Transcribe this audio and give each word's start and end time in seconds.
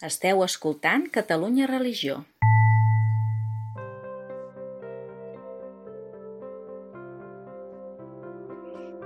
Esteu 0.00 0.38
escoltant 0.40 1.02
Catalunya 1.12 1.66
Religió. 1.68 2.14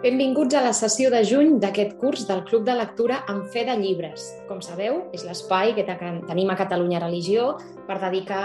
Benvinguts 0.05 0.55
a 0.55 0.61
la 0.63 0.71
sessió 0.79 1.11
de 1.11 1.25
juny 1.27 1.57
d'aquest 1.59 1.97
curs 1.99 2.29
del 2.29 2.45
Club 2.47 2.63
de 2.69 2.77
Lectura 2.79 3.17
amb 3.33 3.49
fe 3.51 3.65
de 3.67 3.75
llibres. 3.81 4.29
Com 4.47 4.61
sabeu, 4.63 5.01
és 5.11 5.25
l'espai 5.27 5.75
que 5.75 5.83
tenim 5.89 6.55
a 6.55 6.57
Catalunya 6.61 7.03
Religió 7.03 7.57
per 7.89 7.99
dedicar 8.05 8.45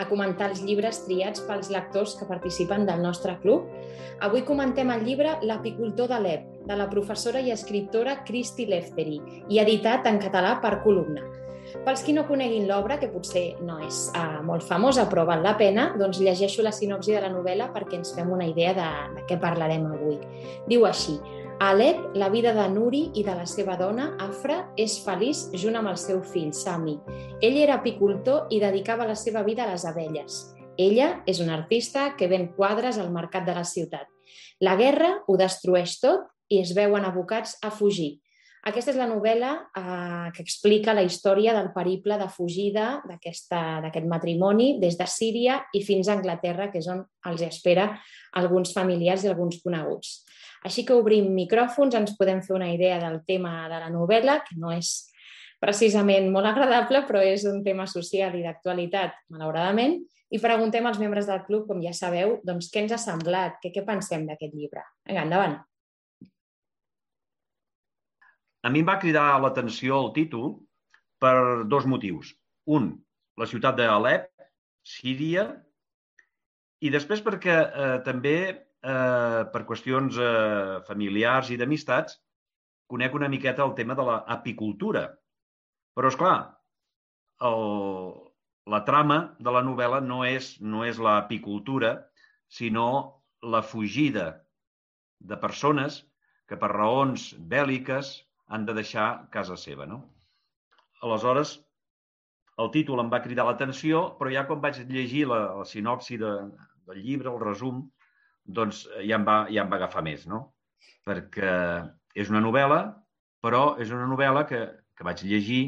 a 0.00 0.08
comentar 0.08 0.48
els 0.48 0.64
llibres 0.64 1.02
triats 1.04 1.44
pels 1.50 1.68
lectors 1.68 2.16
que 2.16 2.30
participen 2.30 2.88
del 2.88 3.04
nostre 3.04 3.36
club. 3.44 3.68
Avui 4.24 4.46
comentem 4.48 4.88
el 4.96 5.04
llibre 5.04 5.36
L'apicultor 5.44 6.08
de 6.16 6.24
l'Ep, 6.24 6.48
de 6.64 6.80
la 6.80 6.88
professora 6.88 7.44
i 7.44 7.52
escriptora 7.52 8.22
Christy 8.24 8.70
Lefteri, 8.72 9.20
i 9.52 9.60
editat 9.60 10.08
en 10.08 10.16
català 10.24 10.56
per 10.64 10.78
columna. 10.80 11.28
Pels 11.84 12.04
qui 12.06 12.14
no 12.16 12.26
coneguin 12.28 12.66
l'obra, 12.68 12.98
que 13.00 13.10
potser 13.12 13.44
no 13.66 13.78
és 13.86 14.06
uh, 14.14 14.40
molt 14.46 14.64
famosa 14.66 15.06
però 15.10 15.26
val 15.28 15.44
la 15.44 15.56
pena, 15.58 15.90
doncs 15.98 16.20
llegeixo 16.22 16.64
la 16.66 16.74
sinopsi 16.74 17.16
de 17.16 17.24
la 17.24 17.32
novel·la 17.32 17.70
perquè 17.74 18.00
ens 18.00 18.14
fem 18.16 18.30
una 18.32 18.48
idea 18.48 18.74
de, 18.76 18.88
de 19.16 19.26
què 19.28 19.38
parlarem 19.40 19.86
avui. 19.90 20.18
Diu 20.70 20.86
així, 20.88 21.18
a 21.60 21.74
Alep, 21.74 22.14
la 22.16 22.30
vida 22.32 22.54
de 22.56 22.64
Nuri 22.72 23.10
i 23.20 23.22
de 23.22 23.34
la 23.36 23.44
seva 23.44 23.74
dona, 23.76 24.14
Afra, 24.24 24.62
és 24.80 24.94
feliç 25.04 25.42
junt 25.60 25.76
amb 25.76 25.90
el 25.90 25.98
seu 26.00 26.22
fill, 26.24 26.54
Sami. 26.56 26.94
Ell 27.44 27.58
era 27.60 27.76
apicultor 27.76 28.48
i 28.48 28.62
dedicava 28.62 29.04
la 29.04 29.16
seva 29.18 29.42
vida 29.44 29.66
a 29.66 29.74
les 29.74 29.84
abelles. 29.84 30.38
Ella 30.80 31.10
és 31.28 31.42
una 31.44 31.58
artista 31.58 32.14
que 32.16 32.30
ven 32.32 32.48
quadres 32.56 32.96
al 32.96 33.12
mercat 33.12 33.44
de 33.44 33.58
la 33.58 33.66
ciutat. 33.68 34.08
La 34.64 34.72
guerra 34.80 35.18
ho 35.28 35.36
destrueix 35.36 35.98
tot 36.00 36.24
i 36.48 36.62
es 36.64 36.72
veuen 36.72 37.04
abocats 37.04 37.58
a 37.60 37.68
fugir. 37.70 38.22
Aquesta 38.68 38.92
és 38.92 38.98
la 39.00 39.08
novel·la 39.08 39.50
eh, 39.56 40.26
que 40.36 40.42
explica 40.44 40.92
la 40.92 41.04
història 41.06 41.54
del 41.56 41.70
periple 41.72 42.18
de 42.20 42.26
fugida 42.28 42.88
d'aquest 43.08 44.08
matrimoni 44.08 44.74
des 44.82 44.98
de 45.00 45.06
Síria 45.08 45.62
i 45.72 45.80
fins 45.86 46.08
a 46.08 46.18
Anglaterra, 46.18 46.68
que 46.72 46.82
és 46.82 46.88
on 46.92 47.00
els 47.30 47.44
espera 47.46 47.88
alguns 48.36 48.74
familiars 48.76 49.24
i 49.24 49.30
alguns 49.32 49.62
coneguts. 49.64 50.20
Així 50.68 50.84
que 50.84 50.92
obrim 50.92 51.30
micròfons, 51.32 51.96
ens 51.96 52.12
podem 52.18 52.42
fer 52.44 52.58
una 52.58 52.68
idea 52.68 52.98
del 53.00 53.22
tema 53.24 53.64
de 53.72 53.80
la 53.80 53.88
novel·la, 53.88 54.42
que 54.44 54.58
no 54.60 54.74
és 54.76 55.08
precisament 55.60 56.28
molt 56.32 56.48
agradable, 56.52 57.04
però 57.08 57.24
és 57.24 57.46
un 57.48 57.62
tema 57.64 57.86
social 57.88 58.36
i 58.36 58.44
d'actualitat, 58.44 59.16
malauradament, 59.32 59.96
i 60.30 60.38
preguntem 60.38 60.84
als 60.86 61.00
membres 61.00 61.26
del 61.26 61.42
club, 61.48 61.66
com 61.68 61.80
ja 61.82 61.94
sabeu, 61.96 62.38
doncs, 62.46 62.68
què 62.70 62.84
ens 62.84 62.94
ha 62.94 63.00
semblat, 63.00 63.56
què, 63.64 63.72
què 63.74 63.84
pensem 63.88 64.28
d'aquest 64.28 64.54
llibre. 64.54 64.84
Vinga, 65.08 65.24
endavant. 65.24 65.58
A 68.62 68.70
mi 68.72 68.82
em 68.82 68.88
va 68.88 68.98
cridar 69.00 69.38
l'atenció 69.40 69.98
el 70.04 70.10
títol 70.16 70.52
per 71.22 71.64
dos 71.72 71.86
motius. 71.88 72.34
Un, 72.68 72.90
la 73.40 73.48
ciutat 73.48 73.78
d'Alep, 73.78 74.28
Síria, 74.84 75.46
i 76.80 76.90
després 76.92 77.22
perquè 77.24 77.56
eh, 77.60 77.96
també 78.04 78.36
eh, 78.48 79.40
per 79.52 79.64
qüestions 79.68 80.16
eh, 80.16 80.80
familiars 80.88 81.50
i 81.52 81.58
d'amistats 81.60 82.16
conec 82.90 83.14
una 83.14 83.28
miqueta 83.32 83.64
el 83.64 83.76
tema 83.78 83.96
de 83.96 84.06
l'apicultura. 84.08 85.04
Però, 85.96 86.10
és 86.10 86.16
clar, 86.20 86.36
el, 87.48 87.66
la 88.74 88.82
trama 88.88 89.20
de 89.40 89.52
la 89.56 89.62
novel·la 89.66 90.00
no 90.04 90.22
és, 90.26 90.54
no 90.60 90.84
és 90.88 91.00
l'apicultura, 91.00 91.94
sinó 92.50 92.88
la 93.42 93.62
fugida 93.62 94.30
de 95.20 95.36
persones 95.40 96.02
que 96.48 96.58
per 96.58 96.72
raons 96.72 97.30
bèl·liques 97.52 98.16
han 98.50 98.66
de 98.66 98.74
deixar 98.76 99.08
casa 99.34 99.56
seva. 99.56 99.86
No? 99.86 100.02
Aleshores, 101.06 101.54
el 102.60 102.70
títol 102.74 103.00
em 103.02 103.10
va 103.12 103.22
cridar 103.24 103.46
l'atenció, 103.48 104.02
però 104.18 104.32
ja 104.34 104.44
quan 104.48 104.60
vaig 104.62 104.82
llegir 104.90 105.24
la, 105.30 105.40
la 105.60 105.66
sinopsi 105.68 106.18
de, 106.20 106.32
del 106.88 107.02
llibre, 107.04 107.32
el 107.32 107.40
resum, 107.42 107.84
doncs 108.44 108.84
ja 108.98 109.16
em 109.16 109.26
va, 109.26 109.38
ja 109.52 109.64
em 109.64 109.70
va 109.70 109.78
agafar 109.78 110.02
més, 110.04 110.26
no? 110.28 110.42
Perquè 111.06 111.52
és 112.18 112.32
una 112.32 112.42
novel·la, 112.44 112.80
però 113.44 113.62
és 113.80 113.92
una 113.94 114.08
novel·la 114.10 114.44
que, 114.50 114.60
que 114.96 115.06
vaig 115.06 115.22
llegir 115.24 115.62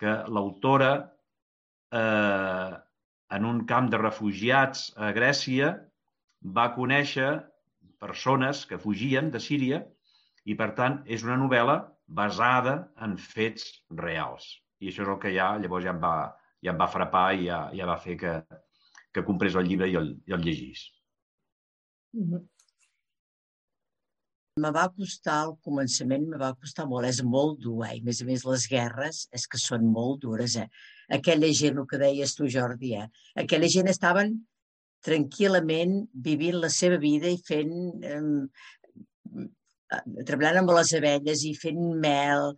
que 0.00 0.14
l'autora, 0.32 0.92
eh, 1.98 2.72
en 3.36 3.48
un 3.48 3.62
camp 3.68 3.90
de 3.92 4.00
refugiats 4.00 4.90
a 4.96 5.10
Grècia, 5.16 5.74
va 6.42 6.72
conèixer 6.76 7.30
persones 8.02 8.64
que 8.66 8.80
fugien 8.82 9.30
de 9.34 9.40
Síria 9.42 9.82
i, 10.44 10.56
per 10.58 10.72
tant, 10.78 11.00
és 11.06 11.24
una 11.26 11.38
novel·la 11.40 11.78
basada 12.06 12.76
en 13.04 13.16
fets 13.20 13.68
reals. 14.02 14.48
I 14.82 14.90
això 14.90 15.04
és 15.04 15.10
el 15.12 15.20
que 15.22 15.32
ja, 15.34 15.52
llavors 15.62 15.86
ja 15.86 15.94
em 15.94 16.00
va, 16.02 16.14
ja 16.64 16.72
em 16.74 16.80
va 16.80 16.90
frapar 16.90 17.26
i 17.38 17.46
ja, 17.46 17.64
ja 17.78 17.88
va 17.88 18.00
fer 18.02 18.16
que, 18.20 18.32
que 19.14 19.24
comprés 19.26 19.58
el 19.58 19.68
llibre 19.68 19.90
i 19.90 19.98
el, 20.00 20.10
i 20.26 20.34
el 20.36 20.42
llegís. 20.46 20.88
Mm 22.16 22.26
-hmm. 22.30 22.48
Me 24.60 24.70
va 24.70 24.88
costar, 24.92 25.38
al 25.42 25.54
començament, 25.64 26.26
me 26.28 26.36
va 26.36 26.54
costar 26.54 26.84
molt. 26.86 27.06
És 27.08 27.22
molt 27.22 27.60
dur, 27.60 27.86
eh? 27.86 27.96
I, 27.96 28.00
a 28.00 28.04
més 28.04 28.20
a 28.20 28.24
més, 28.24 28.44
les 28.44 28.66
guerres 28.68 29.28
és 29.32 29.46
que 29.48 29.58
són 29.58 29.86
molt 29.86 30.20
dures, 30.20 30.56
eh? 30.56 30.68
Aquella 31.08 31.48
gent, 31.60 31.78
el 31.78 31.86
que 31.86 31.98
deies 31.98 32.34
tu, 32.34 32.48
Jordi, 32.48 32.94
eh? 32.94 33.08
Aquella 33.34 33.68
gent 33.68 33.88
estaven 33.88 34.46
tranquil·lament 35.00 36.06
vivint 36.12 36.60
la 36.60 36.68
seva 36.68 36.98
vida 36.98 37.28
i 37.28 37.38
fent 37.48 37.72
eh, 38.04 38.20
Eh, 39.32 39.48
treballant 40.26 40.62
amb 40.62 40.72
les 40.76 40.92
abelles 40.98 41.44
i 41.48 41.52
fent 41.58 41.80
mel 42.04 42.52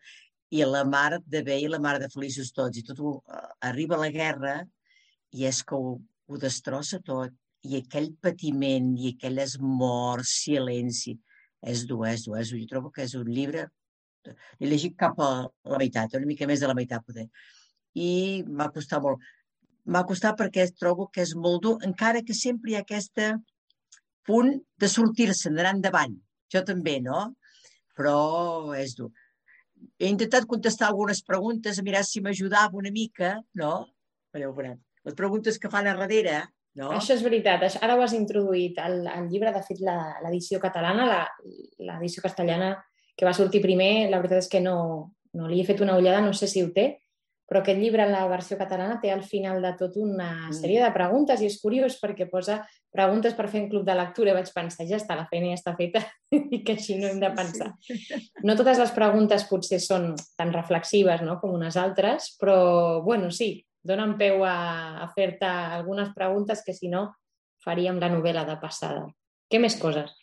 i 0.55 0.63
la 0.69 0.85
mar 0.87 1.19
de 1.35 1.43
bé 1.47 1.59
i 1.63 1.71
la 1.71 1.81
mar 1.83 1.97
de 2.03 2.11
feliços 2.13 2.53
tots. 2.55 2.79
I 2.79 2.85
tot 2.87 3.01
ho, 3.01 3.17
uh, 3.19 3.47
arriba 3.71 4.01
la 4.01 4.11
guerra 4.15 4.59
i 5.35 5.47
és 5.51 5.63
que 5.67 5.79
ho, 5.79 5.97
ho 5.99 6.41
destrossa 6.41 7.01
tot. 7.05 7.35
I 7.65 7.79
aquell 7.81 8.11
patiment 8.21 8.93
i 9.01 9.15
aquelles 9.15 9.57
morts, 9.61 10.35
silenci, 10.45 11.17
és 11.65 11.87
dur, 11.89 12.05
és 12.11 12.27
dur, 12.27 12.37
és 12.41 12.53
dur. 12.53 12.61
Jo 12.61 12.71
trobo 12.75 12.93
que 12.95 13.07
és 13.09 13.17
un 13.19 13.31
llibre... 13.31 13.69
L'he 14.25 14.69
llegit 14.71 14.95
cap 14.97 15.19
a 15.21 15.31
la 15.69 15.79
meitat, 15.81 16.15
una 16.17 16.29
mica 16.29 16.47
més 16.49 16.63
de 16.63 16.69
la 16.69 16.77
meitat, 16.77 17.03
poder. 17.05 17.27
I 18.01 18.45
m'ha 18.49 18.71
costat 18.73 19.03
molt. 19.05 19.25
M'ha 19.85 20.01
costat 20.09 20.39
perquè 20.39 20.65
trobo 20.81 21.11
que 21.13 21.21
és 21.27 21.35
molt 21.37 21.61
dur, 21.67 21.75
encara 21.85 22.23
que 22.25 22.37
sempre 22.37 22.73
hi 22.73 22.79
ha 22.79 22.85
aquest 22.87 23.21
punt 24.25 24.55
de 24.81 24.89
sortir-se, 24.89 25.53
d'anar 25.53 25.75
endavant 25.77 26.15
jo 26.55 26.65
també, 26.67 26.99
no? 27.05 27.27
Però 27.99 28.75
és 28.79 28.97
dur. 28.99 29.11
He 30.01 30.09
intentat 30.09 30.49
contestar 30.49 30.89
algunes 30.89 31.21
preguntes, 31.27 31.79
a 31.79 31.85
mirar 31.87 32.05
si 32.07 32.23
m'ajudava 32.25 32.81
una 32.81 32.93
mica, 32.95 33.37
no? 33.61 33.75
Veure. 34.35 34.79
Les 35.05 35.17
preguntes 35.19 35.61
que 35.61 35.71
fan 35.71 35.91
a 35.91 35.97
darrere, 35.99 36.41
no? 36.81 36.91
Això 36.97 37.15
és 37.15 37.23
veritat. 37.23 37.67
Ara 37.83 37.99
ho 37.99 38.03
has 38.03 38.17
introduït. 38.17 38.81
El, 38.83 39.05
el 39.11 39.29
llibre, 39.31 39.53
de 39.55 39.63
fet, 39.67 39.83
l'edició 39.85 40.61
catalana, 40.63 41.27
l'edició 41.79 42.25
castellana 42.25 42.75
que 43.15 43.27
va 43.27 43.35
sortir 43.37 43.63
primer, 43.63 44.09
la 44.11 44.19
veritat 44.19 44.43
és 44.43 44.51
que 44.51 44.63
no, 44.65 44.77
no 45.39 45.51
li 45.51 45.61
he 45.61 45.67
fet 45.69 45.83
una 45.85 45.99
ullada, 46.01 46.23
no 46.25 46.33
sé 46.35 46.49
si 46.51 46.65
ho 46.65 46.73
té, 46.75 46.89
però 47.49 47.61
aquest 47.61 47.79
llibre, 47.81 48.07
en 48.07 48.13
la 48.15 48.25
versió 48.31 48.57
catalana, 48.57 48.97
té 49.03 49.11
al 49.13 49.23
final 49.27 49.61
de 49.63 49.75
tot 49.77 49.99
una 50.01 50.29
mm. 50.49 50.55
sèrie 50.57 50.81
de 50.81 50.91
preguntes 50.95 51.43
i 51.43 51.49
és 51.51 51.59
curiós 51.61 51.99
perquè 52.01 52.27
posa 52.31 52.63
preguntes 52.95 53.37
per 53.37 53.51
fer 53.53 53.61
en 53.63 53.69
club 53.73 53.85
de 53.85 53.97
lectura 53.99 54.33
i 54.33 54.37
vaig 54.39 54.49
pensar, 54.55 54.87
ja 54.89 54.97
està, 54.97 55.17
la 55.19 55.27
feina 55.29 55.51
ja 55.53 55.59
està 55.59 55.75
feta 55.77 56.01
i 56.57 56.63
que 56.65 56.79
així 56.79 56.97
no 57.01 57.11
hem 57.11 57.21
de 57.21 57.31
pensar. 57.37 57.75
No 58.47 58.57
totes 58.57 58.81
les 58.81 58.95
preguntes 58.97 59.45
potser 59.51 59.81
són 59.85 60.15
tan 60.39 60.55
reflexives 60.57 61.25
no, 61.27 61.37
com 61.43 61.53
unes 61.59 61.77
altres, 61.81 62.33
però, 62.41 62.57
bueno, 63.05 63.29
sí, 63.35 63.59
donen 63.85 64.17
peu 64.21 64.47
a, 64.49 64.57
a 65.05 65.11
fer-te 65.13 65.47
algunes 65.47 66.15
preguntes 66.17 66.65
que, 66.65 66.73
si 66.73 66.89
no, 66.89 67.11
faríem 67.65 68.01
la 68.01 68.09
novel·la 68.13 68.47
de 68.49 68.57
passada. 68.61 69.05
Què 69.53 69.61
més 69.61 69.77
coses? 69.81 70.17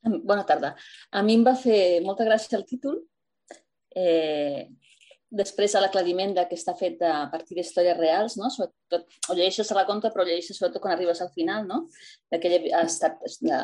Bona 0.00 0.46
tarda. 0.48 0.72
A 1.12 1.20
mi 1.20 1.36
em 1.36 1.44
va 1.44 1.52
fer 1.60 2.00
molta 2.00 2.24
gràcia 2.24 2.56
el 2.56 2.64
títol 2.64 3.02
Eh, 3.96 4.68
després 5.30 5.74
a 5.74 5.80
l'aclariment 5.82 6.34
que 6.40 6.58
està 6.58 6.74
fet 6.78 7.02
a 7.06 7.28
partir 7.30 7.56
d'històries 7.56 7.96
reals, 7.98 8.36
no? 8.38 8.50
sobretot, 8.50 9.06
o 9.30 9.36
llegeixes 9.38 9.70
a 9.70 9.78
la 9.78 9.86
compte, 9.86 10.10
però 10.10 10.26
llegeixes 10.26 10.58
sobretot 10.58 10.82
quan 10.82 10.96
arribes 10.96 11.22
al 11.22 11.30
final, 11.34 11.66
no? 11.66 11.84
que 12.30 12.50
ell 12.50 12.66
ha 12.74 12.82
estat 12.82 13.22
de, 13.46 13.60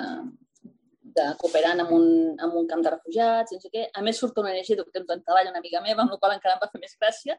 de 1.17 1.26
cooperant 1.40 1.82
amb 1.82 1.94
un, 1.96 2.06
amb 2.43 2.55
un 2.61 2.69
camp 2.70 2.84
de 2.84 2.93
refugiats, 2.94 3.55
no 3.55 3.62
sé 3.62 3.73
què. 3.73 3.87
A 3.94 4.05
més, 4.06 4.19
surt 4.20 4.38
una 4.43 4.55
llegida 4.55 4.87
que 4.87 5.02
em 5.02 5.08
treballa 5.08 5.50
una 5.52 5.62
amiga 5.62 5.82
meva, 5.84 6.05
amb 6.05 6.14
la 6.14 6.20
qual 6.23 6.37
encara 6.37 6.56
em 6.56 6.62
va 6.62 6.70
fer 6.72 6.82
més 6.82 6.96
gràcia. 7.00 7.38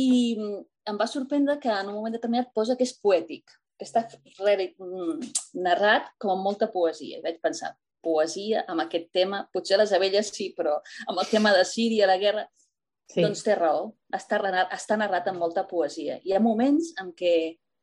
I 0.00 0.08
em 0.90 0.98
va 1.00 1.08
sorprendre 1.10 1.58
que 1.62 1.72
en 1.72 1.90
un 1.90 1.98
moment 1.98 2.14
determinat 2.14 2.52
posa 2.56 2.76
que 2.78 2.86
és 2.86 2.96
poètic, 3.02 3.52
que 3.76 3.88
està 3.88 4.06
narrat 5.66 6.12
com 6.20 6.32
amb 6.34 6.46
molta 6.46 6.70
poesia. 6.72 7.18
I 7.18 7.24
vaig 7.26 7.40
pensar, 7.42 7.74
poesia 8.02 8.64
amb 8.68 8.84
aquest 8.84 9.10
tema. 9.16 9.44
Potser 9.52 9.78
les 9.80 9.92
abelles 9.96 10.32
sí, 10.34 10.50
però 10.56 10.78
amb 11.08 11.22
el 11.22 11.28
tema 11.30 11.52
de 11.56 11.64
Síria, 11.68 12.08
la 12.10 12.18
guerra, 12.20 12.46
sí. 13.10 13.20
doncs 13.22 13.44
té 13.46 13.56
raó. 13.58 13.90
Està, 14.16 14.40
està 14.74 14.98
narrat 15.00 15.28
amb 15.30 15.42
molta 15.42 15.66
poesia. 15.68 16.20
Hi 16.24 16.34
ha 16.34 16.42
moments 16.42 16.94
en 17.02 17.14
què 17.16 17.34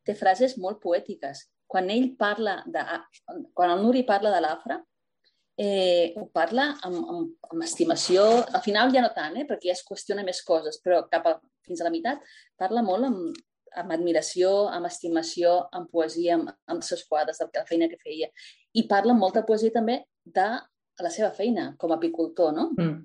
té 0.07 0.15
frases 0.15 0.57
molt 0.61 0.81
poètiques. 0.83 1.47
Quan 1.67 1.89
ell 1.91 2.13
parla 2.19 2.61
de... 2.65 2.83
Quan 3.53 3.73
el 3.73 3.83
Nuri 3.83 4.05
parla 4.07 4.31
de 4.31 4.43
l'Afra, 4.43 4.79
eh, 5.57 6.13
ho 6.15 6.27
parla 6.33 6.69
amb, 6.85 7.01
amb, 7.01 7.49
amb 7.51 7.65
estimació. 7.65 8.23
Al 8.53 8.63
final 8.63 8.93
ja 8.93 9.03
no 9.03 9.11
tant, 9.15 9.35
eh, 9.41 9.45
perquè 9.49 9.71
ja 9.71 9.75
es 9.75 9.83
qüestiona 9.87 10.23
més 10.23 10.43
coses, 10.47 10.79
però 10.83 11.01
cap 11.11 11.27
a, 11.27 11.37
fins 11.67 11.81
a 11.81 11.87
la 11.87 11.93
meitat 11.93 12.23
parla 12.59 12.83
molt 12.85 13.09
amb, 13.09 13.39
amb 13.77 13.93
admiració, 13.93 14.51
amb 14.73 14.87
estimació, 14.89 15.57
amb 15.75 15.91
poesia, 15.91 16.37
amb, 16.37 16.53
amb 16.69 16.79
els 16.79 16.93
seus 16.93 17.03
quadres, 17.09 17.41
de 17.41 17.49
la 17.59 17.67
feina 17.67 17.89
que 17.91 17.99
feia. 18.03 18.29
I 18.77 18.85
parla 18.89 19.15
amb 19.15 19.23
molta 19.23 19.43
poesia 19.47 19.73
també 19.73 20.01
de 20.23 20.47
la 21.03 21.11
seva 21.13 21.31
feina 21.33 21.71
com 21.79 21.93
a 21.93 21.97
apicultor, 21.97 22.53
no? 22.55 22.71
Mm. 22.77 22.97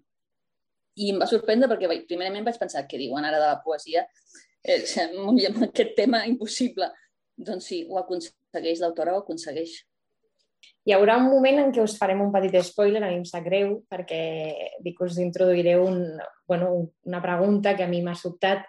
I 1.03 1.13
em 1.15 1.23
va 1.23 1.29
sorprendre 1.29 1.69
perquè 1.71 2.03
primerament 2.09 2.45
vaig 2.45 2.59
pensar 2.61 2.85
què 2.89 3.01
diuen 3.01 3.25
ara 3.25 3.41
de 3.41 3.49
la 3.49 3.61
poesia, 3.65 4.05
eh, 4.65 4.83
amb 5.23 5.65
aquest 5.69 5.95
tema 5.97 6.25
impossible. 6.29 6.91
Doncs 7.37 7.71
sí, 7.71 7.81
ho 7.89 7.99
aconsegueix, 8.01 8.83
l'autora 8.83 9.17
ho 9.17 9.23
aconsegueix. 9.23 9.81
Hi 10.87 10.95
haurà 10.97 11.17
un 11.21 11.29
moment 11.31 11.61
en 11.63 11.73
què 11.75 11.83
us 11.83 11.95
farem 11.99 12.21
un 12.25 12.33
petit 12.35 12.57
spoiler, 12.67 13.03
a 13.03 13.09
mi 13.09 13.21
em 13.21 13.27
sap 13.27 13.45
greu, 13.47 13.77
perquè 13.91 14.23
dic 14.83 14.97
que 14.99 15.07
us 15.07 15.19
introduiré 15.23 15.77
un, 15.79 16.19
bueno, 16.49 16.73
una 17.07 17.23
pregunta 17.23 17.77
que 17.79 17.87
a 17.87 17.91
mi 17.91 18.03
m'ha 18.03 18.17
sobtat 18.19 18.65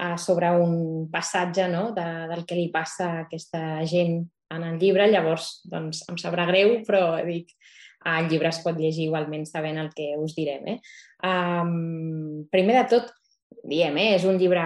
uh, 0.00 0.16
sobre 0.16 0.50
un 0.56 1.08
passatge 1.12 1.68
no? 1.68 1.90
de, 1.96 2.06
del 2.32 2.46
que 2.48 2.56
li 2.56 2.70
passa 2.72 3.10
a 3.10 3.24
aquesta 3.26 3.84
gent 3.88 4.22
en 4.54 4.66
el 4.66 4.78
llibre. 4.80 5.08
Llavors, 5.10 5.60
doncs, 5.70 6.04
em 6.10 6.18
sabrà 6.20 6.46
greu, 6.50 6.80
però 6.86 7.20
dic, 7.26 7.54
el 8.10 8.30
llibre 8.30 8.50
es 8.50 8.60
pot 8.64 8.78
llegir 8.80 9.06
igualment 9.08 9.46
sabent 9.48 9.80
el 9.82 9.92
que 9.96 10.12
us 10.18 10.34
direm. 10.36 10.66
Eh? 10.74 10.78
Um, 11.26 12.44
primer 12.52 12.80
de 12.80 12.84
tot, 12.96 13.14
diem, 13.62 13.96
eh, 14.00 14.14
és 14.16 14.26
un 14.28 14.40
llibre, 14.40 14.64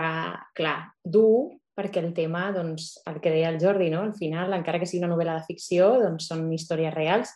clar, 0.55 0.79
dur, 1.03 1.55
perquè 1.75 1.99
el 2.03 2.13
tema, 2.15 2.49
doncs, 2.55 2.93
el 3.11 3.19
que 3.21 3.33
deia 3.35 3.51
el 3.51 3.59
Jordi, 3.63 3.89
no? 3.91 4.05
al 4.07 4.15
final, 4.15 4.53
encara 4.55 4.79
que 4.79 4.87
sigui 4.87 5.03
una 5.03 5.15
novel·la 5.15 5.41
de 5.41 5.49
ficció, 5.49 5.97
doncs 6.05 6.29
són 6.31 6.47
històries 6.55 6.95
reals 6.95 7.35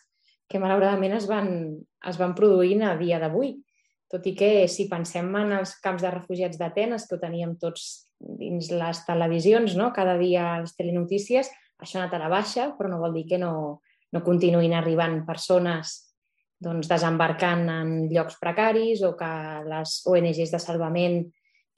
que 0.49 0.59
malauradament 0.61 1.13
es 1.19 1.27
van, 1.29 1.49
es 2.09 2.17
van 2.17 2.33
produint 2.37 2.81
a 2.87 2.95
dia 2.97 3.19
d'avui. 3.21 3.53
Tot 4.09 4.25
i 4.25 4.33
que 4.33 4.65
si 4.71 4.87
pensem 4.89 5.27
en 5.37 5.51
els 5.59 5.75
camps 5.83 6.01
de 6.01 6.09
refugiats 6.09 6.57
d'Atenes, 6.57 7.05
que 7.05 7.19
ho 7.19 7.21
teníem 7.21 7.53
tots 7.61 8.07
dins 8.17 8.71
les 8.73 9.03
televisions, 9.05 9.75
no? 9.77 9.91
cada 9.93 10.17
dia 10.17 10.55
les 10.63 10.73
telenotícies, 10.79 11.51
això 11.79 11.99
ha 11.99 12.03
anat 12.03 12.15
a 12.17 12.21
la 12.23 12.31
baixa, 12.31 12.69
però 12.77 12.91
no 12.91 12.99
vol 13.01 13.15
dir 13.15 13.25
que 13.29 13.39
no, 13.41 13.81
no 14.11 14.23
continuïn 14.25 14.75
arribant 14.75 15.21
persones 15.27 15.95
doncs, 16.59 16.89
desembarcant 16.91 17.67
en 17.71 17.91
llocs 18.11 18.39
precaris 18.39 19.03
o 19.07 19.13
que 19.19 19.33
les 19.67 19.99
ONGs 20.11 20.55
de 20.55 20.59
salvament 20.59 21.21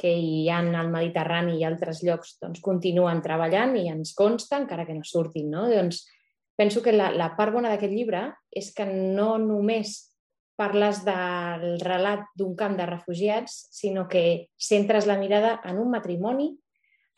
que 0.02 0.12
hi 0.18 0.48
ha 0.50 0.58
al 0.64 0.90
Mediterrani 0.90 1.60
i 1.60 1.66
altres 1.68 2.02
llocs 2.02 2.40
doncs, 2.42 2.62
continuen 2.66 3.22
treballant 3.22 3.76
i 3.78 3.86
ens 3.92 4.16
consta, 4.18 4.58
encara 4.58 4.88
que 4.88 4.96
no 4.98 5.06
surtin. 5.06 5.52
No? 5.54 5.68
Doncs, 5.70 6.08
penso 6.58 6.82
que 6.82 6.96
la, 6.96 7.12
la 7.14 7.36
part 7.38 7.54
bona 7.54 7.70
d'aquest 7.70 7.94
llibre 7.94 8.24
és 8.50 8.72
que 8.74 8.88
no 8.90 9.36
només 9.38 10.00
parles 10.58 11.04
del 11.06 11.78
relat 11.82 12.26
d'un 12.38 12.56
camp 12.58 12.76
de 12.78 12.86
refugiats, 12.90 13.68
sinó 13.74 14.08
que 14.10 14.50
centres 14.58 15.08
la 15.10 15.18
mirada 15.22 15.60
en 15.66 15.80
un 15.82 15.90
matrimoni, 15.94 16.52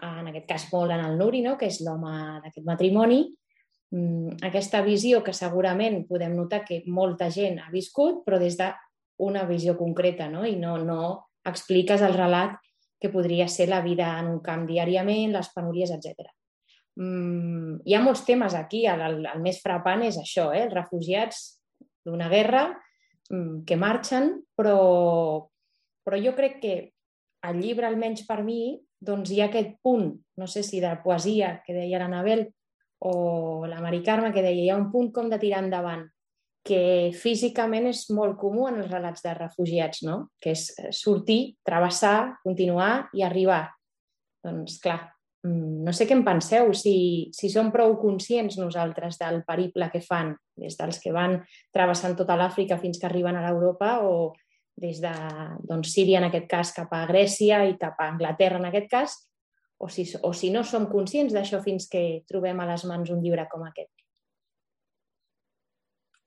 en 0.01 0.27
aquest 0.29 0.47
cas 0.49 0.65
molt 0.71 0.91
en 0.91 1.03
el 1.05 1.17
Nuri, 1.17 1.41
no? 1.45 1.57
que 1.57 1.69
és 1.69 1.79
l'home 1.85 2.13
d'aquest 2.43 2.65
matrimoni, 2.67 3.21
mm, 3.93 4.39
aquesta 4.49 4.81
visió 4.85 5.23
que 5.23 5.33
segurament 5.33 6.03
podem 6.07 6.35
notar 6.35 6.63
que 6.65 6.83
molta 6.87 7.29
gent 7.31 7.59
ha 7.59 7.69
viscut, 7.71 8.23
però 8.25 8.39
des 8.39 8.57
d'una 8.57 9.45
visió 9.45 9.77
concreta, 9.77 10.29
no? 10.29 10.45
i 10.45 10.55
no, 10.55 10.77
no 10.77 11.01
expliques 11.45 12.01
el 12.01 12.15
relat 12.17 12.57
que 12.99 13.11
podria 13.11 13.47
ser 13.47 13.67
la 13.69 13.81
vida 13.81 14.17
en 14.19 14.29
un 14.31 14.39
camp 14.39 14.65
diàriament, 14.67 15.33
les 15.35 15.49
penúries, 15.53 15.91
etc. 15.91 16.29
Mm, 16.95 17.81
hi 17.85 17.95
ha 17.95 18.01
molts 18.03 18.23
temes 18.23 18.55
aquí, 18.55 18.85
el, 18.87 19.01
el, 19.01 19.25
el 19.27 19.43
més 19.43 19.59
frapant 19.63 20.05
és 20.07 20.17
això, 20.21 20.51
eh? 20.53 20.63
els 20.67 20.73
refugiats 20.73 21.43
d'una 22.05 22.29
guerra 22.31 22.69
mm, 23.29 23.63
que 23.67 23.79
marxen, 23.79 24.37
però, 24.55 25.49
però 26.03 26.19
jo 26.21 26.35
crec 26.37 26.59
que 26.63 26.75
el 27.43 27.59
llibre, 27.59 27.89
almenys 27.89 28.23
per 28.27 28.39
mi, 28.43 28.77
doncs 29.03 29.31
hi 29.31 29.41
ha 29.41 29.49
aquest 29.51 29.77
punt, 29.83 30.11
no 30.39 30.47
sé 30.47 30.63
si 30.63 30.81
de 30.83 30.95
poesia 31.03 31.57
que 31.65 31.75
deia 31.75 31.99
l'Anabel 32.01 32.47
o 33.03 33.65
la 33.67 33.81
Mari 33.83 34.01
Carme 34.03 34.31
que 34.33 34.43
deia 34.45 34.63
hi 34.63 34.69
ha 34.71 34.79
un 34.79 34.89
punt 34.91 35.11
com 35.15 35.29
de 35.31 35.39
tirar 35.41 35.63
endavant, 35.63 36.05
que 36.63 37.11
físicament 37.19 37.89
és 37.89 38.05
molt 38.15 38.37
comú 38.39 38.69
en 38.69 38.79
els 38.79 38.91
relats 38.91 39.25
de 39.25 39.33
refugiats, 39.35 40.05
no? 40.07 40.29
que 40.39 40.53
és 40.55 40.69
eh, 40.79 40.91
sortir, 40.95 41.57
travessar, 41.65 42.39
continuar 42.45 43.09
i 43.13 43.25
arribar. 43.27 43.65
Doncs 44.43 44.79
clar, 44.83 45.01
mm, 45.43 45.83
no 45.83 45.91
sé 45.91 46.07
què 46.07 46.15
en 46.15 46.23
penseu, 46.23 46.71
si, 46.71 46.95
si 47.35 47.51
som 47.51 47.71
prou 47.75 47.97
conscients 47.99 48.55
nosaltres 48.61 49.19
del 49.19 49.41
periple 49.43 49.89
que 49.91 49.99
fan, 50.03 50.31
des 50.55 50.79
dels 50.79 51.01
que 51.03 51.11
van 51.11 51.41
travessant 51.75 52.15
tota 52.15 52.39
l'Àfrica 52.39 52.79
fins 52.79 53.01
que 53.01 53.09
arriben 53.11 53.35
a 53.35 53.43
l'Europa 53.49 53.97
o 54.07 54.31
des 54.79 54.99
de 55.01 55.13
doncs, 55.69 55.91
Síria 55.93 56.19
en 56.19 56.27
aquest 56.29 56.47
cas 56.49 56.73
cap 56.75 56.93
a 56.93 57.03
Grècia 57.09 57.63
i 57.69 57.77
cap 57.81 57.99
a 57.99 58.09
Anglaterra 58.13 58.59
en 58.61 58.69
aquest 58.69 58.89
cas, 58.91 59.17
o 59.77 59.89
si, 59.89 60.05
o 60.23 60.31
si 60.33 60.49
no 60.53 60.63
som 60.63 60.87
conscients 60.91 61.33
d'això 61.35 61.59
fins 61.63 61.89
que 61.91 62.23
trobem 62.29 62.59
a 62.59 62.67
les 62.71 62.85
mans 62.89 63.11
un 63.13 63.21
llibre 63.23 63.45
com 63.51 63.65
aquest. 63.67 63.91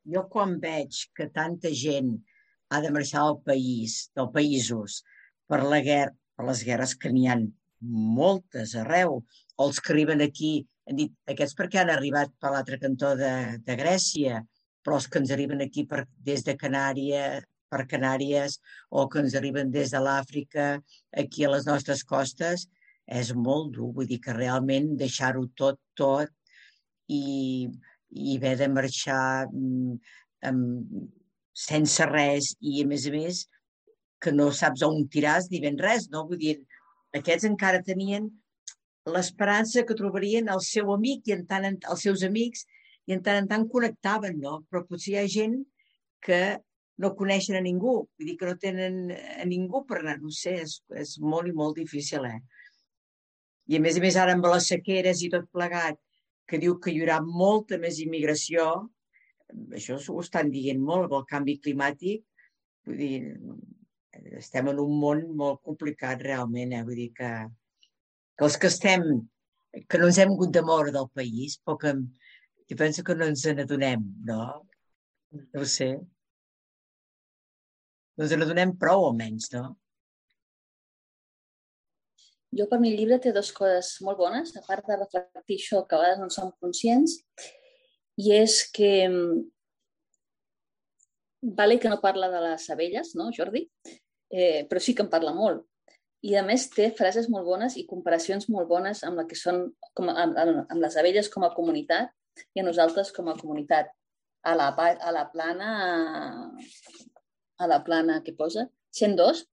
Jo 0.06 0.26
quan 0.30 0.58
veig 0.62 1.06
que 1.16 1.26
tanta 1.34 1.72
gent 1.74 2.14
ha 2.70 2.80
de 2.82 2.90
marxar 2.94 3.24
del 3.26 3.40
país, 3.46 3.98
dels 4.14 4.32
països, 4.34 5.00
per 5.46 5.62
la 5.64 5.80
guerra, 5.82 6.14
per 6.36 6.46
les 6.46 6.62
guerres 6.66 6.94
que 7.00 7.10
n'hi 7.10 7.26
han 7.30 7.46
moltes 7.80 8.74
arreu, 8.78 9.22
els 9.62 9.80
que 9.80 9.92
arriben 9.94 10.22
aquí, 10.22 10.66
han 10.86 10.98
dit, 11.00 11.12
aquests 11.32 11.56
perquè 11.58 11.82
han 11.82 11.90
arribat 11.94 12.32
per 12.40 12.52
l'altre 12.52 12.78
cantó 12.82 13.14
de, 13.18 13.32
de 13.66 13.76
Grècia, 13.78 14.42
però 14.84 15.00
els 15.00 15.08
que 15.10 15.18
ens 15.22 15.32
arriben 15.34 15.62
aquí 15.64 15.86
per, 15.88 16.04
des 16.28 16.44
de 16.46 16.54
Canària, 16.58 17.40
per 17.72 17.86
Canàries, 17.90 18.60
o 18.90 19.08
que 19.10 19.20
ens 19.24 19.36
arriben 19.38 19.72
des 19.74 19.92
de 19.94 20.00
l'Àfrica, 20.02 20.68
aquí 21.24 21.44
a 21.44 21.52
les 21.54 21.66
nostres 21.66 22.04
costes, 22.04 22.68
és 23.06 23.34
molt 23.34 23.74
dur. 23.76 23.92
Vull 23.96 24.08
dir 24.10 24.20
que 24.22 24.34
realment 24.36 24.94
deixar-ho 25.00 25.46
tot, 25.58 25.78
tot, 25.98 26.32
i 27.06 27.68
i 28.10 28.36
haver 28.36 28.56
de 28.56 28.68
marxar 28.68 29.46
um, 29.52 29.98
sense 31.56 32.06
res 32.08 32.52
i, 32.60 32.82
a 32.82 32.86
més 32.88 33.06
a 33.08 33.12
més, 33.14 33.42
que 34.22 34.32
no 34.32 34.48
saps 34.54 34.84
on 34.86 35.06
tiràs 35.12 35.50
ni 35.50 35.60
ben 35.64 35.78
res, 35.80 36.08
no? 36.12 36.24
Vull 36.28 36.40
dir, 36.40 36.56
aquests 37.16 37.48
encara 37.48 37.84
tenien 37.84 38.28
l'esperança 39.12 39.84
que 39.86 39.96
trobarien 39.98 40.48
el 40.52 40.62
seu 40.64 40.92
amic 40.94 41.28
i 41.28 41.36
en 41.36 41.44
tant 41.50 41.66
en, 41.68 41.76
els 41.90 42.06
seus 42.08 42.24
amics 42.26 42.64
i 43.06 43.14
en 43.14 43.22
tant 43.26 43.42
en 43.42 43.50
tant 43.50 43.66
connectaven, 43.70 44.40
no? 44.42 44.60
Però 44.70 44.82
potser 44.86 45.14
hi 45.14 45.18
ha 45.20 45.26
gent 45.36 45.60
que 46.26 46.40
no 47.02 47.12
coneixen 47.18 47.58
a 47.58 47.62
ningú, 47.64 47.96
vull 48.06 48.30
dir 48.30 48.36
que 48.40 48.48
no 48.48 48.56
tenen 48.60 49.10
a 49.12 49.44
ningú 49.48 49.82
per 49.88 50.00
anar, 50.00 50.16
no 50.22 50.32
sé, 50.32 50.56
és, 50.64 50.78
és 50.96 51.16
molt 51.20 51.50
i 51.50 51.54
molt 51.56 51.76
difícil, 51.80 52.24
eh? 52.24 52.40
I 53.66 53.78
a 53.78 53.82
més 53.82 53.98
a 53.98 54.02
més 54.04 54.16
ara 54.16 54.34
amb 54.36 54.46
les 54.48 54.68
sequeres 54.72 55.22
i 55.26 55.30
tot 55.32 55.48
plegat, 55.52 55.98
que 56.46 56.60
diu 56.62 56.76
que 56.78 56.92
hi 56.92 57.00
haurà 57.02 57.18
molta 57.26 57.78
més 57.82 57.98
immigració, 58.00 58.66
això 59.74 59.98
ho 59.98 60.20
estan 60.22 60.50
dient 60.54 60.80
molt, 60.82 61.12
el 61.12 61.26
canvi 61.28 61.58
climàtic, 61.62 62.22
vull 62.86 63.00
dir, 63.02 63.16
estem 64.40 64.70
en 64.72 64.80
un 64.82 64.98
món 65.00 65.24
molt 65.36 65.62
complicat 65.66 66.22
realment, 66.22 66.72
eh? 66.72 66.84
vull 66.86 67.00
dir 67.02 67.10
que, 67.18 67.32
que 68.38 68.46
els 68.48 68.56
que 68.62 68.70
estem, 68.72 69.04
que 69.90 70.00
no 70.00 70.08
ens 70.08 70.22
hem 70.22 70.32
hagut 70.32 70.54
de 70.54 70.64
moure 70.64 70.94
del 70.94 71.10
país, 71.12 71.58
però 71.64 71.76
que 71.82 71.94
jo 72.70 72.78
penso 72.78 73.04
que 73.04 73.14
no 73.18 73.28
ens 73.28 73.44
n'adonem, 73.46 74.06
no? 74.30 74.42
No 75.36 75.62
ho 75.62 75.68
sé. 75.68 75.96
No 78.16 78.24
ens 78.24 78.32
n'adonem 78.36 78.72
prou, 78.80 79.04
almenys, 79.08 79.50
no? 79.52 79.74
Jo, 82.56 82.64
per 82.70 82.78
mi, 82.80 82.92
el 82.92 83.00
llibre 83.00 83.18
té 83.20 83.32
dues 83.36 83.50
coses 83.52 83.96
molt 84.06 84.18
bones, 84.20 84.54
a 84.56 84.62
part 84.64 84.86
de 84.88 84.96
reflectir 84.96 85.58
això 85.58 85.82
que 85.84 85.96
a 85.96 86.00
vegades 86.00 86.22
no 86.22 86.30
som 86.32 86.52
conscients, 86.62 87.18
i 88.16 88.32
és 88.32 88.62
que 88.72 88.90
mm, 89.10 89.42
vale 91.58 91.78
que 91.82 91.90
no 91.92 92.00
parla 92.00 92.30
de 92.32 92.40
les 92.46 92.68
abelles, 92.72 93.12
no, 93.18 93.28
Jordi? 93.36 93.66
Eh, 94.30 94.64
però 94.70 94.80
sí 94.80 94.94
que 94.94 95.04
en 95.04 95.10
parla 95.12 95.34
molt. 95.36 95.66
I, 96.26 96.32
a 96.40 96.42
més, 96.46 96.64
té 96.72 96.88
frases 96.96 97.28
molt 97.30 97.44
bones 97.46 97.76
i 97.76 97.84
comparacions 97.86 98.48
molt 98.50 98.70
bones 98.70 99.04
amb, 99.06 99.20
la 99.20 99.26
que 99.28 99.36
són, 99.38 99.66
com, 99.94 100.08
amb, 100.08 100.38
amb 100.40 100.80
les 100.80 100.96
abelles 100.96 101.28
com 101.30 101.44
a 101.44 101.52
comunitat 101.54 102.10
i 102.56 102.62
a 102.62 102.66
nosaltres 102.66 103.12
com 103.14 103.28
a 103.28 103.36
comunitat. 103.38 103.92
A 104.46 104.54
la, 104.54 104.70
a 104.78 105.10
la 105.10 105.24
plana, 105.32 105.68
a 107.58 107.68
la 107.70 107.82
plana 107.84 108.22
que 108.24 108.34
posa, 108.36 108.68
102, 108.96 109.46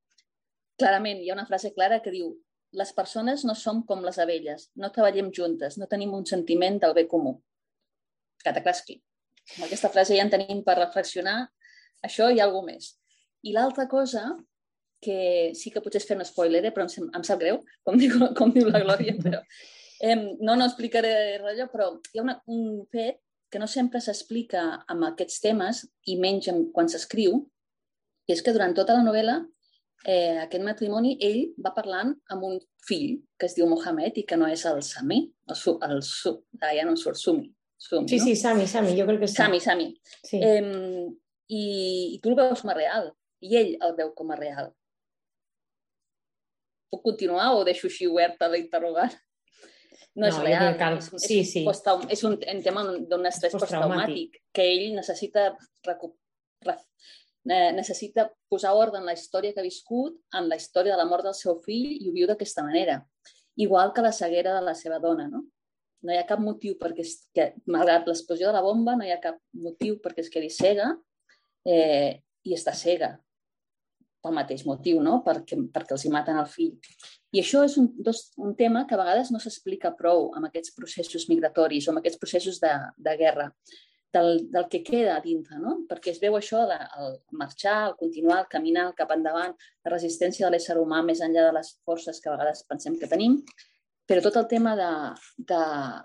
clarament 0.80 1.22
hi 1.22 1.30
ha 1.30 1.38
una 1.38 1.48
frase 1.50 1.74
clara 1.76 2.02
que 2.04 2.14
diu 2.14 2.34
les 2.74 2.92
persones 2.98 3.44
no 3.46 3.56
som 3.56 3.84
com 3.86 4.02
les 4.04 4.18
abelles, 4.20 4.70
no 4.76 4.92
treballem 4.92 5.30
juntes, 5.36 5.78
no 5.78 5.90
tenim 5.90 6.14
un 6.18 6.26
sentiment 6.26 6.80
del 6.82 6.96
bé 6.98 7.06
comú. 7.08 7.36
Cataclasqui. 8.44 8.98
Amb 9.58 9.68
aquesta 9.68 9.92
frase 9.94 10.18
ja 10.18 10.24
en 10.26 10.32
tenim 10.34 10.64
per 10.66 10.80
reflexionar 10.80 11.38
això 12.04 12.32
i 12.34 12.42
alguna 12.42 12.74
més. 12.74 12.96
I 13.44 13.54
l'altra 13.54 13.86
cosa, 13.92 14.26
que 15.04 15.52
sí 15.60 15.70
que 15.70 15.84
potser 15.84 16.02
és 16.02 16.08
fer 16.08 16.18
un 16.18 16.26
spoiler, 16.26 16.64
eh, 16.66 16.72
però 16.74 16.88
em, 16.88 17.10
em 17.20 17.26
sap 17.28 17.42
greu, 17.44 17.62
com 17.86 17.98
diu, 18.02 18.18
com 18.38 18.54
diu 18.56 18.72
la 18.72 18.82
Glòria, 18.84 19.18
però 19.22 19.44
eh, 20.00 20.16
no, 20.16 20.56
no 20.56 20.66
explicaré 20.66 21.14
res, 21.44 21.62
però 21.72 21.92
hi 22.12 22.22
ha 22.22 22.26
una, 22.26 22.40
un 22.48 22.86
fet 22.92 23.22
que 23.54 23.62
no 23.62 23.70
sempre 23.70 24.02
s'explica 24.02 24.64
amb 24.90 25.12
aquests 25.12 25.44
temes 25.44 25.84
i 26.10 26.18
menys 26.18 26.50
quan 26.74 26.90
s'escriu, 26.90 27.44
és 28.28 28.42
que 28.42 28.54
durant 28.56 28.74
tota 28.76 28.94
la 28.96 29.04
novel·la 29.04 29.38
eh, 30.06 30.38
aquest 30.44 30.64
matrimoni, 30.64 31.18
ell 31.22 31.54
va 31.64 31.74
parlant 31.76 32.14
amb 32.32 32.44
un 32.44 32.60
fill 32.88 33.18
que 33.40 33.48
es 33.48 33.56
diu 33.56 33.68
Mohamed 33.72 34.18
i 34.20 34.26
que 34.28 34.38
no 34.40 34.48
és 34.52 34.64
el 34.70 34.82
Sami, 34.84 35.22
el, 35.50 35.56
su, 35.56 35.78
el 35.84 36.02
su, 36.04 36.38
ja 36.60 36.86
no 36.86 36.96
surt 37.00 37.16
Sumi. 37.20 37.50
Sumi 37.78 38.08
sí, 38.08 38.18
no? 38.20 38.26
sí, 38.26 38.36
Sami, 38.36 38.68
Sami, 38.68 38.94
jo 39.00 39.06
crec 39.08 39.20
que 39.22 39.28
sí. 39.28 39.36
Sami, 39.36 39.60
Sami. 39.60 39.90
Sí. 40.24 40.40
Eh, 40.42 41.08
i, 41.50 41.64
I 42.16 42.20
tu 42.24 42.30
el 42.32 42.36
veus 42.40 42.62
com 42.64 42.72
a 42.72 42.78
real, 42.78 43.12
i 43.44 43.58
ell 43.60 43.74
el 43.84 43.96
veu 43.98 44.14
com 44.16 44.32
a 44.32 44.38
real. 44.40 44.72
Puc 46.94 47.02
continuar 47.04 47.52
o 47.58 47.64
deixo 47.68 47.88
així 47.90 48.08
oberta 48.08 48.48
la 48.48 48.60
interrogant? 48.62 49.14
No, 50.16 50.28
és 50.28 50.36
No, 50.36 50.42
jo 50.42 50.46
real, 50.46 50.68
que 50.74 50.78
cal- 50.80 50.98
és, 51.00 51.08
sí, 51.26 51.40
és, 51.42 51.52
sí. 51.52 51.64
posttraum- 51.66 52.06
és 52.14 52.22
un, 52.24 52.36
un 52.38 52.60
tema 52.64 52.84
d'un 52.86 53.26
estrès 53.26 53.56
Posttraumàtic. 53.56 54.38
que 54.54 54.68
ell 54.72 54.94
necessita 54.96 55.48
recu- 55.88 56.14
ne- 57.50 57.72
necessita 57.76 58.28
posar 58.50 58.74
ordre 58.76 59.00
en 59.00 59.06
la 59.06 59.14
història 59.14 59.54
que 59.54 59.62
ha 59.62 59.68
viscut, 59.68 60.16
en 60.34 60.50
la 60.50 60.56
història 60.60 60.94
de 60.94 61.00
la 61.02 61.10
mort 61.10 61.24
del 61.28 61.36
seu 61.38 61.60
fill 61.66 61.90
i 61.98 62.10
ho 62.10 62.14
viu 62.16 62.28
d'aquesta 62.30 62.64
manera. 62.64 63.02
Igual 63.56 63.94
que 63.94 64.02
la 64.02 64.12
ceguera 64.12 64.56
de 64.56 64.62
la 64.66 64.74
seva 64.76 65.00
dona, 65.00 65.28
no? 65.30 65.44
No 66.04 66.12
hi 66.12 66.18
ha 66.20 66.26
cap 66.28 66.40
motiu 66.44 66.76
perquè, 66.80 67.00
es- 67.06 67.30
que, 67.34 67.54
malgrat 67.66 68.08
l'explosió 68.08 68.48
de 68.50 68.54
la 68.54 68.62
bomba, 68.66 68.96
no 68.96 69.06
hi 69.06 69.12
ha 69.14 69.22
cap 69.24 69.38
motiu 69.54 70.00
perquè 70.04 70.20
es 70.26 70.30
quedi 70.30 70.50
cega 70.52 70.90
eh, 71.66 72.20
i 72.44 72.54
està 72.58 72.74
cega 72.76 73.14
pel 74.24 74.34
mateix 74.36 74.66
motiu, 74.66 75.02
no? 75.04 75.18
perquè, 75.24 75.58
perquè 75.72 75.96
els 75.96 76.04
hi 76.06 76.10
maten 76.12 76.38
el 76.40 76.46
fill. 76.48 76.74
I 77.36 77.42
això 77.42 77.64
és 77.68 77.74
un, 77.80 77.90
dos, 78.00 78.32
un 78.40 78.54
tema 78.56 78.86
que 78.88 78.96
a 78.96 79.00
vegades 79.02 79.32
no 79.32 79.40
s'explica 79.44 79.92
prou 80.00 80.30
amb 80.38 80.48
aquests 80.48 80.72
processos 80.76 81.26
migratoris 81.32 81.88
o 81.88 81.92
amb 81.92 82.00
aquests 82.00 82.20
processos 82.22 82.60
de, 82.64 82.72
de 82.96 83.16
guerra, 83.20 83.50
del, 84.14 84.50
del 84.52 84.68
que 84.70 84.84
queda 84.84 85.18
a 85.18 85.22
dintre, 85.22 85.58
no? 85.58 85.80
perquè 85.90 86.14
es 86.14 86.22
veu 86.22 86.38
això, 86.38 86.64
de, 86.70 86.78
el 87.02 87.16
marxar, 87.40 87.78
el 87.90 87.96
continuar, 88.00 88.44
el 88.44 88.50
caminar, 88.52 88.88
el 88.92 88.98
cap 88.98 89.12
endavant, 89.16 89.56
la 89.86 89.94
resistència 89.94 90.46
de 90.46 90.54
l'ésser 90.54 90.78
humà 90.80 91.02
més 91.06 91.24
enllà 91.26 91.48
de 91.48 91.56
les 91.58 91.74
forces 91.88 92.22
que 92.22 92.30
a 92.30 92.36
vegades 92.36 92.66
pensem 92.70 92.98
que 93.02 93.10
tenim, 93.10 93.40
però 94.10 94.22
tot 94.22 94.38
el 94.38 94.50
tema 94.52 94.76
de, 94.78 94.92
de 95.50 95.62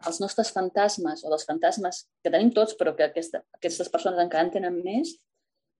els 0.09 0.21
nostres 0.23 0.53
fantasmes 0.55 1.25
o 1.25 1.33
dels 1.33 1.45
fantasmes 1.49 2.05
que 2.23 2.33
tenim 2.33 2.53
tots, 2.57 2.77
però 2.79 2.95
que 2.97 3.09
aquesta, 3.09 3.43
aquestes 3.59 3.91
persones 3.93 4.23
encara 4.23 4.47
en 4.47 4.55
tenen 4.55 4.81
més, 4.85 5.17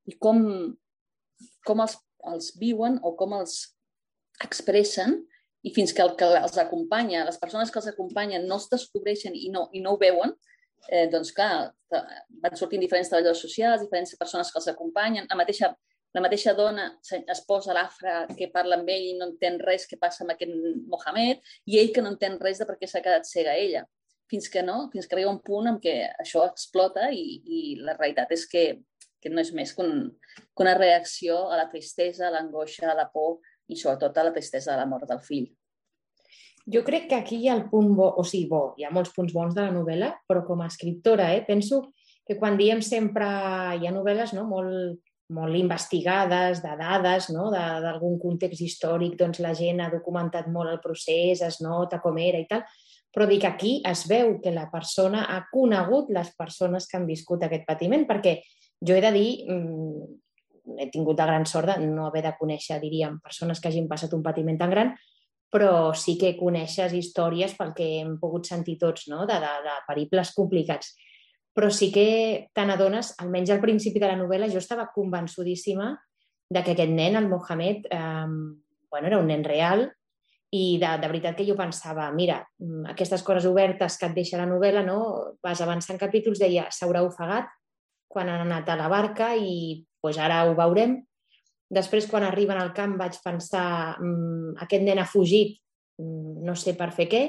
i 0.09 0.17
com, 0.21 0.43
com 1.65 1.83
els, 1.85 1.97
els 2.29 2.53
viuen 2.61 2.99
o 3.07 3.15
com 3.17 3.37
els 3.39 3.61
expressen 4.45 5.23
i 5.67 5.73
fins 5.75 5.95
que 5.95 6.05
el 6.05 6.13
que 6.19 6.27
els 6.39 6.59
acompanya, 6.61 7.25
les 7.27 7.39
persones 7.41 7.71
que 7.73 7.81
els 7.81 7.89
acompanyen 7.91 8.47
no 8.47 8.59
els 8.59 8.69
descobreixen 8.71 9.35
i 9.35 9.49
no, 9.55 9.69
i 9.73 9.83
no 9.85 9.95
ho 9.95 10.01
veuen, 10.01 10.35
eh, 10.89 11.07
doncs 11.13 11.33
clar, 11.37 11.69
van 11.91 12.57
sortint 12.57 12.83
diferents 12.83 13.11
treballadors 13.11 13.43
socials, 13.45 13.83
diferents 13.83 14.17
persones 14.21 14.51
que 14.53 14.61
els 14.61 14.71
acompanyen, 14.73 15.29
la 15.31 15.39
mateixa, 15.41 15.73
la 16.17 16.23
mateixa 16.25 16.55
dona 16.57 16.89
es 17.05 17.41
posa 17.47 17.75
l'afra 17.77 18.23
que 18.37 18.49
parla 18.53 18.79
amb 18.79 18.89
ell 18.93 19.11
i 19.11 19.17
no 19.19 19.29
entén 19.29 19.59
res 19.61 19.87
que 19.89 19.99
passa 20.01 20.25
amb 20.25 20.33
aquest 20.35 20.55
Mohamed 20.89 21.43
i 21.69 21.79
ell 21.81 21.93
que 21.95 22.05
no 22.05 22.15
entén 22.15 22.39
res 22.41 22.61
de 22.61 22.67
per 22.69 22.79
què 22.81 22.89
s'ha 22.89 23.05
quedat 23.05 23.29
cega 23.29 23.57
ella. 23.57 23.85
Fins 24.29 24.49
que 24.53 24.63
no, 24.65 24.89
fins 24.93 25.09
que 25.09 25.17
arriba 25.17 25.33
un 25.33 25.43
punt 25.45 25.69
en 25.71 25.79
què 25.85 25.95
això 26.21 26.45
explota 26.49 27.09
i, 27.13 27.23
i 27.45 27.61
la 27.81 27.97
realitat 27.97 28.33
és 28.37 28.45
que, 28.49 28.65
que 29.21 29.33
no 29.33 29.41
és 29.45 29.53
més 29.57 29.73
que, 29.77 29.85
un, 29.85 30.11
que 30.37 30.65
una 30.65 30.77
reacció 30.77 31.47
a 31.53 31.61
la 31.61 31.69
tristesa, 31.69 32.27
a 32.29 32.35
l'angoixa, 32.35 32.91
a 32.91 32.97
la 32.97 33.09
por 33.13 33.39
i 33.69 33.77
sobretot 33.77 34.17
a 34.17 34.29
la 34.29 34.35
tristesa 34.37 34.73
de 34.73 34.81
la 34.81 34.89
mort 34.89 35.09
del 35.09 35.25
fill. 35.25 35.49
Jo 36.69 36.83
crec 36.85 37.09
que 37.09 37.17
aquí 37.17 37.39
hi 37.41 37.49
ha 37.49 37.57
el 37.57 37.69
punt 37.71 37.95
bo, 37.97 38.11
o 38.21 38.25
sigui, 38.25 38.49
bo, 38.51 38.63
hi 38.77 38.85
ha 38.85 38.93
molts 38.93 39.15
punts 39.15 39.33
bons 39.33 39.55
de 39.57 39.65
la 39.65 39.73
novel·la, 39.73 40.13
però 40.29 40.45
com 40.45 40.61
a 40.61 40.69
escriptora, 40.69 41.31
eh, 41.35 41.45
penso 41.47 41.87
que 42.29 42.37
quan 42.37 42.59
diem 42.59 42.83
sempre 42.85 43.25
hi 43.79 43.89
ha 43.89 43.95
novel·les 43.95 44.35
no, 44.37 44.45
molt, 44.51 45.01
molt 45.33 45.57
investigades, 45.57 46.61
de 46.65 46.75
dades, 46.77 47.31
no, 47.33 47.49
d'algun 47.53 48.19
context 48.21 48.63
històric, 48.65 49.17
doncs 49.17 49.41
la 49.45 49.55
gent 49.57 49.81
ha 49.81 49.91
documentat 49.93 50.49
molt 50.53 50.73
el 50.73 50.81
procés, 50.85 51.43
es 51.45 51.61
nota 51.65 52.03
com 52.05 52.21
era 52.21 52.41
i 52.41 52.47
tal, 52.49 52.65
però 53.13 53.27
dic 53.29 53.45
aquí 53.49 53.79
es 53.89 54.05
veu 54.09 54.37
que 54.45 54.53
la 54.53 54.69
persona 54.73 55.27
ha 55.33 55.43
conegut 55.53 56.13
les 56.13 56.33
persones 56.37 56.89
que 56.89 56.99
han 57.01 57.09
viscut 57.09 57.45
aquest 57.45 57.65
patiment, 57.69 58.05
perquè 58.09 58.39
jo 58.85 58.97
he 58.97 59.05
de 59.05 59.13
dir, 59.13 59.31
mm, 59.49 60.79
he 60.79 60.89
tingut 60.93 61.19
la 61.19 61.27
gran 61.27 61.47
sort 61.47 61.73
de 61.73 61.87
no 61.87 62.07
haver 62.07 62.23
de 62.23 62.35
conèixer, 62.39 62.81
diríem, 62.81 63.21
persones 63.25 63.61
que 63.61 63.69
hagin 63.69 63.89
passat 63.89 64.13
un 64.13 64.23
patiment 64.23 64.59
tan 64.61 64.71
gran, 64.71 64.93
però 65.53 65.95
sí 65.97 66.19
que 66.21 66.37
coneixes 66.37 66.93
històries 66.93 67.55
pel 67.57 67.73
que 67.77 67.87
hem 68.01 68.17
pogut 68.21 68.49
sentir 68.49 68.77
tots, 68.81 69.07
no? 69.09 69.25
de, 69.27 69.39
de, 69.41 69.53
de 69.65 69.77
periples 69.89 70.33
complicats. 70.37 70.93
Però 71.57 71.71
sí 71.75 71.89
que 71.91 72.09
te 72.55 72.65
n'adones, 72.69 73.15
almenys 73.23 73.55
al 73.55 73.63
principi 73.63 73.99
de 74.03 74.11
la 74.11 74.19
novel·la, 74.21 74.51
jo 74.53 74.61
estava 74.61 74.91
convençudíssima 74.95 75.95
de 76.49 76.65
que 76.65 76.75
aquest 76.77 76.93
nen, 76.93 77.17
el 77.17 77.29
Mohamed, 77.29 77.89
eh, 77.91 78.27
bueno, 78.91 79.07
era 79.09 79.19
un 79.19 79.27
nen 79.29 79.45
real 79.45 79.89
i 80.55 80.79
de, 80.81 80.91
de 81.01 81.09
veritat 81.11 81.37
que 81.37 81.45
jo 81.45 81.57
pensava, 81.57 82.07
mira, 82.13 82.41
mm, 82.61 82.87
aquestes 82.95 83.25
coses 83.25 83.49
obertes 83.49 83.99
que 84.01 84.09
et 84.09 84.17
deixa 84.17 84.41
la 84.41 84.49
novel·la, 84.49 84.85
no? 84.85 85.01
vas 85.45 85.61
avançant 85.61 86.01
capítols, 86.01 86.41
deia, 86.41 86.69
s'haurà 86.73 87.03
ofegat 87.05 87.51
quan 88.09 88.31
han 88.33 88.47
anat 88.47 88.71
a 88.73 88.79
la 88.81 88.89
barca 88.89 89.35
i 89.37 89.85
pues, 90.01 90.17
ara 90.17 90.45
ho 90.49 90.55
veurem. 90.57 90.97
Després, 91.69 92.07
quan 92.09 92.25
arriben 92.25 92.57
al 92.57 92.73
camp, 92.77 92.97
vaig 93.01 93.19
pensar 93.25 93.99
mmm, 94.01 94.57
aquest 94.65 94.85
nen 94.87 95.01
ha 95.03 95.09
fugit, 95.09 95.59
mm, 96.01 96.45
no 96.47 96.57
sé 96.57 96.75
per 96.79 96.91
fer 96.97 97.09
què. 97.13 97.25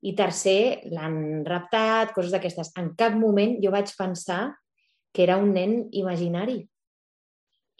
I 0.00 0.14
tercer, 0.16 0.88
l'han 0.92 1.44
raptat, 1.44 2.12
coses 2.16 2.32
d'aquestes. 2.32 2.72
En 2.80 2.94
cap 2.96 3.16
moment 3.16 3.56
jo 3.60 3.72
vaig 3.72 3.92
pensar 3.96 4.42
que 5.12 5.24
era 5.24 5.36
un 5.40 5.52
nen 5.52 5.88
imaginari. 5.92 6.60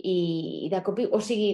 I, 0.00 0.68
de 0.72 0.80
cop, 0.84 1.00
o 1.12 1.20
sigui, 1.20 1.52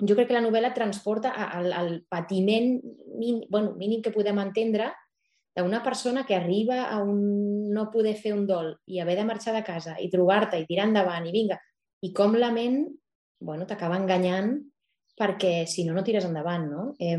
jo 0.00 0.16
crec 0.16 0.30
que 0.30 0.36
la 0.36 0.44
novel·la 0.44 0.72
transporta 0.74 1.32
al, 1.36 1.72
al 1.72 1.92
patiment 2.10 2.74
mínim, 3.18 3.44
bueno, 3.50 3.74
mínim 3.76 4.02
que 4.02 4.12
podem 4.14 4.40
entendre 4.40 4.90
d'una 5.56 5.82
persona 5.84 6.24
que 6.24 6.34
arriba 6.34 6.86
a 6.88 7.02
un 7.04 7.70
no 7.72 7.90
poder 7.92 8.14
fer 8.16 8.32
un 8.32 8.46
dol 8.48 8.72
i 8.88 9.00
haver 9.00 9.18
de 9.18 9.26
marxar 9.28 9.52
de 9.54 9.64
casa 9.66 9.98
i 10.00 10.08
trobar-te 10.10 10.60
i 10.60 10.66
tirar 10.68 10.88
endavant 10.88 11.28
i 11.28 11.34
vinga, 11.34 11.58
i 12.00 12.12
com 12.16 12.34
la 12.40 12.50
ment 12.54 12.86
bueno, 13.42 13.66
t'acaba 13.68 13.98
enganyant 14.00 14.54
perquè 15.18 15.66
si 15.68 15.84
no, 15.84 15.94
no 15.94 16.04
tires 16.06 16.24
endavant, 16.24 16.64
no? 16.70 16.84
Eh, 16.98 17.18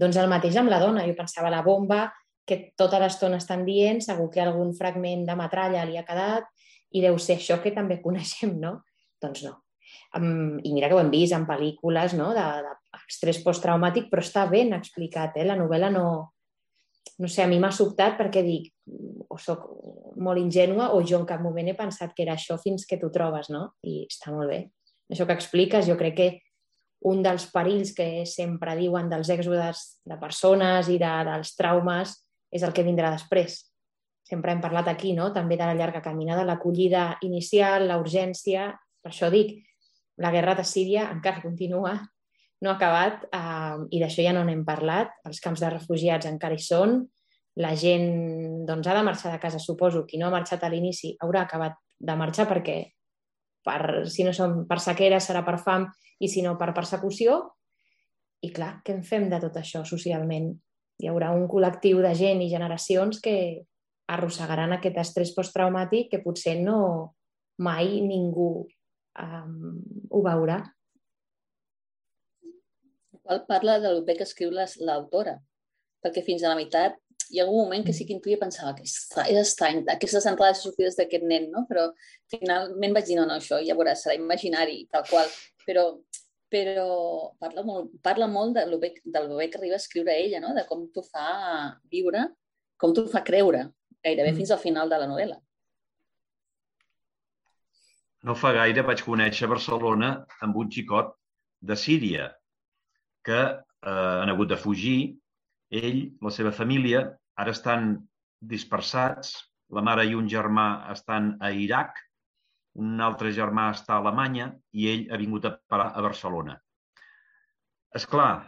doncs 0.00 0.16
el 0.20 0.30
mateix 0.30 0.56
amb 0.56 0.72
la 0.72 0.80
dona. 0.82 1.04
Jo 1.06 1.16
pensava, 1.18 1.52
la 1.52 1.62
bomba, 1.66 2.06
que 2.44 2.74
tota 2.76 3.00
l'estona 3.00 3.40
estan 3.40 3.64
dient, 3.66 4.00
segur 4.04 4.30
que 4.32 4.42
algun 4.42 4.72
fragment 4.76 5.24
de 5.28 5.36
metralla 5.38 5.84
li 5.88 5.98
ha 6.00 6.06
quedat 6.06 6.48
i 6.94 7.02
deu 7.04 7.18
ser 7.18 7.38
això 7.38 7.60
que 7.62 7.74
també 7.74 8.00
coneixem, 8.02 8.56
no? 8.60 8.78
Doncs 9.22 9.44
no. 9.46 9.58
Um, 10.14 10.60
I 10.62 10.72
mira 10.74 10.88
que 10.88 10.96
ho 10.96 11.00
hem 11.02 11.10
vist 11.10 11.34
en 11.34 11.46
pel·lícules 11.48 12.14
no? 12.14 12.30
d'estrès 12.34 13.40
de, 13.40 13.44
posttraumàtic, 13.46 14.06
però 14.10 14.22
està 14.22 14.44
ben 14.50 14.72
explicat. 14.76 15.36
Eh? 15.40 15.48
La 15.48 15.58
novel·la 15.58 15.90
no... 15.94 16.06
No 17.20 17.28
sé, 17.30 17.44
a 17.44 17.46
mi 17.46 17.60
m'ha 17.62 17.68
sobtat 17.70 18.16
perquè 18.18 18.40
dic 18.42 18.70
o 19.30 19.36
sóc 19.38 19.66
molt 20.24 20.40
ingènua 20.40 20.88
o 20.96 21.02
jo 21.06 21.20
en 21.20 21.26
cap 21.28 21.42
moment 21.44 21.68
he 21.70 21.74
pensat 21.78 22.14
que 22.16 22.24
era 22.24 22.34
això 22.34 22.56
fins 22.58 22.86
que 22.88 22.96
t'ho 22.98 23.10
trobes, 23.14 23.50
no? 23.52 23.68
I 23.86 24.00
està 24.08 24.32
molt 24.34 24.50
bé. 24.50 24.58
Això 25.12 25.26
que 25.28 25.36
expliques, 25.36 25.86
jo 25.88 25.96
crec 26.00 26.16
que 26.16 26.28
un 27.04 27.20
dels 27.24 27.44
perills 27.52 27.92
que 27.96 28.24
sempre 28.28 28.76
diuen 28.78 29.10
dels 29.10 29.28
èxodes 29.28 29.84
de 30.08 30.16
persones 30.20 30.88
i 30.88 30.96
de, 31.00 31.12
dels 31.28 31.52
traumes 31.58 32.16
és 32.54 32.64
el 32.64 32.72
que 32.72 32.86
vindrà 32.86 33.10
després. 33.12 33.58
Sempre 34.24 34.54
hem 34.54 34.62
parlat 34.64 34.88
aquí, 34.88 35.12
no? 35.12 35.28
també 35.34 35.58
de 35.60 35.68
la 35.68 35.76
llarga 35.76 36.00
caminada, 36.00 36.46
l'acollida 36.48 37.18
inicial, 37.26 37.84
la 37.90 37.98
urgència. 38.00 38.70
Per 39.04 39.12
això 39.12 39.28
dic, 39.28 39.58
la 40.16 40.32
guerra 40.32 40.54
de 40.56 40.64
Síria 40.64 41.10
encara 41.12 41.42
continua, 41.42 41.98
no 42.64 42.70
ha 42.70 42.78
acabat 42.78 43.26
eh, 43.28 43.76
i 43.92 44.00
d'això 44.00 44.24
ja 44.24 44.32
no 44.32 44.46
n'hem 44.46 44.64
parlat. 44.64 45.12
Els 45.28 45.42
camps 45.44 45.60
de 45.60 45.72
refugiats 45.74 46.30
encara 46.30 46.56
hi 46.56 46.64
són. 46.64 47.02
La 47.60 47.74
gent 47.78 48.64
doncs, 48.66 48.88
ha 48.88 48.96
de 48.96 49.04
marxar 49.06 49.34
de 49.34 49.40
casa, 49.42 49.60
suposo. 49.60 50.06
Qui 50.08 50.18
no 50.18 50.30
ha 50.30 50.34
marxat 50.34 50.64
a 50.64 50.70
l'inici 50.72 51.12
haurà 51.20 51.44
acabat 51.44 51.76
de 52.00 52.16
marxar 52.16 52.48
perquè 52.48 52.78
per, 53.64 54.06
si 54.12 54.26
no 54.26 54.32
són 54.36 54.64
per 54.68 54.78
sequera 54.82 55.20
serà 55.22 55.44
per 55.46 55.58
fam 55.62 55.88
i 56.20 56.30
si 56.30 56.44
no 56.44 56.54
per 56.60 56.72
persecució. 56.76 57.40
I 58.44 58.52
clar, 58.52 58.78
què 58.84 58.92
en 58.92 59.02
fem 59.06 59.30
de 59.32 59.40
tot 59.40 59.56
això 59.56 59.84
socialment? 59.88 60.52
Hi 61.00 61.08
haurà 61.10 61.32
un 61.34 61.48
col·lectiu 61.50 62.02
de 62.04 62.12
gent 62.14 62.42
i 62.44 62.50
generacions 62.52 63.20
que 63.24 63.36
arrossegaran 64.14 64.76
aquest 64.76 65.00
estrès 65.00 65.32
posttraumàtic 65.34 66.10
que 66.12 66.22
potser 66.22 66.58
no 66.60 66.78
mai 67.64 68.00
ningú 68.04 68.66
um, 69.22 69.80
ho 70.10 70.22
veurà. 70.22 70.62
qual 73.24 73.46
parla 73.48 73.78
del 73.80 74.02
bé 74.04 74.18
que 74.18 74.26
escriu 74.28 74.50
l'autora, 74.52 75.38
perquè 76.04 76.20
fins 76.26 76.42
a 76.44 76.50
la 76.50 76.58
meitat 76.58 76.98
hi 77.30 77.40
ha 77.40 77.44
algun 77.44 77.64
moment 77.64 77.84
que 77.86 77.94
sí 77.96 78.06
que 78.06 78.14
intuïa 78.16 78.40
pensava 78.40 78.74
que 78.76 78.84
és 78.86 78.96
és 79.24 79.38
estrany, 79.40 79.82
aquestes 79.94 80.26
entrades 80.30 80.60
i 80.60 80.66
sortides 80.68 80.98
d'aquest 80.98 81.24
nen, 81.30 81.50
no? 81.52 81.64
però 81.70 81.88
finalment 82.32 82.96
vaig 82.96 83.08
dir, 83.08 83.18
no, 83.20 83.26
no, 83.30 83.38
això 83.40 83.60
ja 83.64 83.76
veuràs, 83.78 84.04
serà 84.04 84.16
imaginari, 84.18 84.84
tal 84.92 85.06
qual, 85.10 85.30
però, 85.66 85.86
però 86.52 86.88
parla 87.40 87.64
molt, 87.66 87.94
parla 88.02 88.28
molt 88.30 88.58
de 88.58 88.66
lo 88.70 88.80
bé, 88.82 88.94
del 89.04 89.30
bé 89.36 89.48
que 89.50 89.60
arriba 89.60 89.78
a 89.78 89.82
escriure 89.82 90.16
ella, 90.16 90.42
no? 90.44 90.54
de 90.56 90.66
com 90.68 90.86
t'ho 90.92 91.04
fa 91.06 91.26
viure, 91.90 92.28
com 92.76 92.94
t'ho 92.94 93.06
fa 93.08 93.24
creure, 93.24 93.68
gairebé 94.04 94.32
Mm. 94.32 94.36
fins 94.42 94.50
al 94.50 94.62
final 94.62 94.88
de 94.88 94.98
la 94.98 95.10
novel·la. 95.10 95.40
no 98.24 98.34
fa 98.40 98.54
gaire 98.56 98.84
vaig 98.88 99.02
conèixer 99.04 99.48
Barcelona 99.50 100.14
amb 100.44 100.56
un 100.56 100.70
xicot 100.72 101.12
de 101.60 101.76
Síria 101.76 102.30
que 103.24 103.40
eh, 103.40 104.16
han 104.20 104.32
hagut 104.32 104.48
de 104.48 104.56
fugir. 104.60 105.16
Ell, 105.74 106.00
la 106.22 106.32
seva 106.34 106.52
família, 106.54 107.04
ara 107.40 107.54
estan 107.56 107.94
dispersats. 108.54 109.34
La 109.74 109.82
mare 109.82 110.04
i 110.06 110.14
un 110.14 110.28
germà 110.30 110.66
estan 110.92 111.32
a 111.42 111.50
Iraq, 111.50 111.96
un 112.84 113.00
altre 113.00 113.30
germà 113.34 113.68
està 113.72 113.96
a 113.96 114.02
Alemanya 114.02 114.50
i 114.74 114.88
ell 114.90 115.04
ha 115.10 115.18
vingut 115.18 115.46
a 115.48 115.54
parar 115.70 115.92
a 115.94 116.02
Barcelona. 116.04 116.56
És 117.94 118.06
clar, 118.10 118.44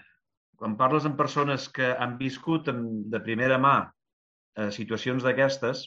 quan 0.58 0.74
parles 0.80 1.06
amb 1.06 1.18
persones 1.18 1.68
que 1.72 1.92
han 1.94 2.16
viscut 2.18 2.68
de 3.12 3.20
primera 3.22 3.58
mà 3.62 3.76
eh, 3.86 4.70
situacions 4.74 5.24
d'aquestes, 5.26 5.84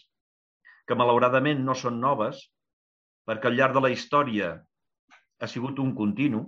que 0.87 0.97
malauradament 0.97 1.61
no 1.65 1.75
són 1.77 1.99
noves, 2.01 2.41
perquè 3.27 3.49
al 3.49 3.59
llarg 3.59 3.75
de 3.77 3.83
la 3.85 3.91
història 3.93 4.53
ha 5.39 5.47
sigut 5.47 5.79
un 5.83 5.91
continu. 5.97 6.45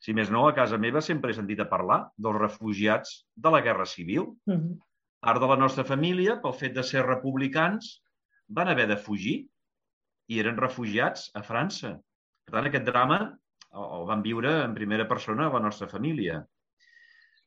Si 0.00 0.14
més 0.16 0.30
no, 0.32 0.46
a 0.48 0.54
casa 0.56 0.78
meva 0.80 1.02
sempre 1.04 1.30
he 1.30 1.36
sentit 1.36 1.60
a 1.60 1.68
parlar 1.68 2.00
dels 2.16 2.38
refugiats 2.40 3.18
de 3.36 3.52
la 3.52 3.60
Guerra 3.64 3.86
Civil. 3.86 4.30
Mm 4.48 4.56
-hmm. 4.56 4.78
Part 5.20 5.40
de 5.40 5.48
la 5.48 5.56
nostra 5.56 5.84
família, 5.84 6.40
pel 6.40 6.54
fet 6.54 6.74
de 6.74 6.82
ser 6.82 7.04
republicans, 7.04 8.02
van 8.48 8.68
haver 8.68 8.86
de 8.88 8.96
fugir 8.96 9.36
i 10.28 10.38
eren 10.40 10.56
refugiats 10.56 11.30
a 11.34 11.42
França. 11.42 12.00
Per 12.46 12.54
tant, 12.54 12.66
aquest 12.66 12.86
drama 12.86 13.38
el 13.72 14.06
van 14.06 14.22
viure 14.22 14.64
en 14.64 14.74
primera 14.74 15.06
persona 15.08 15.46
a 15.46 15.52
la 15.52 15.60
nostra 15.60 15.88
família. 15.88 16.40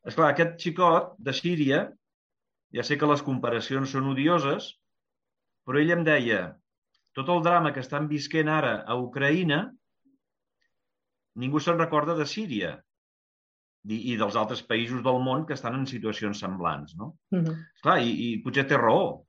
És 0.07 0.15
clar, 0.15 0.29
aquest 0.31 0.57
xicot 0.60 1.15
de 1.17 1.33
Síria, 1.33 1.91
ja 2.75 2.83
sé 2.83 2.98
que 2.98 3.10
les 3.10 3.22
comparacions 3.22 3.91
són 3.95 4.10
odioses, 4.12 4.74
però 5.67 5.79
ell 5.79 5.91
em 5.95 6.03
deia, 6.03 6.41
tot 7.13 7.29
el 7.29 7.43
drama 7.45 7.72
que 7.74 7.83
estan 7.83 8.07
visquent 8.07 8.50
ara 8.50 8.81
a 8.88 8.98
Ucraïna, 9.00 9.72
ningú 11.40 11.62
se'n 11.62 11.80
recorda 11.80 12.16
de 12.18 12.25
Síria 12.30 12.74
i, 13.88 13.98
i 14.13 14.16
dels 14.20 14.38
altres 14.40 14.63
països 14.66 15.04
del 15.06 15.20
món 15.24 15.46
que 15.48 15.56
estan 15.58 15.78
en 15.80 15.86
situacions 15.90 16.42
semblants. 16.46 16.96
No? 17.00 17.13
Mm 17.34 17.44
-hmm. 17.44 17.62
Clar, 17.82 18.00
i, 18.02 18.12
i 18.28 18.42
potser 18.44 18.68
té 18.68 18.78
raó. 18.78 19.24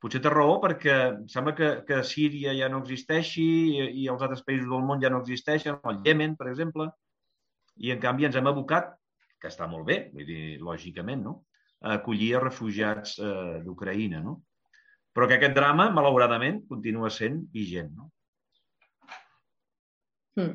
Potser 0.00 0.20
té 0.22 0.30
raó 0.30 0.60
perquè 0.62 1.26
sembla 1.26 1.54
que, 1.54 1.68
que 1.86 2.04
Síria 2.04 2.54
ja 2.54 2.68
no 2.68 2.80
existeixi 2.80 3.42
i, 3.42 3.90
i 4.02 4.08
els 4.08 4.22
altres 4.22 4.44
països 4.44 4.68
del 4.68 4.82
món 4.82 5.02
ja 5.02 5.10
no 5.10 5.20
existeixen, 5.20 5.78
el 5.84 6.02
Yemen, 6.04 6.36
per 6.36 6.48
exemple, 6.48 6.90
i 7.76 7.90
en 7.90 8.00
canvi 8.00 8.24
ens 8.24 8.36
hem 8.36 8.46
abocat, 8.46 8.94
que 9.40 9.48
està 9.48 9.66
molt 9.66 9.86
bé, 9.86 10.10
vull 10.12 10.26
dir, 10.26 10.58
lògicament, 10.60 11.22
no? 11.22 11.44
a 11.80 11.94
acollir 11.94 12.34
a 12.34 12.40
refugiats 12.40 13.18
eh, 13.18 13.62
d'Ucraïna. 13.64 14.20
No? 14.20 14.42
però 15.18 15.26
que 15.26 15.34
aquest 15.34 15.56
drama, 15.56 15.88
malauradament, 15.90 16.60
continua 16.70 17.08
sent 17.10 17.40
vigent. 17.50 17.88
No? 17.98 18.04
Hmm. 20.38 20.52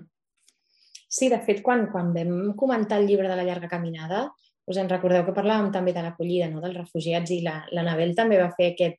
Sí, 1.13 1.29
de 1.29 1.37
fet, 1.45 1.61
quan, 1.61 1.85
quan 1.93 2.09
vam 2.15 2.55
comentar 2.57 2.97
el 2.97 3.05
llibre 3.05 3.29
de 3.29 3.37
la 3.37 3.45
llarga 3.45 3.69
caminada, 3.69 4.25
us 4.65 4.79
en 4.81 4.89
recordeu 4.89 5.25
que 5.27 5.35
parlàvem 5.35 5.69
també 5.73 5.93
de 5.93 6.01
l'acollida 6.01 6.47
no? 6.49 6.61
dels 6.63 6.79
refugiats 6.79 7.33
i 7.35 7.41
la, 7.45 7.59
la 7.75 7.83
Nabel 7.85 8.15
també 8.17 8.39
va 8.39 8.49
fer 8.57 8.71
aquest, 8.71 8.97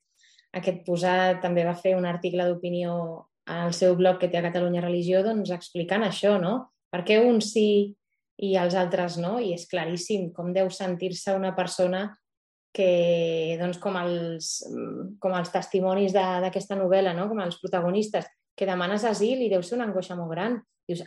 aquest 0.54 0.85
posat, 0.87 1.40
també 1.42 1.64
va 1.66 1.75
fer 1.75 1.97
un 1.99 2.06
article 2.06 2.47
d'opinió 2.47 2.94
al 3.50 3.75
seu 3.76 3.97
blog 3.99 4.21
que 4.21 4.30
té 4.30 4.38
a 4.38 4.44
Catalunya 4.47 4.85
Religió, 4.85 5.25
doncs 5.26 5.50
explicant 5.56 6.06
això, 6.06 6.37
no? 6.40 6.54
Per 6.94 7.02
què 7.09 7.18
uns 7.25 7.50
sí 7.56 7.68
i 8.44 8.54
els 8.61 8.76
altres 8.78 9.18
no? 9.18 9.37
I 9.42 9.52
és 9.56 9.66
claríssim 9.71 10.30
com 10.37 10.54
deu 10.54 10.71
sentir-se 10.71 11.35
una 11.35 11.50
persona 11.56 12.06
que, 12.75 13.59
doncs, 13.59 13.83
com, 13.83 13.99
els, 13.99 14.54
com 15.23 15.35
els 15.35 15.50
testimonis 15.54 16.14
d'aquesta 16.14 16.78
novel·la, 16.78 17.12
no? 17.18 17.26
com 17.30 17.42
els 17.42 17.59
protagonistes, 17.62 18.30
que 18.54 18.71
demanes 18.71 19.02
asil 19.06 19.42
i 19.42 19.50
deu 19.50 19.62
ser 19.66 19.80
una 19.80 19.88
angoixa 19.90 20.14
molt 20.18 20.30
gran. 20.35 20.61
Dius, 20.87 21.02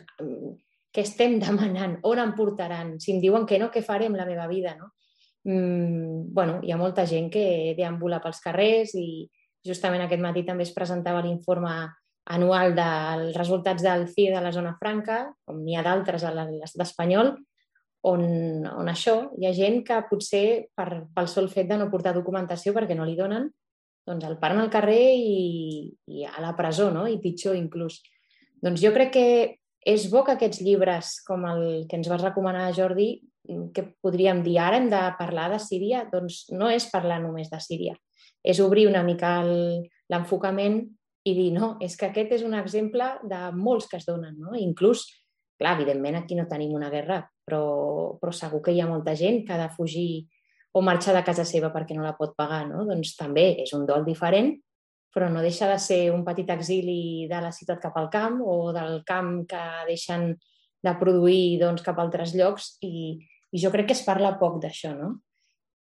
què 0.98 1.06
estem 1.06 1.38
demanant? 1.46 1.98
On 2.10 2.18
em 2.18 2.34
portaran? 2.34 2.96
Si 2.98 3.14
em 3.14 3.22
diuen 3.22 3.46
que 3.46 3.60
no, 3.62 3.70
què 3.70 3.84
faré 3.86 4.10
amb 4.10 4.18
la 4.18 4.26
meva 4.26 4.48
vida? 4.50 4.74
No? 4.74 4.90
Mm, 5.46 6.34
bueno, 6.34 6.58
hi 6.66 6.74
ha 6.74 6.80
molta 6.80 7.06
gent 7.06 7.30
que 7.30 7.74
deambula 7.78 8.18
pels 8.24 8.42
carrers 8.42 8.96
i 8.98 9.28
justament 9.64 10.02
aquest 10.02 10.22
matí 10.22 10.42
també 10.46 10.66
es 10.66 10.74
presentava 10.74 11.22
l'informe 11.22 11.70
anual 12.34 12.74
dels 12.76 13.36
resultats 13.38 13.84
del 13.84 14.08
CIE 14.10 14.34
de 14.34 14.42
la 14.42 14.52
zona 14.52 14.74
franca, 14.80 15.28
com 15.46 15.62
n'hi 15.62 15.78
ha 15.78 15.84
d'altres 15.86 16.26
a 16.26 16.34
l'estat 16.34 16.84
espanyol, 16.84 17.32
on, 18.08 18.26
on 18.68 18.90
això 18.90 19.14
hi 19.38 19.48
ha 19.48 19.54
gent 19.56 19.80
que 19.86 20.02
potser 20.10 20.68
per, 20.76 21.06
pel 21.14 21.30
sol 21.30 21.48
fet 21.50 21.70
de 21.70 21.78
no 21.80 21.88
portar 21.90 22.12
documentació 22.16 22.74
perquè 22.76 22.98
no 22.98 23.06
li 23.08 23.16
donen, 23.16 23.48
doncs 24.08 24.28
el 24.28 24.36
paren 24.40 24.60
al 24.60 24.70
carrer 24.72 25.00
i, 25.16 25.88
i 26.12 26.28
a 26.28 26.36
la 26.44 26.54
presó, 26.56 26.90
no? 26.92 27.06
i 27.08 27.18
pitjor 27.22 27.56
inclús. 27.56 28.02
Doncs 28.60 28.82
jo 28.82 28.92
crec 28.94 29.12
que 29.14 29.26
és 29.86 30.08
bo 30.10 30.24
que 30.26 30.34
aquests 30.36 30.62
llibres, 30.64 31.18
com 31.26 31.46
el 31.48 31.86
que 31.88 31.98
ens 31.98 32.08
vas 32.10 32.24
recomanar, 32.24 32.70
Jordi, 32.76 33.10
que 33.74 33.86
podríem 34.04 34.42
dir 34.44 34.58
ara 34.60 34.76
hem 34.76 34.90
de 34.92 35.00
parlar 35.18 35.48
de 35.52 35.60
Síria, 35.62 36.04
doncs 36.10 36.46
no 36.52 36.68
és 36.70 36.88
parlar 36.92 37.20
només 37.22 37.48
de 37.50 37.60
Síria, 37.64 37.94
és 38.44 38.60
obrir 38.60 38.88
una 38.88 39.04
mica 39.06 39.38
l'enfocament 39.42 40.82
i 41.24 41.32
dir, 41.36 41.48
no, 41.54 41.76
és 41.84 41.96
que 41.96 42.10
aquest 42.10 42.34
és 42.38 42.44
un 42.44 42.56
exemple 42.58 43.06
de 43.28 43.40
molts 43.56 43.88
que 43.88 43.98
es 44.00 44.06
donen, 44.08 44.36
no? 44.40 44.54
inclús 44.56 45.06
Clar, 45.58 45.74
evidentment 45.74 46.20
aquí 46.20 46.36
no 46.38 46.46
tenim 46.46 46.74
una 46.78 46.88
guerra, 46.88 47.18
però, 47.44 48.14
però 48.20 48.30
segur 48.30 48.60
que 48.62 48.70
hi 48.70 48.78
ha 48.78 48.86
molta 48.86 49.16
gent 49.18 49.40
que 49.44 49.56
ha 49.56 49.58
de 49.58 49.72
fugir 49.74 50.28
o 50.70 50.82
marxar 50.86 51.16
de 51.16 51.24
casa 51.26 51.42
seva 51.48 51.72
perquè 51.74 51.96
no 51.96 52.04
la 52.04 52.14
pot 52.14 52.36
pagar, 52.38 52.62
no? 52.68 52.84
Doncs 52.86 53.16
també 53.18 53.48
és 53.64 53.72
un 53.74 53.82
dol 53.88 54.06
diferent, 54.06 54.52
però 55.18 55.26
no 55.34 55.42
deixa 55.42 55.66
de 55.66 55.80
ser 55.82 56.12
un 56.14 56.22
petit 56.22 56.46
exili 56.54 57.26
de 57.26 57.40
la 57.42 57.50
ciutat 57.50 57.82
cap 57.82 57.96
al 57.98 58.06
camp 58.12 58.38
o 58.46 58.70
del 58.70 59.00
camp 59.02 59.40
que 59.50 59.62
deixen 59.88 60.28
de 60.86 60.92
produir 61.00 61.58
doncs, 61.58 61.82
cap 61.82 61.98
a 61.98 62.04
altres 62.06 62.36
llocs 62.38 62.76
i, 62.86 63.18
i 63.50 63.58
jo 63.58 63.72
crec 63.74 63.90
que 63.90 63.96
es 63.98 64.04
parla 64.06 64.36
poc 64.38 64.60
d'això, 64.62 64.92
no? 64.94 65.16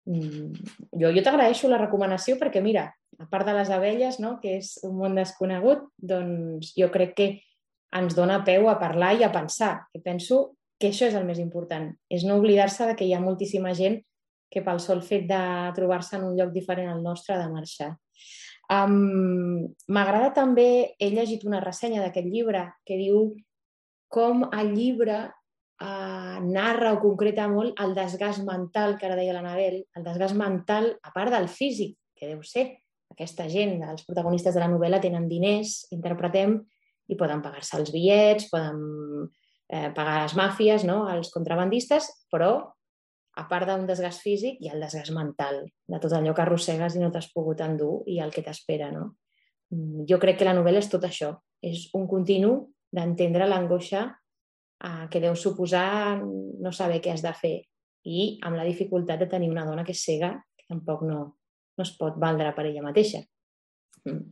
Mm, 0.09 0.55
jo, 1.03 1.11
jo 1.13 1.25
t'agraeixo 1.27 1.69
la 1.69 1.83
recomanació 1.83 2.39
perquè, 2.41 2.63
mira, 2.65 2.87
a 3.21 3.27
part 3.29 3.45
de 3.45 3.59
les 3.59 3.73
abelles, 3.75 4.17
no, 4.25 4.39
que 4.41 4.57
és 4.63 4.77
un 4.89 4.97
món 4.97 5.21
desconegut, 5.21 5.85
doncs 5.99 6.73
jo 6.79 6.89
crec 6.95 7.13
que 7.19 7.29
ens 7.97 8.17
dona 8.17 8.41
peu 8.49 8.71
a 8.73 8.79
parlar 8.81 9.13
i 9.21 9.27
a 9.27 9.33
pensar. 9.35 9.75
Que 9.93 10.01
penso 10.01 10.57
que 10.81 10.95
això 10.95 11.11
és 11.11 11.17
el 11.19 11.29
més 11.29 11.41
important, 11.43 11.91
és 12.09 12.25
no 12.25 12.41
oblidar-se 12.41 12.89
de 12.89 12.97
que 12.97 13.05
hi 13.05 13.13
ha 13.17 13.21
moltíssima 13.21 13.77
gent 13.77 14.01
que 14.53 14.63
pel 14.63 14.81
sol 14.81 15.05
fet 15.05 15.29
de 15.29 15.45
trobar-se 15.77 16.17
en 16.17 16.27
un 16.31 16.37
lloc 16.39 16.53
diferent 16.55 16.89
al 16.93 17.03
nostre 17.05 17.35
ha 17.35 17.41
de 17.43 17.53
marxar. 17.53 17.93
Um, 18.73 19.67
M'agrada 19.95 20.33
també, 20.35 20.97
he 20.99 21.11
llegit 21.13 21.45
una 21.47 21.63
ressenya 21.63 22.03
d'aquest 22.03 22.27
llibre 22.27 22.65
que 22.87 22.99
diu 22.99 23.29
com 24.11 24.47
el 24.49 24.73
llibre 24.75 25.19
uh, 25.27 26.39
narra 26.43 26.95
o 26.97 27.01
concreta 27.03 27.47
molt 27.51 27.79
el 27.83 27.95
desgast 27.95 28.43
mental, 28.47 28.97
que 28.99 29.07
ara 29.07 29.19
deia 29.19 29.35
l'Anabel, 29.37 29.83
el 29.95 30.07
desgast 30.07 30.39
mental, 30.39 30.93
a 31.03 31.15
part 31.15 31.35
del 31.35 31.49
físic, 31.53 31.97
que 32.17 32.31
deu 32.33 32.43
ser. 32.47 32.69
Aquesta 33.15 33.47
gent, 33.49 33.79
els 33.87 34.07
protagonistes 34.07 34.55
de 34.55 34.63
la 34.63 34.71
novel·la, 34.71 35.01
tenen 35.03 35.29
diners, 35.31 35.85
interpretem, 35.95 36.59
i 37.07 37.19
poden 37.19 37.43
pagar-se 37.45 37.79
els 37.79 37.93
bitllets, 37.95 38.49
poden 38.51 38.81
eh, 39.71 39.91
pagar 39.95 40.23
les 40.25 40.35
màfies, 40.39 40.85
no? 40.89 41.05
els 41.13 41.31
contrabandistes, 41.35 42.09
però 42.33 42.73
a 43.37 43.45
part 43.51 43.69
d'un 43.69 43.85
desgast 43.89 44.25
físic 44.25 44.61
hi 44.61 44.71
ha 44.71 44.75
el 44.77 44.85
desgast 44.85 45.13
mental, 45.15 45.63
de 45.65 46.01
tot 46.01 46.15
allò 46.17 46.33
que 46.35 46.45
arrossegues 46.45 46.97
i 46.97 47.03
no 47.03 47.11
t'has 47.13 47.29
pogut 47.35 47.61
endur 47.65 48.01
i 48.09 48.19
el 48.25 48.33
que 48.33 48.45
t'espera. 48.45 48.91
No? 48.95 49.11
Mm, 49.75 50.07
jo 50.09 50.19
crec 50.23 50.41
que 50.41 50.49
la 50.49 50.57
novel·la 50.57 50.81
és 50.81 50.91
tot 50.93 51.05
això, 51.05 51.35
és 51.63 51.89
un 51.99 52.07
continu 52.09 52.55
d'entendre 52.97 53.49
l'angoixa 53.49 54.07
eh, 54.09 55.07
que 55.13 55.21
deu 55.21 55.37
suposar 55.37 56.23
no 56.23 56.73
saber 56.73 57.03
què 57.05 57.13
has 57.13 57.25
de 57.25 57.35
fer 57.37 57.57
i 58.07 58.39
amb 58.47 58.57
la 58.57 58.65
dificultat 58.65 59.21
de 59.21 59.29
tenir 59.29 59.51
una 59.51 59.67
dona 59.67 59.85
que 59.85 59.93
és 59.93 60.05
cega, 60.07 60.33
que 60.57 60.69
tampoc 60.71 61.03
no, 61.05 61.21
no 61.77 61.85
es 61.85 61.93
pot 61.99 62.17
valdre 62.23 62.53
per 62.55 62.69
ella 62.69 62.85
mateixa. 62.85 63.21
Mm. 64.07 64.23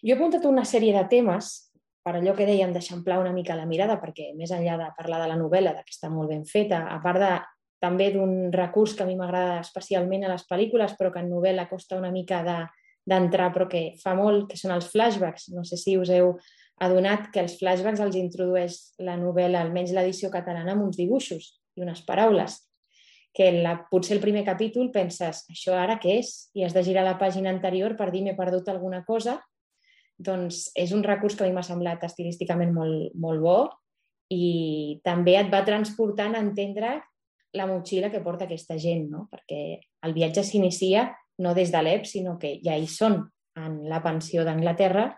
Jo 0.00 0.14
he 0.14 0.16
apuntat 0.16 0.46
una 0.48 0.64
sèrie 0.68 0.94
de 0.96 1.02
temes 1.10 1.69
per 2.02 2.16
allò 2.16 2.34
que 2.36 2.48
dèiem 2.48 2.72
d'eixamplar 2.72 3.20
una 3.20 3.32
mica 3.36 3.56
la 3.58 3.68
mirada, 3.68 3.98
perquè 4.00 4.30
més 4.36 4.52
enllà 4.56 4.76
de 4.80 4.90
parlar 4.96 5.20
de 5.22 5.30
la 5.30 5.38
novel·la, 5.40 5.74
que 5.84 5.92
està 5.92 6.10
molt 6.12 6.32
ben 6.32 6.46
feta, 6.48 6.86
a 6.88 6.98
part 7.04 7.20
de, 7.20 7.32
també 7.80 8.10
d'un 8.14 8.52
recurs 8.52 8.94
que 8.94 9.04
a 9.04 9.08
mi 9.08 9.16
m'agrada 9.16 9.58
especialment 9.64 10.24
a 10.24 10.32
les 10.34 10.46
pel·lícules, 10.48 10.96
però 10.98 11.12
que 11.12 11.20
en 11.24 11.30
novel·la 11.32 11.66
costa 11.68 11.98
una 11.98 12.12
mica 12.12 12.40
d'entrar, 12.44 13.50
de, 13.50 13.54
però 13.56 13.68
que 13.68 13.84
fa 14.00 14.14
molt, 14.14 14.48
que 14.50 14.60
són 14.60 14.76
els 14.76 14.88
flashbacks. 14.92 15.50
No 15.56 15.64
sé 15.64 15.80
si 15.80 15.96
us 16.00 16.12
heu 16.12 16.34
adonat 16.80 17.28
que 17.32 17.42
els 17.44 17.58
flashbacks 17.60 18.00
els 18.04 18.16
introdueix 18.20 18.80
la 19.04 19.16
novel·la, 19.20 19.64
almenys 19.64 19.92
l'edició 19.96 20.32
catalana, 20.32 20.72
amb 20.76 20.88
uns 20.88 21.00
dibuixos 21.00 21.54
i 21.76 21.84
unes 21.84 22.04
paraules 22.06 22.60
que 23.32 23.52
la, 23.62 23.76
potser 23.90 24.16
el 24.16 24.22
primer 24.22 24.42
capítol 24.44 24.90
penses, 24.90 25.44
això 25.52 25.76
ara 25.78 26.00
què 26.02 26.16
és? 26.18 26.50
I 26.58 26.64
has 26.66 26.74
de 26.74 26.82
girar 26.82 27.04
la 27.06 27.18
pàgina 27.18 27.52
anterior 27.52 27.94
per 27.98 28.10
dir 28.10 28.24
m'he 28.24 28.34
perdut 28.38 28.68
alguna 28.68 29.04
cosa 29.06 29.36
doncs 30.20 30.68
és 30.78 30.92
un 30.92 31.04
recurs 31.06 31.36
que 31.36 31.44
a 31.44 31.48
mi 31.48 31.54
m'ha 31.56 31.64
semblat 31.66 32.04
estilísticament 32.06 32.74
molt, 32.76 33.14
molt 33.16 33.44
bo 33.44 33.58
i 34.30 35.00
també 35.04 35.36
et 35.40 35.48
va 35.52 35.64
transportant 35.66 36.36
a 36.36 36.42
entendre 36.44 36.98
la 37.56 37.66
motxilla 37.66 38.10
que 38.12 38.22
porta 38.22 38.46
aquesta 38.46 38.76
gent, 38.78 39.08
no? 39.10 39.26
perquè 39.30 39.80
el 40.06 40.14
viatge 40.14 40.44
s'inicia 40.46 41.08
no 41.40 41.54
des 41.56 41.72
de 41.72 41.80
l'EP, 41.82 42.04
sinó 42.06 42.36
que 42.38 42.58
ja 42.62 42.76
hi 42.76 42.86
són 42.86 43.24
en 43.58 43.80
la 43.90 44.02
pensió 44.04 44.44
d'Anglaterra, 44.44 45.08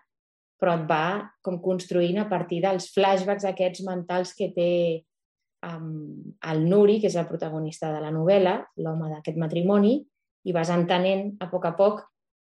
però 0.63 0.77
et 0.79 0.85
va 0.89 1.07
com 1.43 1.59
construint 1.61 2.21
a 2.23 2.29
partir 2.31 2.63
dels 2.63 2.89
flashbacks 2.95 3.45
aquests 3.51 3.83
mentals 3.85 4.33
que 4.39 4.53
té 4.55 4.71
um, 5.67 6.23
el 6.49 6.63
Nuri, 6.71 7.01
que 7.03 7.11
és 7.11 7.19
el 7.19 7.27
protagonista 7.29 7.91
de 7.93 8.01
la 8.01 8.15
novel·la, 8.15 8.61
l'home 8.79 9.11
d'aquest 9.11 9.41
matrimoni, 9.43 9.99
i 10.47 10.55
vas 10.55 10.71
entenent 10.75 11.35
a 11.43 11.51
poc 11.51 11.67
a 11.67 11.75
poc 11.79 12.01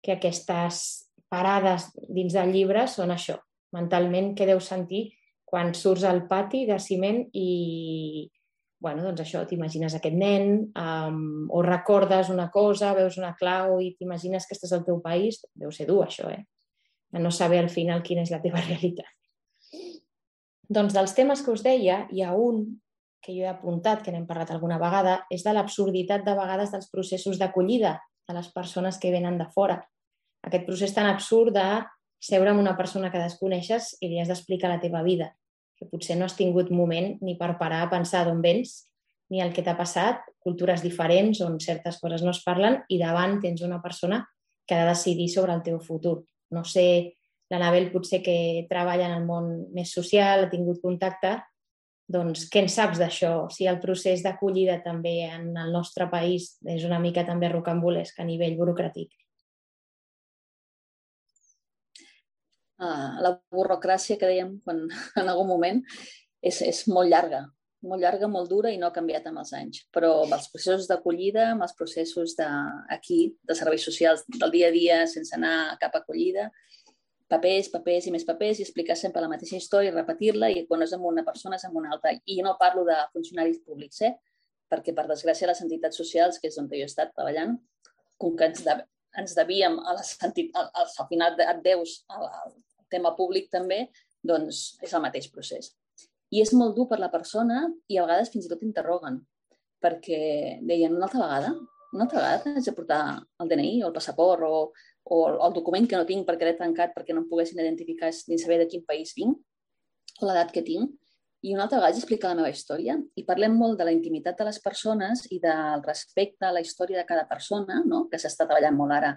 que 0.04 0.18
aquestes 0.18 1.03
parades 1.34 1.90
dins 2.06 2.38
del 2.38 2.54
llibre 2.54 2.86
són 2.90 3.10
això, 3.10 3.40
mentalment 3.74 4.32
què 4.38 4.46
deus 4.46 4.70
sentir 4.70 5.08
quan 5.54 5.74
surts 5.74 6.06
al 6.06 6.24
pati 6.30 6.64
de 6.66 6.78
ciment 6.82 7.20
i, 7.38 8.26
bueno, 8.82 9.04
doncs 9.06 9.22
això, 9.22 9.44
t'imagines 9.46 9.94
aquest 9.94 10.16
nen 10.18 10.48
um, 10.76 11.46
o 11.50 11.62
recordes 11.62 12.30
una 12.32 12.48
cosa, 12.54 12.94
veus 12.96 13.18
una 13.20 13.34
clau 13.38 13.78
i 13.80 13.92
t'imagines 13.98 14.48
que 14.48 14.56
estàs 14.56 14.74
al 14.74 14.82
teu 14.86 14.98
país, 15.04 15.38
deu 15.54 15.70
ser 15.74 15.86
dur 15.90 16.02
això, 16.06 16.30
eh? 16.32 16.42
De 17.14 17.22
no 17.22 17.30
saber 17.30 17.60
al 17.62 17.70
final 17.70 18.02
quina 18.02 18.24
és 18.26 18.32
la 18.34 18.42
teva 18.42 18.62
realitat. 18.68 19.12
Doncs 20.74 20.96
dels 20.96 21.14
temes 21.14 21.44
que 21.44 21.54
us 21.54 21.62
deia, 21.62 22.02
hi 22.10 22.24
ha 22.24 22.34
un 22.34 22.64
que 23.24 23.32
jo 23.32 23.46
he 23.46 23.48
apuntat, 23.48 24.02
que 24.04 24.12
n'hem 24.12 24.26
parlat 24.28 24.50
alguna 24.52 24.76
vegada, 24.82 25.20
és 25.32 25.46
de 25.46 25.54
l'absurditat 25.54 26.26
de 26.26 26.34
vegades 26.36 26.74
dels 26.74 26.90
processos 26.92 27.38
d'acollida 27.40 27.96
de 28.28 28.36
les 28.36 28.50
persones 28.52 28.98
que 29.00 29.12
venen 29.14 29.38
de 29.40 29.46
fora. 29.54 29.78
Aquest 30.44 30.66
procés 30.68 30.92
tan 30.94 31.08
absurd 31.08 31.54
de 31.56 31.66
seure 32.24 32.52
amb 32.52 32.60
una 32.60 32.76
persona 32.76 33.10
que 33.12 33.20
desconeixes 33.20 33.94
i 34.00 34.10
li 34.10 34.20
has 34.20 34.30
d'explicar 34.32 34.70
la 34.72 34.80
teva 34.80 35.02
vida, 35.04 35.32
que 35.76 35.88
potser 35.90 36.16
no 36.16 36.28
has 36.28 36.36
tingut 36.36 36.72
moment 36.72 37.14
ni 37.24 37.36
per 37.40 37.56
parar 37.60 37.82
a 37.84 37.90
pensar 37.92 38.24
d'on 38.26 38.42
vens, 38.44 38.84
ni 39.32 39.40
el 39.40 39.52
que 39.56 39.64
t'ha 39.64 39.76
passat, 39.76 40.22
cultures 40.44 40.84
diferents 40.84 41.40
on 41.44 41.58
certes 41.60 41.98
coses 42.00 42.22
no 42.22 42.32
es 42.34 42.42
parlen 42.44 42.82
i 42.92 43.00
davant 43.00 43.38
tens 43.42 43.64
una 43.64 43.80
persona 43.82 44.20
que 44.66 44.76
ha 44.76 44.84
de 44.84 44.92
decidir 44.92 45.28
sobre 45.32 45.56
el 45.56 45.64
teu 45.64 45.80
futur. 45.80 46.22
No 46.52 46.64
sé, 46.64 47.16
l'Anabel 47.50 47.90
potser 47.92 48.20
que 48.24 48.36
treballa 48.68 49.08
en 49.08 49.16
el 49.18 49.26
món 49.26 49.50
més 49.74 49.92
social, 49.96 50.44
ha 50.44 50.52
tingut 50.52 50.80
contacte, 50.84 51.38
doncs, 52.08 52.46
què 52.52 52.60
en 52.64 52.68
saps 52.68 53.00
d'això? 53.00 53.34
Si 53.52 53.68
el 53.68 53.80
procés 53.80 54.22
d'acollida 54.24 54.82
també 54.84 55.22
en 55.24 55.54
el 55.56 55.72
nostre 55.72 56.08
país 56.12 56.54
és 56.68 56.84
una 56.84 57.00
mica 57.00 57.24
també 57.24 57.48
rocambolesc 57.48 58.20
a 58.20 58.28
nivell 58.28 58.58
burocràtic. 58.60 59.23
Uh, 62.74 63.20
la 63.22 63.36
burocràcia 63.54 64.18
que 64.18 64.26
dèiem 64.26 64.56
quan, 64.64 64.80
en 65.20 65.28
algun 65.30 65.46
moment 65.46 65.82
és, 66.42 66.58
és 66.66 66.80
molt 66.90 67.08
llarga, 67.12 67.44
molt 67.84 68.02
llarga, 68.02 68.28
molt 68.28 68.50
dura 68.50 68.72
i 68.72 68.78
no 68.80 68.88
ha 68.88 68.96
canviat 68.96 69.28
amb 69.30 69.42
els 69.42 69.52
anys. 69.56 69.84
Però 69.94 70.10
amb 70.24 70.34
els 70.36 70.48
processos 70.52 70.88
d'acollida, 70.90 71.50
amb 71.52 71.66
els 71.66 71.74
processos 71.78 72.34
de, 72.38 72.48
aquí, 72.96 73.20
de 73.46 73.56
serveis 73.58 73.84
socials 73.86 74.24
del 74.28 74.54
dia 74.54 74.70
a 74.70 74.74
dia, 74.74 75.02
sense 75.10 75.36
anar 75.36 75.54
a 75.68 75.76
cap 75.80 75.96
acollida, 76.00 76.48
papers, 77.30 77.70
papers 77.72 78.08
i 78.08 78.12
més 78.14 78.26
papers 78.28 78.60
i 78.60 78.66
explicar 78.66 78.96
sempre 79.00 79.22
la 79.24 79.30
mateixa 79.30 79.58
història 79.58 79.92
i 79.92 79.94
repetir-la 79.94 80.50
i 80.52 80.64
quan 80.68 80.84
és 80.84 80.92
amb 80.96 81.06
una 81.08 81.24
persona 81.26 81.58
és 81.60 81.66
amb 81.68 81.78
una 81.80 81.92
altra. 81.94 82.14
I 82.26 82.40
no 82.44 82.56
parlo 82.60 82.84
de 82.88 82.96
funcionaris 83.12 83.60
públics, 83.64 84.02
eh? 84.04 84.14
perquè 84.70 84.94
per 84.96 85.06
desgràcia 85.08 85.48
les 85.50 85.62
entitats 85.62 86.00
socials, 86.00 86.40
que 86.40 86.50
és 86.50 86.58
on 86.60 86.68
jo 86.70 86.80
he 86.80 86.88
estat 86.88 87.12
treballant, 87.14 87.56
com 88.20 88.34
que 88.38 88.48
ens, 88.50 88.64
de, 88.64 88.78
ens 89.20 89.36
devíem 89.36 89.78
a 89.80 89.96
les 89.98 90.14
entitats, 90.26 90.70
al, 90.74 90.88
al 90.88 91.08
final 91.10 91.38
et 91.44 91.62
deus 91.64 92.00
al, 92.08 92.26
al 92.26 92.56
tema 92.92 93.14
públic 93.18 93.50
també, 93.52 93.86
doncs 94.24 94.78
és 94.82 94.94
el 94.94 95.04
mateix 95.04 95.28
procés. 95.32 95.72
I 96.34 96.42
és 96.42 96.54
molt 96.56 96.74
dur 96.76 96.88
per 96.90 96.98
la 96.98 97.12
persona 97.12 97.68
i 97.88 97.98
a 97.98 98.06
vegades 98.06 98.32
fins 98.32 98.48
i 98.48 98.50
tot 98.50 98.64
interroguen, 98.66 99.20
perquè 99.84 100.58
deien 100.64 100.96
una 100.96 101.06
altra 101.08 101.22
vegada, 101.22 101.54
una 101.94 102.06
altra 102.06 102.22
vegada 102.22 102.56
haig 102.56 102.66
de 102.66 102.74
portar 102.74 103.00
el 103.42 103.50
DNI 103.50 103.82
o 103.84 103.90
el 103.90 103.94
passaport 103.94 104.42
o, 104.48 104.56
o 105.04 105.18
el 105.30 105.54
document 105.54 105.86
que 105.90 106.00
no 106.00 106.08
tinc 106.08 106.26
perquè 106.26 106.48
l'he 106.48 106.58
tancat 106.58 106.94
perquè 106.96 107.14
no 107.14 107.22
em 107.22 107.28
poguessin 107.30 107.60
identificar 107.60 108.10
ni 108.28 108.40
saber 108.40 108.58
de 108.62 108.68
quin 108.72 108.82
país 108.88 109.14
vinc 109.16 109.38
o 110.20 110.26
l'edat 110.26 110.50
que 110.54 110.64
tinc. 110.66 110.90
I 111.44 111.52
una 111.52 111.66
altra 111.66 111.76
vegada 111.76 112.00
explicar 112.00 112.30
la 112.30 112.38
meva 112.38 112.50
història 112.52 112.94
i 113.20 113.24
parlem 113.28 113.56
molt 113.60 113.76
de 113.76 113.84
la 113.84 113.92
intimitat 113.92 114.38
de 114.40 114.46
les 114.48 114.58
persones 114.64 115.26
i 115.34 115.40
del 115.42 115.82
respecte 115.84 116.46
a 116.48 116.52
la 116.56 116.62
història 116.64 117.02
de 117.02 117.04
cada 117.04 117.26
persona, 117.28 117.82
no? 117.84 118.06
que 118.08 118.20
s'està 118.20 118.46
treballant 118.46 118.78
molt 118.78 118.96
ara 118.96 119.10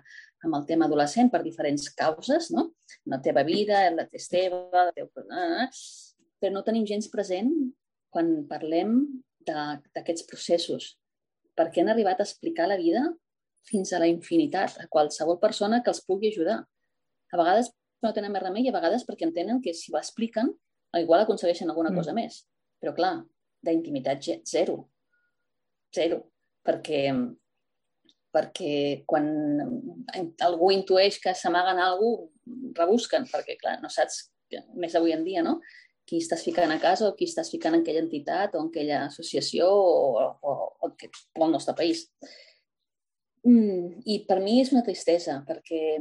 amb 0.44 0.58
el 0.58 0.66
tema 0.68 0.90
adolescent 0.90 1.32
per 1.32 1.40
diferents 1.46 1.88
causes, 1.96 2.50
no? 2.52 2.66
la 3.08 3.22
teva 3.24 3.46
vida, 3.48 3.86
la 3.96 4.08
teva, 4.12 4.60
la 4.90 4.92
teva... 4.98 5.70
però 6.42 6.52
no 6.54 6.66
tenim 6.68 6.84
gens 6.90 7.08
present 7.14 7.54
quan 8.12 8.34
parlem 8.52 9.00
d'aquests 9.48 10.28
processos 10.28 10.98
perquè 11.58 11.82
han 11.82 11.96
arribat 11.96 12.20
a 12.20 12.28
explicar 12.28 12.68
la 12.68 12.78
vida 12.78 13.08
fins 13.68 13.92
a 13.94 14.04
la 14.04 14.12
infinitat 14.12 14.78
a 14.84 14.92
qualsevol 14.92 15.40
persona 15.40 15.80
que 15.84 15.92
els 15.92 16.04
pugui 16.06 16.30
ajudar. 16.32 16.60
A 17.32 17.40
vegades 17.40 17.72
no 18.04 18.14
tenen 18.14 18.32
més 18.36 18.44
remei 18.44 18.68
i 18.68 18.72
a 18.72 18.76
vegades 18.76 19.08
perquè 19.08 19.26
entenen 19.28 19.64
que 19.64 19.74
si 19.74 19.92
ho 19.92 19.98
expliquen, 20.00 20.52
igual 20.96 21.24
aconsegueixen 21.24 21.70
alguna 21.70 21.92
mm. 21.92 22.00
cosa 22.00 22.16
més. 22.18 22.44
Però 22.82 22.94
clar, 22.96 23.16
d'intimitat 23.66 24.30
zero. 24.48 24.78
Zero. 25.96 26.22
Perquè, 26.68 27.02
perquè 28.36 28.72
quan 29.08 29.28
algú 30.44 30.72
intueix 30.76 31.20
que 31.24 31.34
s'amaguen 31.36 31.80
cosa, 31.82 32.14
rebusquen, 32.78 33.28
perquè 33.32 33.58
clar, 33.60 33.78
no 33.84 33.92
saps, 33.92 34.28
més 34.76 34.96
avui 34.96 35.16
en 35.16 35.24
dia, 35.28 35.44
no? 35.44 35.60
qui 36.08 36.22
estàs 36.24 36.44
ficant 36.46 36.72
a 36.72 36.80
casa 36.80 37.10
o 37.10 37.16
qui 37.20 37.28
estàs 37.28 37.50
ficant 37.52 37.76
en 37.76 37.82
aquella 37.84 38.00
entitat 38.00 38.54
o 38.56 38.62
en 38.62 38.70
aquella 38.70 39.02
associació 39.10 39.68
o, 39.68 40.28
o, 40.40 40.54
o, 40.88 40.88
o 40.88 41.42
el 41.44 41.52
nostre 41.52 41.76
país. 41.76 42.06
Mm, 43.44 44.04
I 44.08 44.22
per 44.28 44.40
mi 44.44 44.62
és 44.62 44.72
una 44.72 44.86
tristesa, 44.88 45.42
perquè 45.48 45.98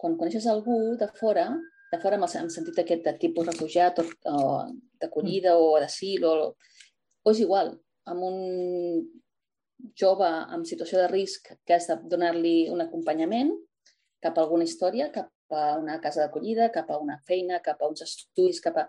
quan 0.00 0.16
coneixes 0.16 0.48
algú 0.48 0.96
de 0.96 1.10
fora, 1.20 1.50
de 1.92 2.00
fora 2.02 2.16
en 2.16 2.24
el 2.24 2.50
sentit 2.50 2.78
aquest 2.78 3.04
de 3.04 3.14
tipus 3.20 3.46
refugiat 3.46 3.98
o, 4.02 4.04
o 4.32 4.38
d'acollida 5.00 5.56
o 5.56 5.78
d'asil 5.80 6.24
o, 6.24 6.34
o 7.24 7.32
és 7.32 7.40
igual, 7.40 7.72
amb 8.04 8.22
un 8.28 8.38
jove 9.94 10.28
en 10.54 10.64
situació 10.66 10.98
de 11.02 11.08
risc 11.08 11.52
que 11.64 11.74
has 11.74 11.86
de 11.88 11.96
donar-li 12.10 12.68
un 12.72 12.82
acompanyament 12.82 13.52
cap 14.20 14.36
a 14.36 14.42
alguna 14.42 14.66
història, 14.66 15.10
cap 15.14 15.30
a 15.54 15.78
una 15.78 15.98
casa 16.02 16.24
d'acollida, 16.24 16.72
cap 16.74 16.90
a 16.90 16.98
una 16.98 17.18
feina, 17.26 17.60
cap 17.64 17.80
a 17.82 17.88
uns 17.88 18.02
estudis, 18.04 18.60
cap 18.60 18.82
a 18.82 18.88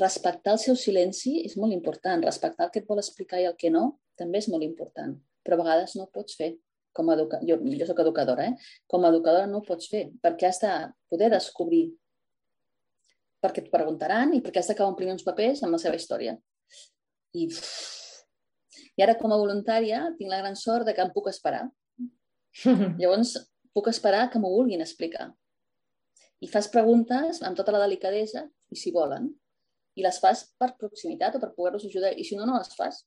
respectar 0.00 0.54
el 0.54 0.62
seu 0.62 0.76
silenci 0.80 1.36
és 1.44 1.56
molt 1.60 1.74
important. 1.76 2.24
Respectar 2.24 2.66
el 2.66 2.72
que 2.72 2.82
et 2.82 2.88
vol 2.88 3.02
explicar 3.02 3.40
i 3.42 3.48
el 3.50 3.56
que 3.60 3.70
no 3.70 4.00
també 4.18 4.40
és 4.40 4.48
molt 4.50 4.64
important. 4.66 5.14
Però 5.44 5.58
a 5.58 5.62
vegades 5.62 5.94
no 5.98 6.06
ho 6.06 6.12
pots 6.14 6.38
fer. 6.40 6.54
Com 6.94 7.10
a 7.10 7.18
educa... 7.18 7.40
jo, 7.46 7.58
jo 7.58 7.86
soc 7.88 8.00
educadora, 8.04 8.48
eh? 8.50 8.80
Com 8.90 9.04
a 9.04 9.10
educadora 9.12 9.50
no 9.50 9.60
ho 9.60 9.66
pots 9.66 9.90
fer 9.90 10.06
perquè 10.22 10.48
has 10.50 10.60
de 10.62 10.72
poder 11.10 11.30
descobrir 11.34 11.88
perquè 13.44 13.64
et 13.64 13.72
preguntaran 13.72 14.32
i 14.32 14.40
perquè 14.40 14.62
has 14.62 14.70
d'acabar 14.70 14.94
omplint 14.94 15.12
uns 15.12 15.26
papers 15.26 15.62
amb 15.62 15.76
la 15.76 15.80
seva 15.82 15.98
història. 16.00 16.36
I, 17.36 17.48
I 18.96 19.04
ara, 19.04 19.18
com 19.20 19.34
a 19.34 19.40
voluntària, 19.40 20.06
tinc 20.18 20.30
la 20.30 20.40
gran 20.40 20.56
sort 20.56 20.88
de 20.88 20.94
que 20.96 21.04
em 21.04 21.12
puc 21.12 21.28
esperar. 21.28 21.66
Llavors, 23.00 23.34
puc 23.74 23.90
esperar 23.90 24.28
que 24.32 24.40
m'ho 24.40 24.52
vulguin 24.54 24.84
explicar. 24.84 25.28
I 26.40 26.48
fas 26.50 26.70
preguntes 26.72 27.42
amb 27.44 27.58
tota 27.58 27.74
la 27.74 27.82
delicadesa 27.84 28.46
i 28.72 28.78
si 28.78 28.92
volen 28.94 29.28
i 29.94 30.02
les 30.02 30.16
fas 30.22 30.42
per 30.58 30.74
proximitat 30.78 31.36
o 31.36 31.40
per 31.42 31.52
poder-los 31.54 31.84
ajudar. 31.86 32.14
I 32.18 32.24
si 32.26 32.38
no, 32.38 32.46
no 32.48 32.58
les 32.58 32.72
fas. 32.74 33.04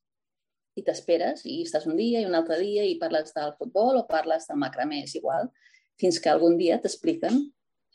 I 0.78 0.84
t'esperes 0.86 1.44
i 1.50 1.62
estàs 1.66 1.88
un 1.90 1.98
dia 1.98 2.22
i 2.22 2.28
un 2.30 2.36
altre 2.38 2.60
dia 2.62 2.86
i 2.86 2.98
parles 3.02 3.34
del 3.36 3.56
futbol 3.58 3.98
o 3.98 4.08
parles 4.10 4.46
del 4.50 4.60
macramé, 4.62 5.04
és 5.08 5.16
igual, 5.18 5.50
fins 5.98 6.20
que 6.22 6.30
algun 6.30 6.58
dia 6.60 6.78
t'expliquen 6.82 7.40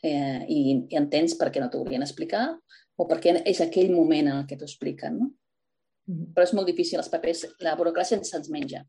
eh, 0.03 0.41
i, 0.51 0.59
i 0.91 0.99
entens 0.99 1.37
per 1.39 1.49
què 1.51 1.63
no 1.63 1.69
t'ho 1.71 1.83
volien 1.85 2.03
explicar 2.03 2.49
o 2.99 3.07
per 3.09 3.21
què 3.23 3.37
és 3.49 3.61
aquell 3.63 3.93
moment 3.95 4.29
en 4.33 4.43
que 4.49 4.57
t'ho 4.59 4.67
expliquen. 4.67 5.17
No? 5.21 5.31
Mm 6.07 6.15
-hmm. 6.15 6.33
Però 6.35 6.43
és 6.43 6.53
molt 6.53 6.67
difícil, 6.67 6.99
els 6.99 7.09
papers, 7.09 7.47
la 7.59 7.77
burocràcia 7.77 8.21
se'ns 8.23 8.49
menja. 8.49 8.85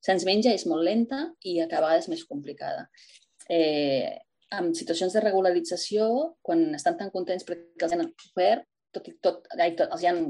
Se'ns 0.00 0.24
menja, 0.24 0.52
és 0.52 0.66
molt 0.66 0.82
lenta 0.82 1.34
i 1.44 1.60
a 1.60 1.66
vegades 1.66 2.08
més 2.08 2.24
complicada. 2.24 2.88
Eh, 3.48 4.18
en 4.50 4.74
situacions 4.74 5.12
de 5.12 5.20
regularització, 5.20 6.36
quan 6.42 6.74
estan 6.74 6.96
tan 6.96 7.10
contents 7.10 7.44
perquè 7.44 7.84
els 7.86 7.92
han 7.92 8.06
ofert, 8.06 8.64
tot 8.94 9.08
i 9.08 9.14
tot, 9.22 9.46
ai, 9.56 9.74
tot 9.78 9.92
els 9.94 10.04
han 10.08 10.20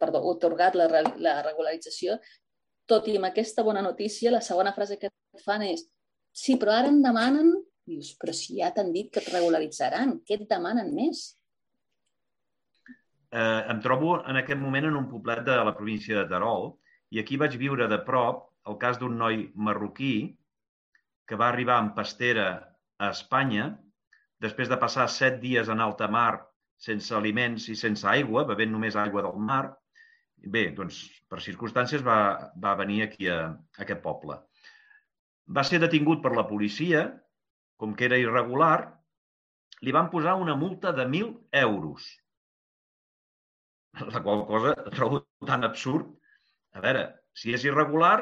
perdó, 0.00 0.22
otorgat 0.32 0.76
la, 0.78 0.88
la 1.18 1.36
regularització, 1.46 2.18
tot 2.88 3.08
i 3.08 3.16
amb 3.16 3.30
aquesta 3.30 3.64
bona 3.64 3.82
notícia, 3.84 4.32
la 4.34 4.42
segona 4.44 4.74
frase 4.76 4.98
que 5.00 5.08
et 5.08 5.44
fan 5.44 5.64
és 5.66 5.86
sí, 6.32 6.56
però 6.56 6.74
ara 6.74 6.90
em 6.90 7.00
demanen, 7.04 7.52
dius, 7.88 8.14
però 8.20 8.34
si 8.36 8.58
ja 8.58 8.72
t'han 8.74 8.92
dit 8.94 9.12
que 9.12 9.22
et 9.22 9.30
regularitzaran, 9.32 10.18
què 10.26 10.40
et 10.40 10.48
demanen 10.50 10.92
més? 10.96 11.24
Eh, 13.32 13.60
em 13.72 13.80
trobo 13.84 14.18
en 14.28 14.38
aquest 14.40 14.60
moment 14.60 14.90
en 14.90 14.98
un 14.98 15.08
poblet 15.08 15.44
de 15.46 15.56
la 15.64 15.74
província 15.76 16.18
de 16.18 16.26
Terol 16.28 16.74
i 17.12 17.20
aquí 17.20 17.38
vaig 17.40 17.56
viure 17.60 17.86
de 17.88 17.98
prop 18.04 18.50
el 18.68 18.76
cas 18.80 18.98
d'un 19.00 19.14
noi 19.18 19.46
marroquí 19.56 20.36
que 21.28 21.38
va 21.40 21.48
arribar 21.48 21.78
en 21.80 21.94
pastera 21.96 22.48
a 23.00 23.08
Espanya 23.14 23.70
després 24.44 24.68
de 24.68 24.76
passar 24.76 25.08
set 25.08 25.40
dies 25.40 25.70
en 25.72 25.80
alta 25.80 26.10
mar 26.12 26.42
sense 26.82 27.14
aliments 27.14 27.68
i 27.70 27.76
sense 27.78 28.06
aigua, 28.10 28.46
bevent 28.48 28.72
només 28.74 28.98
aigua 28.98 29.24
del 29.26 29.38
mar. 29.50 29.64
Bé, 30.54 30.68
doncs, 30.74 31.04
per 31.30 31.38
circumstàncies 31.44 32.02
va, 32.06 32.18
va 32.58 32.74
venir 32.80 33.04
aquí 33.04 33.28
a, 33.30 33.42
a 33.78 33.84
aquest 33.84 34.02
poble. 34.02 34.40
Va 35.52 35.62
ser 35.66 35.78
detingut 35.82 36.22
per 36.24 36.34
la 36.34 36.48
policia 36.48 37.04
com 37.82 37.96
que 37.98 38.06
era 38.06 38.18
irregular, 38.22 38.76
li 39.82 39.94
van 39.94 40.10
posar 40.10 40.36
una 40.38 40.54
multa 40.58 40.92
de 40.94 41.06
1.000 41.08 41.32
euros. 41.64 42.04
La 44.12 44.22
qual 44.22 44.44
cosa 44.46 44.76
trobo 44.94 45.24
tan 45.46 45.66
absurd. 45.66 46.06
A 46.78 46.82
veure, 46.84 47.02
si 47.34 47.50
és 47.56 47.64
irregular, 47.66 48.16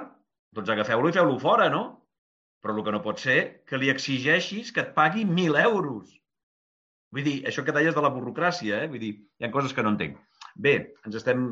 doncs 0.56 0.72
agafeu-lo 0.72 1.10
i 1.12 1.16
feu-lo 1.18 1.36
fora, 1.42 1.68
no? 1.68 1.82
Però 2.64 2.72
el 2.74 2.86
que 2.86 2.94
no 2.96 3.02
pot 3.04 3.20
ser 3.20 3.36
que 3.68 3.78
li 3.78 3.92
exigeixis 3.92 4.72
que 4.72 4.82
et 4.86 4.96
pagui 4.96 5.26
1.000 5.28 5.60
euros. 5.66 6.16
Vull 7.10 7.26
dir, 7.26 7.36
això 7.50 7.64
que 7.66 7.74
deies 7.74 7.94
de 7.96 8.02
la 8.04 8.12
burocràcia, 8.14 8.84
eh? 8.84 8.88
Vull 8.90 9.02
dir, 9.02 9.12
hi 9.38 9.46
ha 9.46 9.50
coses 9.54 9.74
que 9.74 9.82
no 9.82 9.94
entenc. 9.94 10.18
Bé, 10.54 10.74
ens 11.06 11.16
estem 11.18 11.46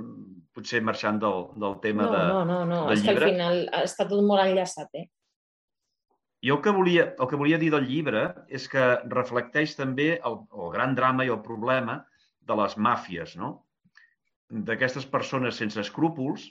potser 0.54 0.80
marxant 0.86 1.18
del, 1.22 1.46
del 1.58 1.78
tema 1.82 2.06
no, 2.06 2.12
de, 2.14 2.24
no, 2.30 2.42
no, 2.46 2.58
no. 2.66 2.82
del 2.88 2.98
és 2.98 3.04
que 3.04 3.14
al 3.14 3.18
llibre. 3.18 3.30
final 3.32 3.62
està 3.82 4.06
tot 4.10 4.22
molt 4.26 4.44
enllaçat, 4.44 4.90
eh? 4.98 5.06
Jo 6.46 6.58
el 6.58 6.62
que, 6.62 6.70
volia, 6.70 7.08
el 7.18 7.26
que 7.30 7.38
volia 7.38 7.58
dir 7.58 7.72
del 7.74 7.88
llibre 7.88 8.28
és 8.54 8.68
que 8.70 8.84
reflecteix 9.10 9.74
també 9.74 10.12
el, 10.16 10.36
el 10.54 10.70
gran 10.74 10.94
drama 10.94 11.26
i 11.26 11.32
el 11.34 11.40
problema 11.42 11.98
de 12.46 12.56
les 12.60 12.76
màfies, 12.78 13.34
no? 13.40 13.56
d'aquestes 14.48 15.04
persones 15.12 15.58
sense 15.60 15.80
escrúpols 15.82 16.46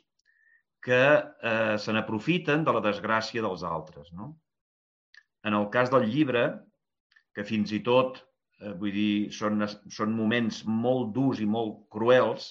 que 0.85 1.01
eh, 1.17 1.77
se 1.81 1.93
n'aprofiten 1.95 2.65
de 2.67 2.75
la 2.75 2.83
desgràcia 2.85 3.41
dels 3.41 3.63
altres. 3.65 4.11
No? 4.13 4.35
En 5.47 5.57
el 5.57 5.69
cas 5.73 5.89
del 5.89 6.05
llibre, 6.05 6.43
que 7.33 7.45
fins 7.47 7.73
i 7.73 7.81
tot, 7.85 8.21
eh, 8.61 8.73
vull 8.79 8.93
dir, 8.93 9.11
són, 9.33 9.63
són 9.67 10.15
moments 10.15 10.63
molt 10.67 11.13
durs 11.15 11.41
i 11.43 11.47
molt 11.49 11.85
cruels, 11.93 12.49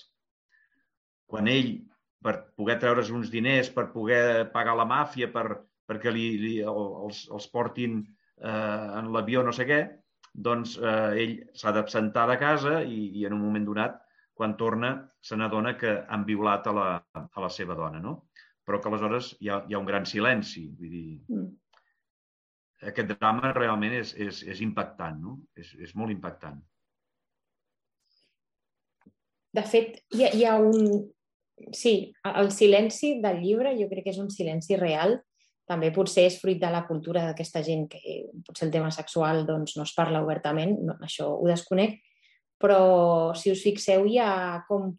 quan 1.27 1.51
ell, 1.51 1.73
per 2.23 2.37
poder 2.59 2.79
treure's 2.83 3.13
uns 3.15 3.31
diners, 3.31 3.71
per 3.71 3.89
poder 3.93 4.49
pagar 4.55 4.77
la 4.79 4.87
màfia, 4.89 5.29
per, 5.33 5.47
perquè 5.87 6.13
li, 6.15 6.27
li, 6.43 6.55
els, 6.67 7.27
els 7.33 7.47
portin 7.53 8.01
eh, 8.03 8.87
en 8.99 9.13
l'avió 9.15 9.45
no 9.47 9.55
sé 9.55 9.67
què, 9.69 9.81
doncs 10.37 10.77
eh, 10.79 11.23
ell 11.23 11.37
s'ha 11.57 11.73
d'absentar 11.73 12.27
de 12.31 12.39
casa 12.41 12.81
i, 12.83 13.07
i 13.21 13.27
en 13.27 13.37
un 13.37 13.45
moment 13.47 13.67
donat, 13.69 14.01
quan 14.37 14.57
torna, 14.61 14.91
se 15.25 15.37
n'adona 15.39 15.77
que 15.81 15.93
han 16.13 16.27
violat 16.29 16.67
a 16.69 16.75
la, 16.77 16.89
a 17.17 17.45
la 17.45 17.49
seva 17.53 17.77
dona, 17.79 18.03
no? 18.05 18.19
Però 18.67 18.83
que 18.83 18.91
aleshores 18.91 19.31
hi 19.41 19.49
ha, 19.49 19.63
hi 19.65 19.77
ha 19.77 19.81
un 19.81 19.87
gran 19.89 20.05
silenci. 20.05 20.67
Vull 20.77 20.91
dir, 20.93 21.07
Mm. 21.33 21.47
Aquest 22.85 23.13
drama 23.15 23.53
realment 23.57 23.95
és, 23.97 24.13
és, 24.21 24.43
és 24.45 24.63
impactant, 24.65 25.21
no? 25.23 25.39
És, 25.57 25.73
és 25.81 25.95
molt 25.97 26.13
impactant. 26.13 26.59
De 29.57 29.63
fet, 29.65 30.03
hi 30.13 30.27
ha, 30.27 30.33
hi 30.37 30.45
ha 30.45 30.57
un... 30.61 31.07
Sí, 31.73 32.13
el 32.29 32.51
silenci 32.53 33.15
del 33.23 33.41
llibre 33.41 33.73
jo 33.79 33.87
crec 33.89 34.05
que 34.05 34.13
és 34.13 34.21
un 34.21 34.29
silenci 34.31 34.77
real. 34.77 35.17
També 35.67 35.89
potser 35.95 36.27
és 36.29 36.37
fruit 36.39 36.61
de 36.61 36.69
la 36.71 36.85
cultura 36.87 37.25
d'aquesta 37.25 37.63
gent 37.65 37.87
que 37.91 38.19
potser 38.47 38.69
el 38.69 38.75
tema 38.75 38.91
sexual 38.95 39.47
doncs, 39.49 39.75
no 39.79 39.87
es 39.89 39.95
parla 39.97 40.21
obertament, 40.23 40.77
no, 40.85 40.99
això 41.03 41.31
ho 41.33 41.49
desconec, 41.49 41.97
però 42.61 43.33
si 43.35 43.51
us 43.51 43.65
fixeu 43.65 44.07
hi 44.07 44.21
ha 44.23 44.63
com... 44.69 44.93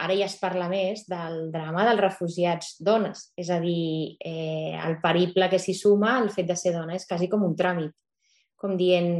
Ara 0.00 0.16
ja 0.16 0.26
es 0.30 0.36
parla 0.40 0.66
més 0.70 1.04
del 1.10 1.50
drama 1.52 1.84
dels 1.88 2.00
refugiats 2.00 2.76
dones, 2.80 3.26
és 3.36 3.50
a 3.52 3.58
dir, 3.60 4.16
eh, 4.24 4.76
el 4.80 4.98
periple 5.02 5.50
que 5.52 5.60
s'hi 5.60 5.74
suma, 5.76 6.18
el 6.22 6.30
fet 6.32 6.48
de 6.48 6.56
ser 6.56 6.72
dona, 6.72 6.96
és 6.96 7.06
quasi 7.08 7.28
com 7.28 7.44
un 7.44 7.56
tràmit. 7.56 7.92
Com 8.56 8.76
dient, 8.80 9.10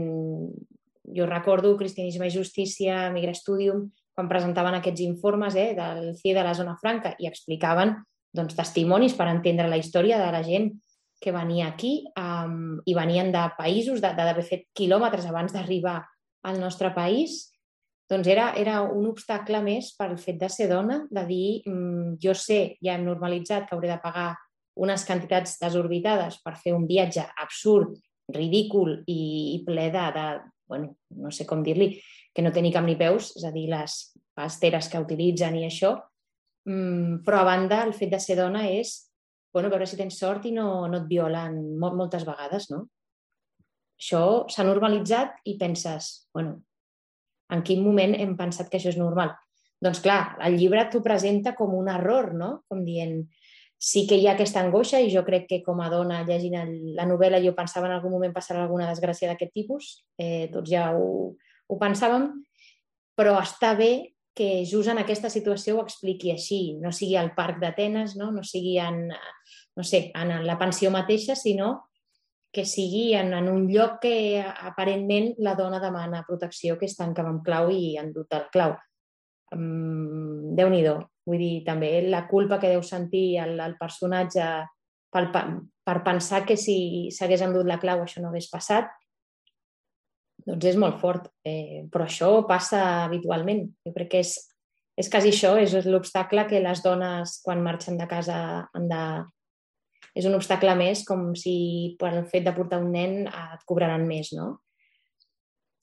jo 1.17 1.27
recordo 1.29 1.77
Cristianisme 1.77 2.29
i 2.29 2.35
Justícia, 2.35 3.11
Migra 3.13 3.35
Studium, 3.37 3.91
quan 4.15 4.29
presentaven 4.29 4.79
aquests 4.79 5.05
informes 5.05 5.57
eh, 5.57 5.75
del 5.77 6.15
CIE 6.17 6.35
de 6.37 6.45
la 6.45 6.55
Zona 6.57 6.77
Franca 6.81 7.15
i 7.19 7.29
explicaven 7.29 7.95
doncs, 8.37 8.57
testimonis 8.57 9.17
per 9.19 9.29
entendre 9.31 9.69
la 9.69 9.79
història 9.81 10.19
de 10.21 10.31
la 10.33 10.43
gent 10.47 10.71
que 11.21 11.33
venia 11.33 11.69
aquí 11.69 12.07
um, 12.17 12.81
i 12.89 12.95
venien 12.97 13.29
de 13.33 13.43
països, 13.59 14.01
d'haver 14.01 14.45
fet 14.47 14.67
quilòmetres 14.77 15.27
abans 15.29 15.53
d'arribar 15.53 15.99
al 16.49 16.61
nostre 16.61 16.95
país, 16.97 17.50
doncs 18.11 18.27
era, 18.27 18.51
era 18.59 18.81
un 18.83 19.07
obstacle 19.07 19.61
més 19.63 19.93
pel 19.99 20.17
fet 20.19 20.41
de 20.41 20.49
ser 20.51 20.69
dona, 20.71 21.05
de 21.11 21.25
dir, 21.29 21.49
mm, 21.69 22.17
jo 22.23 22.35
sé, 22.35 22.77
ja 22.83 22.97
hem 22.97 23.07
normalitzat 23.07 23.69
que 23.69 23.77
hauré 23.77 23.93
de 23.93 24.01
pagar 24.03 24.33
unes 24.81 25.05
quantitats 25.07 25.59
desorbitades 25.61 26.41
per 26.43 26.57
fer 26.59 26.75
un 26.75 26.87
viatge 26.89 27.23
absurd, 27.43 27.95
ridícul 28.31 29.01
i, 29.11 29.21
i 29.55 29.61
ple 29.67 29.91
de, 29.95 30.07
de 30.15 30.27
bueno, 30.71 30.95
no 31.19 31.31
sé 31.35 31.47
com 31.47 31.63
dir-li, 31.67 31.93
que 32.35 32.43
no 32.43 32.53
té 32.55 32.63
ni 32.63 32.73
cap 32.75 32.87
ni 32.87 32.97
peus, 32.99 33.33
és 33.39 33.47
a 33.47 33.53
dir, 33.55 33.69
les 33.71 34.01
pasteres 34.39 34.89
que 34.91 35.03
utilitzen 35.03 35.59
i 35.59 35.67
això, 35.67 35.97
mm, 36.67 37.23
però 37.27 37.43
a 37.43 37.49
banda 37.49 37.85
el 37.87 37.95
fet 37.95 38.11
de 38.15 38.21
ser 38.23 38.39
dona 38.39 38.67
és 38.71 39.11
bueno, 39.53 39.71
veure 39.71 39.87
si 39.87 39.99
tens 39.99 40.19
sort 40.19 40.47
i 40.47 40.53
no, 40.55 40.87
no 40.87 41.01
et 41.03 41.07
violen 41.11 41.59
molt, 41.79 41.97
moltes 41.99 42.25
vegades, 42.27 42.69
no? 42.71 42.85
Això 44.01 44.23
s'ha 44.49 44.65
normalitzat 44.65 45.43
i 45.51 45.57
penses, 45.61 46.11
bueno, 46.33 46.61
en 47.51 47.63
quin 47.67 47.83
moment 47.85 48.15
hem 48.17 48.37
pensat 48.39 48.71
que 48.71 48.79
això 48.79 48.93
és 48.93 48.99
normal? 49.01 49.35
Doncs 49.81 50.03
clar, 50.05 50.37
el 50.45 50.59
llibre 50.61 50.85
t'ho 50.93 51.01
presenta 51.05 51.55
com 51.57 51.73
un 51.77 51.89
error, 51.89 52.35
no? 52.37 52.51
Com 52.69 52.85
dient, 52.85 53.23
sí 53.81 54.05
que 54.07 54.19
hi 54.21 54.27
ha 54.29 54.35
aquesta 54.37 54.61
angoixa 54.61 55.01
i 55.01 55.09
jo 55.13 55.25
crec 55.25 55.47
que 55.49 55.63
com 55.65 55.81
a 55.81 55.89
dona 55.93 56.21
llegint 56.29 56.59
el, 56.61 56.73
la 56.99 57.09
novel·la 57.09 57.41
jo 57.41 57.55
pensava 57.57 57.89
en 57.89 57.97
algun 57.97 58.13
moment 58.13 58.35
passarà 58.37 58.61
alguna 58.67 58.91
desgràcia 58.91 59.31
d'aquest 59.31 59.55
tipus, 59.57 59.91
eh, 60.21 60.51
tots 60.53 60.69
ja 60.69 60.91
ho, 60.93 61.33
ho 61.67 61.79
pensàvem, 61.81 62.29
però 63.17 63.39
està 63.41 63.73
bé 63.79 64.13
que 64.37 64.67
just 64.69 64.93
en 64.93 65.01
aquesta 65.01 65.31
situació 65.33 65.79
ho 65.79 65.85
expliqui 65.85 66.31
així, 66.33 66.77
no 66.81 66.93
sigui 66.93 67.17
al 67.19 67.33
parc 67.37 67.59
d'Atenes, 67.61 68.15
no? 68.21 68.31
no 68.33 68.45
sigui 68.47 68.77
en, 68.81 69.09
no 69.77 69.85
sé, 69.85 70.11
en 70.15 70.45
la 70.47 70.59
pensió 70.61 70.93
mateixa, 70.93 71.35
sinó 71.37 71.90
que 72.53 72.65
sigui 72.67 73.15
en, 73.15 73.33
en 73.37 73.49
un 73.49 73.69
lloc 73.71 74.01
que 74.03 74.41
aparentment 74.43 75.33
la 75.39 75.55
dona 75.59 75.79
demana 75.83 76.25
protecció, 76.27 76.77
que 76.79 76.89
és 76.91 76.97
tanca 76.99 77.23
amb 77.27 77.45
clau 77.47 77.71
i 77.71 77.97
han 78.01 78.11
dut 78.15 78.33
el 78.35 78.49
clau. 78.55 78.75
Um, 79.55 80.51
Déu-n'hi-do. 80.59 80.97
Vull 81.31 81.39
dir, 81.39 81.55
també 81.67 81.93
la 82.09 82.25
culpa 82.27 82.59
que 82.59 82.73
deu 82.73 82.83
sentir 82.83 83.39
el, 83.43 83.55
el 83.63 83.77
personatge 83.79 84.47
per, 85.13 85.25
per 85.31 85.97
pensar 86.07 86.43
que 86.47 86.57
si 86.59 87.11
s'hagués 87.15 87.45
endut 87.47 87.69
la 87.69 87.79
clau 87.83 88.03
això 88.03 88.23
no 88.23 88.31
hagués 88.33 88.51
passat, 88.51 88.91
doncs 90.47 90.71
és 90.73 90.79
molt 90.81 90.99
fort. 91.01 91.29
Eh, 91.47 91.87
però 91.93 92.07
això 92.07 92.31
passa 92.49 93.05
habitualment. 93.05 93.67
Jo 93.87 93.95
crec 93.97 94.11
que 94.15 94.23
és, 94.25 94.37
és 94.99 95.11
quasi 95.13 95.35
això, 95.35 95.55
és 95.61 95.75
l'obstacle 95.87 96.47
que 96.51 96.63
les 96.63 96.83
dones 96.85 97.39
quan 97.45 97.63
marxen 97.65 98.01
de 98.01 98.09
casa 98.11 98.41
han 98.73 98.89
de... 98.91 99.05
És 100.17 100.27
un 100.27 100.35
obstacle 100.35 100.75
més, 100.79 101.05
com 101.07 101.31
si 101.39 101.97
per 102.01 102.13
el 102.15 102.27
fet 102.31 102.47
de 102.47 102.55
portar 102.57 102.81
un 102.83 102.91
nen 102.95 103.29
et 103.29 103.67
cobraran 103.69 104.07
més, 104.09 104.33
no? 104.37 104.57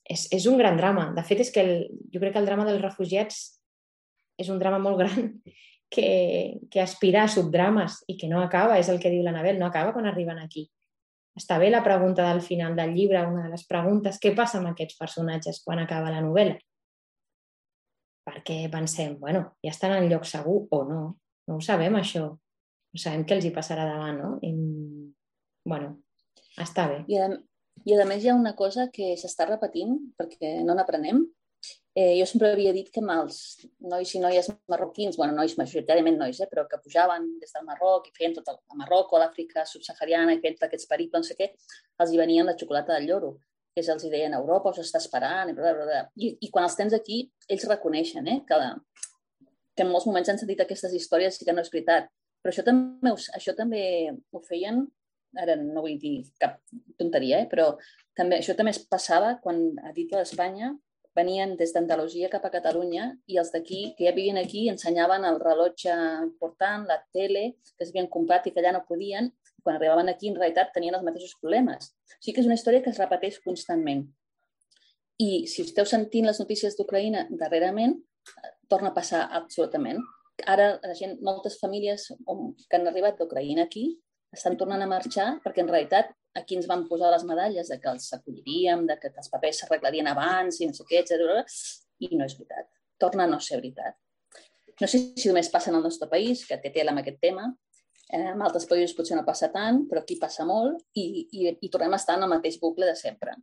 És, 0.08 0.26
és 0.32 0.46
un 0.48 0.58
gran 0.60 0.76
drama. 0.80 1.10
De 1.16 1.24
fet, 1.24 1.42
és 1.44 1.52
que 1.52 1.64
el, 1.64 1.72
jo 2.12 2.20
crec 2.20 2.34
que 2.36 2.42
el 2.42 2.48
drama 2.48 2.66
dels 2.68 2.82
refugiats 2.82 3.40
és 4.38 4.48
un 4.52 4.60
drama 4.60 4.80
molt 4.80 5.00
gran 5.00 5.30
que, 5.94 6.08
que 6.70 6.84
aspira 6.84 7.24
a 7.24 7.32
subdrames 7.32 8.02
i 8.08 8.18
que 8.20 8.28
no 8.30 8.42
acaba, 8.44 8.78
és 8.80 8.88
el 8.92 9.00
que 9.00 9.12
diu 9.12 9.24
l'Anabel, 9.24 9.60
no 9.60 9.68
acaba 9.68 9.94
quan 9.96 10.08
arriben 10.08 10.40
aquí 10.42 10.68
està 11.38 11.58
bé 11.62 11.70
la 11.70 11.84
pregunta 11.84 12.26
del 12.26 12.40
final 12.42 12.74
del 12.76 12.94
llibre, 12.94 13.22
una 13.26 13.44
de 13.46 13.52
les 13.54 13.64
preguntes, 13.66 14.18
què 14.18 14.34
passa 14.36 14.58
amb 14.58 14.72
aquests 14.72 14.98
personatges 14.98 15.62
quan 15.64 15.78
acaba 15.82 16.10
la 16.10 16.22
novel·la? 16.24 16.58
Perquè 18.28 18.58
pensem, 18.72 19.14
bueno, 19.22 19.44
ja 19.64 19.72
estan 19.72 19.94
en 19.96 20.08
lloc 20.10 20.26
segur 20.28 20.60
o 20.74 20.82
no? 20.88 21.02
No 21.48 21.56
ho 21.56 21.64
sabem, 21.64 21.96
això. 21.96 22.26
Sabem 22.96 23.24
què 23.28 23.36
els 23.36 23.44
hi 23.44 23.54
passarà 23.54 23.84
davant, 23.88 24.20
no? 24.22 24.30
I, 24.42 24.52
bueno, 25.68 25.96
està 26.60 26.88
bé. 26.90 27.02
I 27.10 27.18
a, 27.20 27.28
I 27.84 27.98
a 27.98 28.06
més 28.08 28.24
hi 28.24 28.32
ha 28.32 28.38
una 28.38 28.54
cosa 28.56 28.88
que 28.94 29.12
s'està 29.20 29.46
repetint, 29.48 29.98
perquè 30.18 30.56
no 30.64 30.76
n'aprenem, 30.78 31.26
Eh, 32.00 32.14
jo 32.20 32.26
sempre 32.30 32.52
havia 32.52 32.70
dit 32.70 32.92
que 32.94 33.00
amb 33.02 33.10
els 33.10 33.38
nois 33.92 34.10
i 34.14 34.20
noies 34.22 34.46
marroquins, 34.70 35.16
bueno, 35.18 35.32
nois 35.34 35.56
majoritàriament 35.58 36.14
nois, 36.20 36.38
eh, 36.38 36.46
però 36.46 36.62
que 36.70 36.78
pujaven 36.84 37.24
des 37.40 37.50
del 37.56 37.64
Marroc 37.66 38.06
i 38.06 38.12
feien 38.14 38.36
tot 38.36 38.46
el, 38.52 38.58
Marroc 38.78 39.10
o 39.12 39.18
l'Àfrica 39.18 39.64
subsahariana 39.66 40.36
i 40.36 40.38
feien 40.44 40.54
aquests 40.68 40.86
periples, 40.92 41.24
no 41.24 41.26
sé 41.26 41.34
què, 41.40 41.48
els 42.04 42.12
hi 42.12 42.20
venien 42.20 42.46
la 42.46 42.54
xocolata 42.60 42.94
del 42.94 43.08
lloro, 43.10 43.32
que 43.74 43.82
els 43.82 44.04
hi 44.04 44.12
deien 44.12 44.36
Europa 44.38 44.70
us 44.70 44.78
està 44.84 45.02
esperant, 45.02 45.50
i, 45.50 45.56
bla, 45.58 45.74
bla, 45.74 45.88
bla. 45.90 46.04
I, 46.22 46.36
i 46.46 46.52
quan 46.54 46.68
els 46.68 46.78
tens 46.78 46.94
aquí, 46.94 47.24
ells 47.48 47.66
reconeixen 47.72 48.30
eh, 48.30 48.38
que, 48.46 48.60
que 49.74 49.86
en 49.88 49.90
molts 49.90 50.06
moments 50.06 50.30
han 50.30 50.38
sentit 50.38 50.62
aquestes 50.62 50.94
històries 50.94 51.42
i 51.42 51.48
que 51.48 51.56
no 51.56 51.66
és 51.66 51.74
veritat. 51.74 52.06
Però 52.42 52.52
això 52.52 52.64
també, 52.66 53.14
això 53.36 53.54
també 53.58 53.82
ho 54.32 54.42
feien, 54.46 54.84
ara 55.36 55.56
no 55.60 55.82
vull 55.84 55.98
dir 56.00 56.22
cap 56.40 56.60
tonteria, 57.00 57.42
eh, 57.42 57.48
però 57.50 57.72
també, 58.16 58.38
això 58.40 58.54
també 58.56 58.72
es 58.74 58.82
passava 58.84 59.34
quan 59.42 59.74
a 59.84 59.92
dit 59.96 60.10
d'Espanya 60.12 60.72
venien 61.18 61.56
des 61.58 61.72
d'Andalusia 61.74 62.30
cap 62.30 62.44
a 62.46 62.52
Catalunya 62.54 63.08
i 63.26 63.38
els 63.42 63.50
d'aquí, 63.54 63.80
que 63.96 64.06
ja 64.06 64.14
vivien 64.14 64.38
aquí, 64.38 64.68
ensenyaven 64.70 65.26
el 65.26 65.40
rellotge 65.42 65.94
important, 66.22 66.86
la 66.86 67.00
tele, 67.14 67.44
que 67.74 67.86
s'havien 67.86 68.10
comprat 68.12 68.46
i 68.46 68.52
que 68.54 68.62
allà 68.62 68.76
no 68.76 68.84
podien. 68.88 69.32
Quan 69.64 69.76
arribaven 69.76 70.08
aquí, 70.12 70.30
en 70.30 70.38
realitat, 70.38 70.70
tenien 70.74 70.94
els 70.94 71.04
mateixos 71.06 71.34
problemes. 71.42 71.90
O 71.90 72.20
sigui 72.20 72.36
que 72.36 72.44
és 72.44 72.50
una 72.50 72.58
història 72.58 72.84
que 72.84 72.92
es 72.94 73.00
repeteix 73.02 73.40
constantment. 73.44 74.04
I 75.18 75.48
si 75.50 75.64
esteu 75.66 75.88
sentint 75.90 76.28
les 76.28 76.38
notícies 76.38 76.78
d'Ucraïna 76.78 77.26
darrerament, 77.40 77.96
torna 78.70 78.92
a 78.92 78.94
passar 78.94 79.24
absolutament. 79.34 79.98
Ara, 80.46 80.78
la 80.82 80.94
gent, 80.94 81.18
moltes 81.24 81.58
famílies 81.58 82.12
que 82.12 82.78
han 82.78 82.86
arribat 82.86 83.18
d'Ucraïna 83.18 83.66
aquí 83.66 83.88
estan 84.34 84.56
tornant 84.60 84.84
a 84.84 84.88
marxar 84.90 85.28
perquè 85.44 85.64
en 85.64 85.70
realitat 85.70 86.12
aquí 86.38 86.58
ens 86.58 86.68
van 86.70 86.84
posar 86.88 87.10
les 87.10 87.24
medalles 87.26 87.70
de 87.72 87.78
que 87.82 87.90
els 87.90 88.12
acolliríem, 88.14 88.84
de 88.86 88.98
que 89.00 89.10
els 89.10 89.30
papers 89.32 89.62
s'arreglarien 89.62 90.06
abans 90.10 90.60
i 90.60 90.68
no 90.68 90.76
sé 90.76 90.86
què, 90.88 91.02
etc. 91.02 91.42
I 92.04 92.14
no 92.14 92.28
és 92.28 92.36
veritat. 92.38 92.68
Torna 93.00 93.26
a 93.26 93.30
no 93.30 93.40
ser 93.42 93.58
veritat. 93.58 93.96
No 94.78 94.86
sé 94.86 95.00
si 95.18 95.30
només 95.30 95.50
passa 95.50 95.72
en 95.72 95.78
el 95.80 95.82
nostre 95.82 96.06
país, 96.10 96.44
que 96.46 96.60
té 96.62 96.70
tela 96.74 96.92
amb 96.94 97.02
aquest 97.02 97.18
tema, 97.24 97.48
eh, 98.12 98.28
en 98.30 98.42
altres 98.46 98.68
països 98.70 98.94
potser 98.94 99.16
no 99.18 99.26
passa 99.26 99.50
tant, 99.54 99.82
però 99.90 100.04
aquí 100.04 100.18
passa 100.20 100.46
molt 100.46 100.84
i, 100.94 101.26
i, 101.32 101.48
i 101.50 101.70
tornem 101.72 101.96
a 101.96 101.98
estar 101.98 102.18
en 102.18 102.28
el 102.28 102.30
mateix 102.36 102.60
bucle 102.62 102.86
de 102.86 102.94
sempre. 102.94 103.34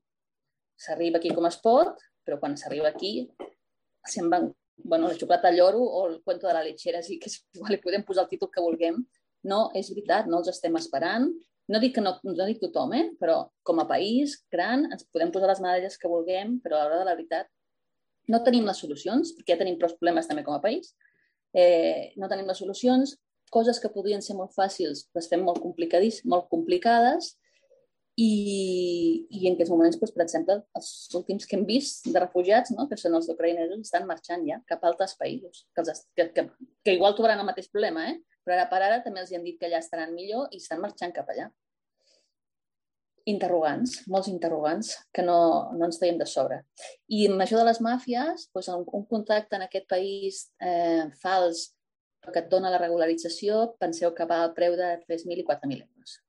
S'arriba 0.79 1.19
aquí 1.19 1.33
com 1.35 1.47
es 1.49 1.59
pot, 1.63 1.99
però 2.23 2.39
quan 2.39 2.55
s'arriba 2.59 2.93
aquí 2.93 3.17
se'n 4.07 4.31
van 4.31 4.47
bueno, 4.77 5.07
la 5.07 5.15
xocolata 5.15 5.51
lloro 5.51 5.81
o 5.81 6.07
el 6.07 6.21
cuento 6.21 6.47
de 6.47 6.53
la 6.53 6.63
lechera, 6.63 7.01
sí 7.01 7.19
que 7.19 7.29
és 7.29 7.41
igual, 7.55 7.75
li 7.75 7.81
podem 7.81 8.05
posar 8.05 8.25
el 8.25 8.29
títol 8.29 8.51
que 8.51 8.63
vulguem. 8.63 9.01
No, 9.45 9.69
és 9.77 9.91
veritat, 9.93 10.27
no 10.27 10.39
els 10.41 10.49
estem 10.49 10.75
esperant. 10.79 11.29
No 11.69 11.81
dic 11.81 11.95
que 11.95 12.01
no, 12.01 12.15
no 12.23 12.45
dic 12.45 12.59
tothom, 12.61 12.93
eh? 12.93 13.05
però 13.19 13.39
com 13.65 13.79
a 13.81 13.87
país 13.89 14.37
gran 14.53 14.85
ens 14.91 15.05
podem 15.09 15.31
posar 15.33 15.49
les 15.49 15.61
medalles 15.61 15.97
que 15.97 16.09
vulguem, 16.09 16.59
però 16.61 16.77
a 16.77 16.85
l'hora 16.85 16.99
de 17.01 17.07
la 17.07 17.15
veritat 17.17 17.49
no 18.29 18.41
tenim 18.45 18.65
les 18.65 18.77
solucions, 18.81 19.33
perquè 19.37 19.53
ja 19.53 19.61
tenim 19.61 19.77
prou 19.81 19.93
problemes 19.93 20.29
també 20.29 20.43
com 20.45 20.53
a 20.57 20.61
país. 20.61 20.93
Eh, 21.53 22.13
no 22.21 22.29
tenim 22.29 22.49
les 22.49 22.61
solucions, 22.61 23.15
coses 23.53 23.79
que 23.79 23.91
podrien 23.93 24.21
ser 24.25 24.35
molt 24.37 24.53
fàcils 24.55 25.05
les 25.15 25.29
fem 25.31 25.43
molt, 25.45 25.61
molt 26.25 26.47
complicades 26.51 27.35
i, 28.15 29.27
i 29.27 29.47
en 29.49 29.57
aquests 29.57 29.71
moments, 29.73 29.97
doncs, 29.99 30.13
per 30.15 30.23
exemple, 30.23 30.55
els 30.79 30.91
últims 31.19 31.47
que 31.49 31.57
hem 31.57 31.65
vist 31.67 32.07
de 32.07 32.21
refugiats, 32.21 32.71
no? 32.77 32.87
que 32.87 32.97
són 32.99 33.17
els 33.17 33.27
ucraïnesos, 33.31 33.81
estan 33.83 34.07
marxant 34.07 34.45
ja 34.47 34.61
cap 34.69 34.83
a 34.83 34.91
altres 34.91 35.17
països, 35.19 35.65
que, 35.75 35.83
els, 35.83 36.05
que, 36.15 36.29
que, 36.35 36.47
que 36.85 36.95
igual 36.95 37.17
trobaran 37.17 37.43
el 37.43 37.49
mateix 37.49 37.67
problema, 37.73 38.07
eh? 38.13 38.15
però 38.45 38.55
ara 38.55 38.69
per 38.71 38.81
ara 38.85 39.03
també 39.03 39.23
els 39.23 39.35
han 39.35 39.43
dit 39.43 39.59
que 39.59 39.67
allà 39.67 39.83
estaran 39.83 40.15
millor 40.15 40.47
i 40.55 40.63
estan 40.63 40.79
marxant 40.83 41.11
cap 41.15 41.27
allà. 41.33 41.49
Interrogants, 43.27 44.03
molts 44.07 44.29
interrogants 44.29 44.93
que 45.11 45.23
no, 45.25 45.37
no 45.75 45.87
ens 45.89 45.97
teiem 45.99 46.19
de 46.21 46.27
sobre. 46.29 46.61
I 47.09 47.25
amb 47.27 47.41
això 47.43 47.59
de 47.59 47.65
les 47.67 47.81
màfies, 47.83 48.47
doncs 48.53 48.69
un, 48.71 48.85
un 48.95 49.07
contacte 49.09 49.57
en 49.57 49.65
aquest 49.65 49.89
país 49.91 50.45
eh, 50.63 51.09
fals 51.23 51.71
que 52.25 52.39
et 52.39 52.47
dona 52.49 52.71
la 52.71 52.79
regularització, 52.79 53.73
penseu 53.81 54.13
que 54.15 54.29
va 54.29 54.45
al 54.45 54.53
preu 54.55 54.77
de 54.79 54.93
3.000 55.03 55.41
i 55.41 55.45
4.000 55.49 55.83
euros 55.83 56.21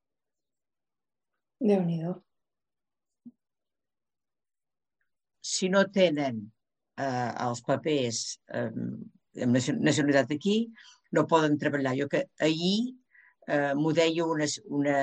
déu 1.61 1.83
nhi 1.85 2.01
Si 5.47 5.69
no 5.69 5.85
tenen 5.95 6.41
eh, 6.99 7.33
els 7.47 7.63
papers 7.63 8.21
eh, 8.53 8.71
amb 9.45 9.57
nacionalitat 9.57 10.33
aquí, 10.35 10.57
no 11.13 11.27
poden 11.31 11.59
treballar. 11.59 11.95
Jo 11.97 12.09
que 12.09 12.25
ahir 12.41 12.97
eh, 13.47 13.73
m'ho 13.79 13.93
deia 13.95 14.27
una, 14.27 14.49
una 14.79 14.99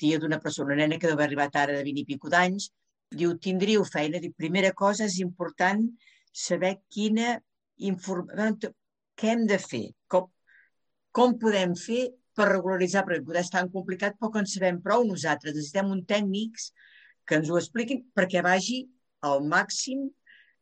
tia 0.00 0.18
d'una 0.18 0.40
persona, 0.40 0.72
una 0.72 0.80
nena 0.82 0.98
que 0.98 1.06
deu 1.06 1.16
haver 1.18 1.28
arribat 1.28 1.56
ara 1.56 1.76
de 1.76 1.84
20 1.84 2.02
i 2.02 2.08
pico 2.08 2.32
d'anys, 2.32 2.70
diu, 3.10 3.36
tindríeu 3.38 3.84
feina. 3.84 4.22
Dic, 4.22 4.34
primera 4.36 4.72
cosa, 4.72 5.04
és 5.04 5.18
important 5.20 5.84
saber 6.32 6.78
quina 6.88 7.36
informació, 7.76 8.72
què 9.20 9.34
hem 9.34 9.46
de 9.50 9.58
fer, 9.60 9.84
com, 10.08 10.30
com 11.12 11.36
podem 11.42 11.76
fer 11.76 12.06
per 12.36 12.46
regularitzar, 12.50 13.04
perquè 13.06 13.24
poder 13.26 13.42
és 13.44 13.52
tan 13.52 13.70
complicat, 13.72 14.16
que 14.20 14.40
en 14.40 14.48
sabem 14.48 14.80
prou 14.84 15.04
nosaltres. 15.06 15.54
Necessitem 15.56 15.90
un 15.92 16.04
tècnics 16.08 16.70
que 17.26 17.38
ens 17.40 17.50
ho 17.50 17.58
expliquin 17.58 18.04
perquè 18.16 18.42
vagi 18.46 18.82
al 19.26 19.44
màxim 19.46 20.08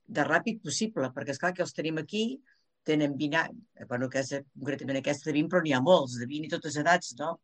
de 0.09 0.25
ràpid 0.25 0.63
possible, 0.65 1.11
perquè 1.15 1.35
és 1.35 1.41
clar 1.41 1.53
que 1.57 1.65
els 1.65 1.75
tenim 1.77 2.01
aquí, 2.01 2.25
tenen 2.89 3.17
20 3.19 3.37
anys, 3.37 3.89
bueno, 3.89 4.09
aquesta, 4.09 4.41
concretament 4.57 5.01
aquesta 5.01 5.29
de 5.29 5.35
20, 5.37 5.51
però 5.53 5.61
n'hi 5.65 5.75
ha 5.77 5.83
molts, 5.85 6.17
de 6.21 6.29
20 6.31 6.49
i 6.49 6.53
totes 6.55 6.79
edats, 6.81 7.13
no? 7.19 7.35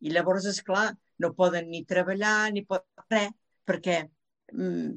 I 0.00 0.14
llavors, 0.14 0.46
és 0.48 0.62
clar, 0.64 0.86
no 1.20 1.34
poden 1.36 1.68
ni 1.72 1.82
treballar, 1.88 2.48
ni 2.54 2.64
poden 2.64 3.04
res, 3.12 3.34
perquè 3.68 3.98
mm, 4.54 4.94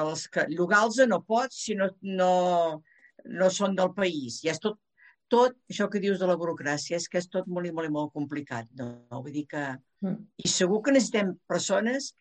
els 0.00 0.26
que, 0.32 0.46
llogar-los 0.50 1.04
no 1.06 1.20
pots 1.28 1.60
si 1.68 1.76
no, 1.78 1.90
no, 2.02 2.32
no 3.42 3.50
són 3.50 3.76
del 3.78 3.92
país. 3.94 4.40
Ja 4.44 4.54
és 4.54 4.62
tot 4.62 4.80
tot 5.32 5.56
això 5.70 5.88
que 5.90 6.02
dius 6.02 6.20
de 6.20 6.28
la 6.28 6.36
burocràcia 6.38 7.00
és 7.00 7.08
que 7.10 7.18
és 7.18 7.28
tot 7.32 7.48
molt 7.50 7.66
i 7.66 7.72
molt 7.74 7.88
i 7.88 7.92
molt 7.96 8.12
complicat. 8.14 8.68
No? 8.78 8.92
Vull 9.10 9.34
dir 9.34 9.46
que... 9.50 9.64
Mm. 10.04 10.22
I 10.44 10.52
segur 10.52 10.82
que 10.84 10.94
necessitem 10.94 11.34
persones 11.50 12.12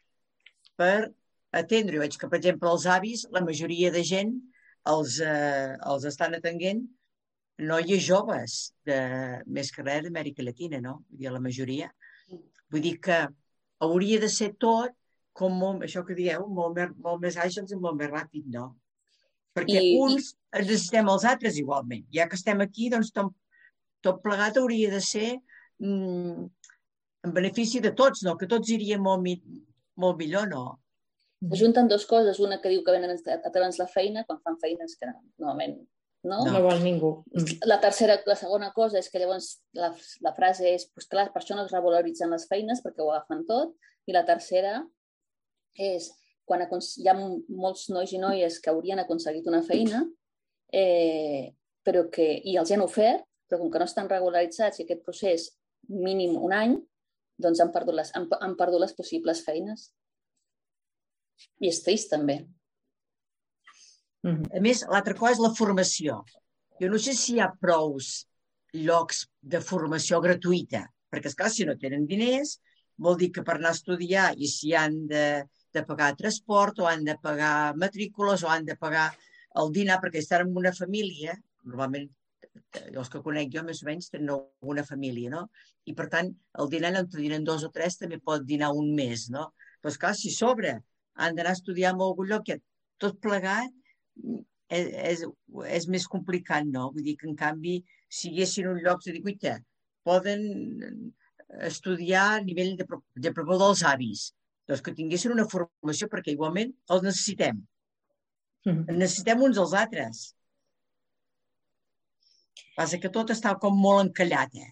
per 0.80 1.12
atendre. 1.56 1.98
Jo 1.98 2.04
veig 2.04 2.18
que, 2.20 2.30
per 2.32 2.40
exemple, 2.42 2.72
els 2.72 2.88
avis, 2.90 3.26
la 3.36 3.44
majoria 3.46 3.92
de 3.94 4.04
gent 4.06 4.36
els, 4.92 5.20
eh, 5.24 5.76
els 5.92 6.06
estan 6.12 6.38
atenguent 6.38 6.84
noies 7.72 8.04
joves, 8.04 8.58
de, 8.88 9.00
més 9.48 9.72
que 9.72 9.86
res 9.86 10.04
d'Amèrica 10.04 10.44
Latina, 10.44 10.82
no? 10.84 11.00
Vull 11.10 11.24
dir, 11.24 11.32
la 11.32 11.44
majoria. 11.44 11.90
Vull 12.74 12.84
dir 12.84 12.98
que 13.08 13.22
hauria 13.86 14.20
de 14.20 14.30
ser 14.32 14.52
tot 14.60 14.96
com 15.36 15.56
molt, 15.60 15.84
això 15.84 16.04
que 16.08 16.16
dieu, 16.16 16.48
molt 16.48 16.78
més, 16.78 16.92
molt 17.04 17.22
més 17.24 17.38
àgils 17.44 17.72
i 17.76 17.80
molt 17.80 18.00
més 18.00 18.12
ràpid, 18.12 18.48
no? 18.52 18.70
Perquè 19.56 19.80
I, 19.80 19.96
uns 20.04 20.34
i... 20.34 20.62
necessitem 20.62 21.10
els 21.14 21.26
altres 21.32 21.60
igualment. 21.62 22.06
Ja 22.16 22.28
que 22.32 22.38
estem 22.40 22.64
aquí, 22.66 22.90
doncs 22.94 23.14
tot, 23.16 23.34
tot 24.06 24.22
plegat 24.26 24.60
hauria 24.62 24.92
de 24.94 25.02
ser 25.04 25.30
mm, 25.82 26.46
en 27.26 27.36
benefici 27.36 27.82
de 27.84 27.94
tots, 27.98 28.24
no? 28.28 28.36
Que 28.40 28.50
tots 28.52 28.72
iríem 28.76 29.04
molt, 29.04 29.24
mi, 29.24 29.38
molt 30.02 30.20
millor, 30.22 30.50
no? 30.52 30.66
Junten 31.56 31.90
dues 31.92 32.06
coses. 32.10 32.40
Una 32.44 32.60
que 32.62 32.72
diu 32.72 32.84
que 32.86 32.96
venen 32.96 33.16
a 33.16 33.50
treure'ns 33.50 33.82
la 33.82 33.90
feina, 33.92 34.26
quan 34.28 34.42
fan 34.44 34.60
feines 34.62 34.98
que 35.00 35.10
normalment 35.10 35.80
no? 36.26 36.42
No, 36.44 36.52
no 36.58 36.62
vol 36.66 36.82
ningú. 36.84 37.12
La 37.70 37.78
tercera, 37.82 38.18
la 38.26 38.36
segona 38.40 38.72
cosa 38.76 39.00
és 39.00 39.10
que 39.12 39.22
llavors 39.22 39.60
la, 39.78 39.92
la 40.26 40.34
frase 40.36 40.68
és, 40.74 40.88
pues 40.94 41.08
clar, 41.12 41.30
per 41.34 41.42
això 41.42 41.58
no 41.58 41.66
es 41.68 41.74
revaloritzen 41.74 42.34
les 42.34 42.48
feines 42.50 42.82
perquè 42.84 43.04
ho 43.04 43.12
agafen 43.14 43.46
tot. 43.50 43.76
I 44.10 44.16
la 44.16 44.26
tercera 44.28 44.80
és, 45.78 46.10
quan 46.46 46.62
hi 46.62 47.10
ha 47.10 47.16
molts 47.18 47.90
nois 47.90 48.12
i 48.14 48.22
noies 48.22 48.60
que 48.62 48.72
haurien 48.72 49.02
aconseguit 49.02 49.48
una 49.50 49.64
feina 49.66 50.04
eh, 50.74 51.54
però 51.86 52.08
que, 52.12 52.26
i 52.44 52.58
els 52.60 52.74
han 52.74 52.84
ofert, 52.86 53.26
però 53.46 53.62
com 53.62 53.72
que 53.72 53.82
no 53.82 53.88
estan 53.88 54.10
regularitzats 54.10 54.80
i 54.80 54.86
aquest 54.86 55.04
procés 55.06 55.50
mínim 55.92 56.36
un 56.42 56.56
any, 56.56 56.76
doncs 57.42 57.62
han 57.62 57.72
perdut 57.76 58.00
les, 58.00 58.12
han, 58.18 58.28
han 58.42 58.56
perdut 58.58 58.82
les 58.82 58.96
possibles 58.98 59.44
feines. 59.46 59.90
I 61.62 61.70
és 61.70 61.82
trist, 61.86 62.10
també. 62.14 62.40
A 64.26 64.62
més, 64.64 64.82
l'altra 64.90 65.14
cosa 65.14 65.36
és 65.36 65.44
la 65.44 65.54
formació. 65.54 66.24
Jo 66.82 66.90
no 66.90 67.00
sé 67.00 67.14
si 67.14 67.36
hi 67.36 67.44
ha 67.44 67.52
prous 67.62 68.26
llocs 68.74 69.26
de 69.40 69.62
formació 69.64 70.20
gratuïta, 70.24 70.82
perquè, 71.14 71.30
esclar, 71.30 71.52
si 71.54 71.68
no 71.68 71.78
tenen 71.80 72.08
diners, 72.10 72.58
vol 72.98 73.20
dir 73.20 73.30
que 73.36 73.44
per 73.46 73.60
anar 73.60 73.76
a 73.76 73.78
estudiar 73.78 74.32
i 74.36 74.50
si 74.50 74.74
han 74.76 75.04
de 75.12 75.26
de 75.76 75.84
pagar 75.88 76.16
transport 76.20 76.82
o 76.82 76.90
han 76.90 77.06
de 77.08 77.18
pagar 77.22 77.76
matrícules 77.84 78.44
o 78.44 78.52
han 78.52 78.66
de 78.68 78.78
pagar 78.80 79.10
el 79.62 79.72
dinar 79.76 80.00
perquè 80.04 80.22
estan 80.22 80.48
en 80.48 80.58
una 80.62 80.74
família, 80.76 81.36
normalment 81.64 82.10
els 83.00 83.12
que 83.12 83.22
conec 83.24 83.52
jo 83.54 83.64
més 83.68 83.82
o 83.84 83.88
menys 83.90 84.10
tenen 84.12 84.32
una 84.74 84.84
família, 84.88 85.32
no? 85.34 85.46
I 85.90 85.96
per 85.98 86.08
tant, 86.12 86.32
el 86.62 86.70
dinar 86.72 86.94
en 86.96 87.10
dinen 87.12 87.48
dos 87.48 87.66
o 87.68 87.72
tres 87.78 87.98
també 88.02 88.20
pot 88.30 88.46
dinar 88.48 88.72
un 88.76 88.94
mes, 88.96 89.28
no? 89.32 89.50
Però 89.82 89.92
esclar, 89.92 90.14
si 90.16 90.32
sobre 90.32 90.78
han 91.16 91.36
d'anar 91.36 91.54
a 91.54 91.60
estudiar 91.60 91.94
en 91.94 92.04
algun 92.04 92.30
lloc, 92.32 92.46
que 92.48 92.60
tot 93.02 93.20
plegat 93.24 93.72
és, 94.70 94.88
és, 95.12 95.26
és 95.80 95.88
més 95.92 96.08
complicat, 96.16 96.68
no? 96.68 96.90
Vull 96.96 97.06
dir 97.08 97.18
que, 97.20 97.30
en 97.32 97.38
canvi, 97.40 97.78
si 98.08 98.30
hi 98.30 98.34
haguessin 98.36 98.72
un 98.72 98.82
lloc 98.86 99.04
de 99.06 99.16
dir, 99.20 99.58
poden 100.06 100.44
estudiar 101.70 102.26
a 102.36 102.42
nivell 102.44 102.76
de, 102.80 102.88
de, 102.88 103.32
de 103.32 103.46
dels 103.52 103.84
avis, 103.92 104.30
doncs 104.66 104.82
que 104.86 104.94
tinguessin 104.98 105.34
una 105.36 105.48
formació 105.50 106.10
perquè 106.12 106.34
igualment 106.34 106.74
els 106.92 107.06
necessitem. 107.06 107.62
Mm. 108.66 108.98
Necessitem 108.98 109.44
uns 109.46 109.60
als 109.62 109.76
altres. 109.78 110.24
Passa 112.76 113.00
que 113.00 113.12
tot 113.14 113.32
està 113.32 113.54
com 113.62 113.78
molt 113.80 114.08
encallat, 114.08 114.58
eh? 114.58 114.72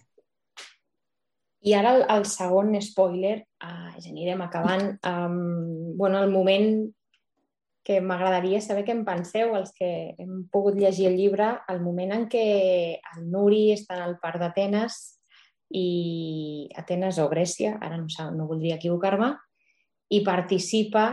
I 1.64 1.72
ara 1.78 1.94
el, 1.96 2.02
el 2.12 2.26
segon 2.28 2.74
spoiler, 2.84 3.38
uh, 3.64 3.94
ja 3.96 4.10
anirem 4.10 4.42
acabant. 4.44 4.90
Um, 5.08 5.96
bueno, 5.96 6.20
el 6.20 6.34
moment 6.34 6.68
que 7.84 8.00
m'agradaria 8.04 8.60
saber 8.64 8.84
què 8.84 8.92
en 8.96 9.04
penseu, 9.04 9.54
els 9.56 9.72
que 9.76 9.88
hem 10.20 10.44
pogut 10.52 10.76
llegir 10.80 11.08
el 11.10 11.16
llibre, 11.20 11.50
el 11.72 11.80
moment 11.84 12.12
en 12.16 12.28
què 12.32 12.44
el 12.96 13.26
Nuri 13.32 13.66
està 13.76 13.98
en 13.98 14.04
el 14.08 14.16
parc 14.20 14.40
d'Atenes 14.40 14.98
i 15.76 15.88
Atenes 16.80 17.20
o 17.20 17.28
Grècia, 17.32 17.76
ara 17.80 17.98
no, 18.00 18.08
no 18.36 18.48
voldria 18.48 18.78
equivocar-me, 18.80 19.34
i 20.14 20.22
participa 20.26 21.08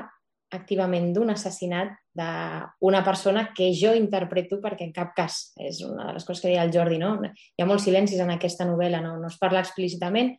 activament 0.51 1.11
d'un 1.15 1.31
assassinat 1.31 1.95
d'una 2.11 2.99
persona 3.05 3.45
que 3.55 3.69
jo 3.71 3.93
interpreto 3.95 4.59
perquè 4.59 4.83
en 4.83 4.91
cap 4.91 5.13
cas, 5.15 5.53
és 5.55 5.79
una 5.87 6.09
de 6.09 6.15
les 6.17 6.25
coses 6.27 6.41
que 6.43 6.49
deia 6.49 6.65
el 6.67 6.73
Jordi, 6.75 6.97
no? 6.99 7.13
hi 7.23 7.63
ha 7.63 7.67
molts 7.69 7.85
silencis 7.87 8.19
en 8.19 8.33
aquesta 8.33 8.67
novel·la, 8.67 8.99
no, 8.99 9.15
no 9.21 9.29
es 9.31 9.37
parla 9.39 9.63
explícitament, 9.63 10.33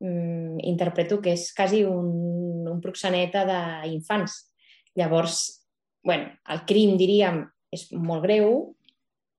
mm, 0.00 0.64
interpreto 0.64 1.20
que 1.20 1.34
és 1.36 1.50
quasi 1.56 1.84
un, 1.84 2.64
un 2.72 2.80
proxeneta 2.80 3.44
d'infants. 3.44 4.38
Llavors, 4.96 5.42
bueno, 6.02 6.32
el 6.48 6.64
crim, 6.64 6.96
diríem, 6.96 7.44
és 7.70 7.90
molt 7.92 8.24
greu, 8.24 8.72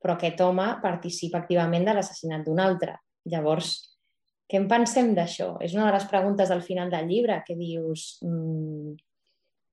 però 0.02 0.16
aquest 0.16 0.42
home 0.46 0.68
participa 0.84 1.42
activament 1.42 1.90
de 1.90 1.98
l'assassinat 1.98 2.46
d'un 2.46 2.62
altre. 2.62 3.00
Llavors, 3.30 3.91
què 4.52 4.60
en 4.60 4.68
pensem 4.68 5.14
d'això? 5.16 5.54
És 5.64 5.72
una 5.78 5.86
de 5.88 5.96
les 5.96 6.06
preguntes 6.12 6.50
al 6.52 6.62
final 6.66 6.90
del 6.92 7.08
llibre, 7.08 7.38
que 7.48 7.56
dius 7.56 8.18
mm, 8.28 8.96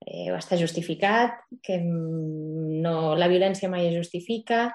eh, 0.06 0.28
està 0.36 0.54
justificat, 0.60 1.40
que 1.66 1.80
mm, 1.80 2.76
no, 2.84 2.92
la 3.18 3.26
violència 3.26 3.70
mai 3.72 3.88
es 3.88 3.96
justifica, 3.96 4.68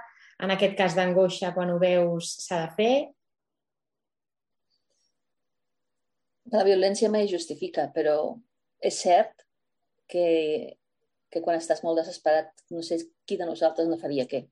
en 0.44 0.52
aquest 0.52 0.76
cas 0.76 0.98
d'angoixa, 0.98 1.54
quan 1.56 1.72
ho 1.72 1.78
veus, 1.80 2.34
s'ha 2.44 2.66
de 2.66 2.74
fer. 2.76 2.96
La 6.52 6.66
violència 6.68 7.08
mai 7.14 7.30
justifica, 7.32 7.86
però 7.96 8.18
és 8.84 8.98
cert 9.06 9.46
que, 10.12 10.26
que 11.32 11.42
quan 11.46 11.62
estàs 11.62 11.80
molt 11.86 12.02
desesperat, 12.02 12.52
no 12.76 12.84
sé 12.84 13.00
qui 13.24 13.40
de 13.40 13.48
nosaltres 13.48 13.88
no 13.88 14.02
faria 14.02 14.28
què. 14.28 14.44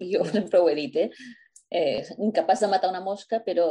Jo 0.00 0.24
sempre 0.32 0.64
ho 0.64 0.72
he 0.72 0.78
dit, 0.80 0.96
eh? 0.96 1.36
eh 1.68 2.16
incapaç 2.16 2.64
de 2.64 2.72
matar 2.72 2.88
una 2.94 3.04
mosca, 3.04 3.42
però 3.44 3.68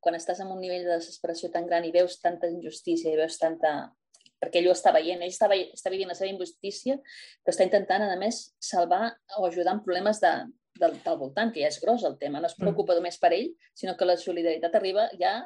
quan 0.00 0.16
estàs 0.18 0.40
en 0.44 0.52
un 0.54 0.60
nivell 0.62 0.86
de 0.86 0.96
desesperació 0.96 1.50
tan 1.54 1.66
gran 1.66 1.86
i 1.86 1.94
veus 1.94 2.20
tanta 2.22 2.50
injustícia 2.50 3.12
i 3.12 3.18
veus 3.18 3.38
tanta... 3.40 3.90
perquè 4.38 4.60
ell 4.60 4.68
ho 4.70 4.74
està 4.76 4.92
veient, 4.94 5.22
ell 5.22 5.32
està, 5.34 5.48
veient, 5.50 5.72
està 5.74 5.90
vivint 5.90 6.10
la 6.12 6.14
seva 6.14 6.30
injustícia, 6.30 6.94
però 7.42 7.54
està 7.54 7.66
intentant, 7.66 8.04
a 8.06 8.18
més, 8.20 8.44
salvar 8.62 9.16
o 9.38 9.46
ajudar 9.48 9.74
en 9.74 9.82
problemes 9.82 10.20
de, 10.22 10.32
del, 10.78 10.98
del 11.04 11.18
voltant, 11.18 11.50
que 11.52 11.64
ja 11.64 11.70
és 11.72 11.80
gros 11.82 12.04
el 12.06 12.18
tema. 12.18 12.40
No 12.40 12.46
es 12.46 12.54
mm. 12.56 12.62
preocupa 12.62 12.94
mm. 12.94 13.02
només 13.02 13.18
per 13.18 13.32
ell, 13.34 13.48
sinó 13.74 13.96
que 13.98 14.06
la 14.06 14.16
solidaritat 14.20 14.78
arriba 14.78 15.08
ja 15.18 15.40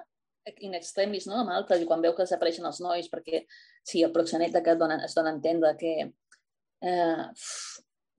in 0.67 0.75
extremis 0.75 1.29
no? 1.31 1.39
amb 1.39 1.55
altres 1.55 1.83
i 1.83 1.87
quan 1.87 2.03
veu 2.03 2.17
que 2.17 2.25
desapareixen 2.27 2.67
els 2.67 2.81
nois 2.83 3.07
perquè 3.11 3.45
sí, 3.47 4.03
el 4.03 4.11
proxeneta 4.15 4.63
que 4.65 4.75
dona, 4.79 4.99
es 5.07 5.15
dona 5.15 5.31
a 5.31 5.37
entendre 5.37 5.71
que 5.79 5.93
eh, 6.03 7.25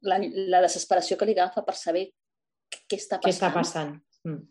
la, 0.08 0.20
la 0.54 0.62
desesperació 0.64 1.18
que 1.20 1.28
li 1.28 1.36
agafa 1.36 1.66
per 1.68 1.76
saber 1.80 2.08
què 2.88 3.00
està 3.00 3.20
passant. 3.20 3.28
Què 3.28 3.36
està 3.36 3.52
passant. 3.56 3.94
Mm. 4.24 4.42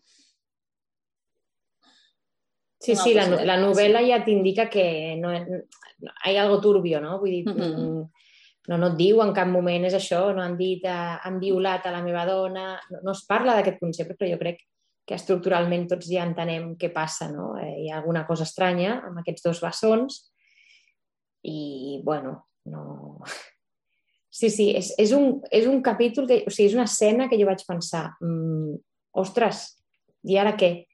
Sí, 2.83 2.97
sí, 2.99 3.13
la, 3.15 3.29
la 3.47 3.57
novel·la 3.61 4.01
ja 4.03 4.19
t'indica 4.25 4.67
que 4.71 5.15
no, 5.21 5.31
hi 5.33 6.35
ha 6.35 6.43
algo 6.43 6.59
turbio, 6.61 6.99
no? 7.01 7.19
Vull 7.21 7.31
dir, 7.31 7.45
mm 7.47 7.61
-hmm. 7.61 8.09
no, 8.69 8.79
no 8.79 8.89
et 8.89 8.97
diu 8.99 9.23
en 9.23 9.33
cap 9.33 9.47
moment 9.47 9.85
és 9.87 9.95
això, 9.95 10.35
no 10.35 10.43
han 10.43 10.57
dit 10.57 10.85
eh, 10.85 11.19
han 11.23 11.39
violat 11.39 11.87
a 11.87 11.93
la 11.93 12.03
meva 12.03 12.27
dona, 12.27 12.81
no, 12.91 12.99
no 13.03 13.13
es 13.13 13.25
parla 13.29 13.55
d'aquest 13.55 13.79
concepte, 13.79 14.17
però 14.19 14.33
jo 14.33 14.39
crec 14.39 14.59
que 15.07 15.15
estructuralment 15.15 15.89
tots 15.89 16.11
ja 16.11 16.25
entenem 16.25 16.77
què 16.77 16.93
passa, 16.93 17.31
no? 17.31 17.57
Eh, 17.59 17.85
hi 17.85 17.91
ha 17.91 17.99
alguna 17.99 18.27
cosa 18.27 18.43
estranya 18.43 19.01
amb 19.07 19.19
aquests 19.19 19.43
dos 19.43 19.61
bessons 19.61 20.33
i, 21.43 22.01
bueno, 22.05 22.49
no... 22.65 23.21
Sí, 24.33 24.49
sí, 24.49 24.71
és, 24.73 24.95
és, 24.97 25.11
un, 25.13 25.43
és 25.53 25.67
un 25.67 25.83
capítol, 25.83 26.27
que, 26.27 26.39
o 26.47 26.51
sigui, 26.51 26.71
és 26.71 26.75
una 26.75 26.87
escena 26.89 27.27
que 27.29 27.37
jo 27.37 27.45
vaig 27.45 27.67
pensar, 27.69 28.15
mm, 28.25 28.79
ostres, 29.21 29.77
i 30.25 30.39
ara 30.41 30.55
què? 30.57 30.87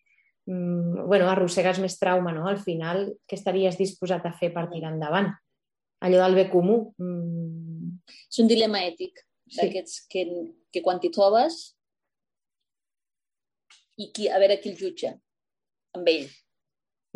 Mm, 0.48 1.06
bueno, 1.06 1.28
arrossegues 1.28 1.80
més 1.82 1.98
trauma, 2.00 2.32
no? 2.34 2.48
Al 2.48 2.58
final, 2.62 3.04
què 3.28 3.38
estaries 3.38 3.78
disposat 3.78 4.26
a 4.26 4.34
fer 4.34 4.50
per 4.54 4.68
tirar 4.72 4.94
endavant? 4.94 5.30
Allò 6.04 6.22
del 6.24 6.38
bé 6.38 6.46
comú. 6.52 6.80
Mm... 7.02 7.98
És 8.28 8.40
un 8.42 8.50
dilema 8.50 8.82
ètic 8.86 9.20
d'aquests 9.56 10.00
sí. 10.00 10.06
que, 10.12 10.24
que 10.72 10.82
quan 10.84 11.00
t'hi 11.02 11.10
trobes 11.14 11.60
i 13.98 14.10
qui, 14.14 14.28
a 14.30 14.38
veure 14.38 14.58
qui 14.62 14.72
el 14.72 14.78
jutja 14.78 15.14
amb 15.96 16.10
ell. 16.10 16.28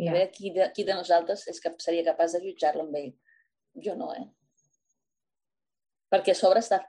Yeah. 0.01 0.11
A 0.11 0.15
veure 0.17 0.31
qui 0.33 0.51
de, 0.55 0.69
qui 0.75 0.85
de 0.87 0.95
nosaltres 0.97 1.45
és 1.51 1.61
que 1.63 1.71
seria 1.83 2.05
capaç 2.09 2.35
de 2.35 2.43
jutjar-lo 2.47 2.87
amb 2.87 2.97
ell. 2.99 3.13
Jo 3.83 3.95
no, 3.97 4.11
eh? 4.17 4.25
Perquè 6.13 6.33
a 6.33 6.37
sobre 6.37 6.61
està 6.61 6.83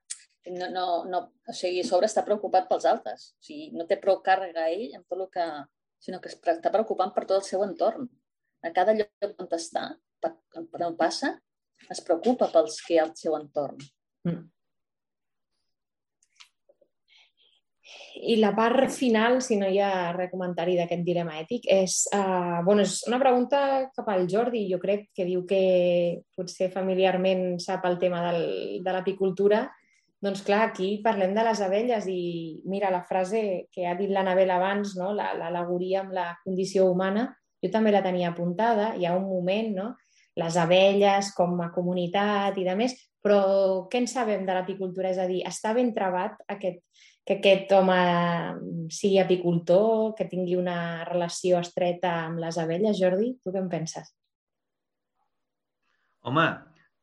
no, 0.51 0.69
no, 0.69 1.05
no, 1.09 1.21
o 1.49 1.55
sigui, 1.57 1.81
a 1.81 1.89
sobre 1.89 2.09
està 2.11 2.25
preocupat 2.27 2.67
pels 2.69 2.85
altres. 2.89 3.31
O 3.39 3.47
sigui, 3.47 3.71
no 3.77 3.87
té 3.89 3.97
prou 4.01 4.19
càrrega 4.25 4.67
ell 4.73 4.91
amb 4.99 5.07
tot 5.09 5.23
el 5.23 5.31
que, 5.33 5.47
sinó 6.05 6.21
que 6.21 6.33
està 6.33 6.73
preocupant 6.73 7.15
per 7.15 7.25
tot 7.25 7.41
el 7.41 7.47
seu 7.47 7.65
entorn. 7.65 8.09
A 8.65 8.73
cada 8.77 8.95
lloc 8.97 9.45
on 9.45 9.53
està, 9.57 9.89
per, 10.21 10.35
per 10.53 10.83
on 10.87 10.97
passa, 11.01 11.35
es 11.91 12.01
preocupa 12.05 12.51
pels 12.53 12.81
que 12.85 12.95
hi 12.95 12.99
ha 13.01 13.07
al 13.09 13.15
seu 13.19 13.37
entorn. 13.39 13.81
Mm. 14.29 14.43
I 18.25 18.37
la 18.41 18.55
part 18.57 18.89
final, 18.95 19.41
si 19.45 19.57
no 19.61 19.67
hi 19.69 19.81
ha 19.83 20.13
res 20.15 20.31
comentari 20.31 20.77
d'aquest 20.79 21.03
dilema 21.05 21.35
ètic, 21.41 21.67
és, 21.69 21.97
uh, 22.15 22.63
bueno, 22.65 22.85
és 22.87 23.03
una 23.09 23.19
pregunta 23.21 23.59
cap 23.97 24.09
al 24.09 24.29
Jordi. 24.31 24.65
Jo 24.71 24.79
crec 24.81 25.11
que 25.17 25.27
diu 25.29 25.43
que 25.49 25.65
potser 26.37 26.71
familiarment 26.73 27.59
sap 27.61 27.85
el 27.91 27.99
tema 28.01 28.23
del, 28.29 28.47
de 28.85 28.95
l'apicultura 28.95 29.65
doncs 30.25 30.41
clar, 30.47 30.63
aquí 30.71 30.99
parlem 31.05 31.35
de 31.37 31.45
les 31.45 31.61
abelles 31.61 32.07
i 32.09 32.21
mira 32.71 32.93
la 32.93 33.03
frase 33.05 33.67
que 33.73 33.85
ha 33.87 33.95
dit 33.99 34.11
l'Anabel 34.11 34.51
abans, 34.55 34.95
no? 34.97 35.13
l'alegoria 35.13 36.01
amb 36.01 36.15
la 36.17 36.31
condició 36.45 36.89
humana, 36.89 37.29
jo 37.61 37.71
també 37.73 37.93
la 37.93 38.03
tenia 38.05 38.31
apuntada, 38.33 38.95
hi 38.97 39.05
ha 39.05 39.17
un 39.19 39.29
moment, 39.29 39.75
no? 39.77 39.91
les 40.41 40.57
abelles 40.59 41.31
com 41.37 41.61
a 41.63 41.71
comunitat 41.75 42.57
i 42.59 42.65
de 42.67 42.75
més, 42.79 42.97
però 43.25 43.85
què 43.91 44.03
en 44.03 44.09
sabem 44.11 44.43
de 44.49 44.57
l'apicultura? 44.57 45.13
És 45.13 45.21
a 45.21 45.29
dir, 45.31 45.43
està 45.47 45.73
ben 45.77 45.93
trebat 45.97 46.41
aquest, 46.51 46.83
que 47.25 47.39
aquest 47.39 47.71
home 47.73 48.01
sigui 48.93 49.21
apicultor, 49.23 50.13
que 50.19 50.29
tingui 50.29 50.59
una 50.61 51.05
relació 51.09 51.61
estreta 51.61 52.19
amb 52.27 52.43
les 52.43 52.59
abelles, 52.61 52.99
Jordi? 53.01 53.33
Tu 53.41 53.55
què 53.55 53.63
en 53.63 53.71
penses? 53.73 54.11
Home, 56.25 56.49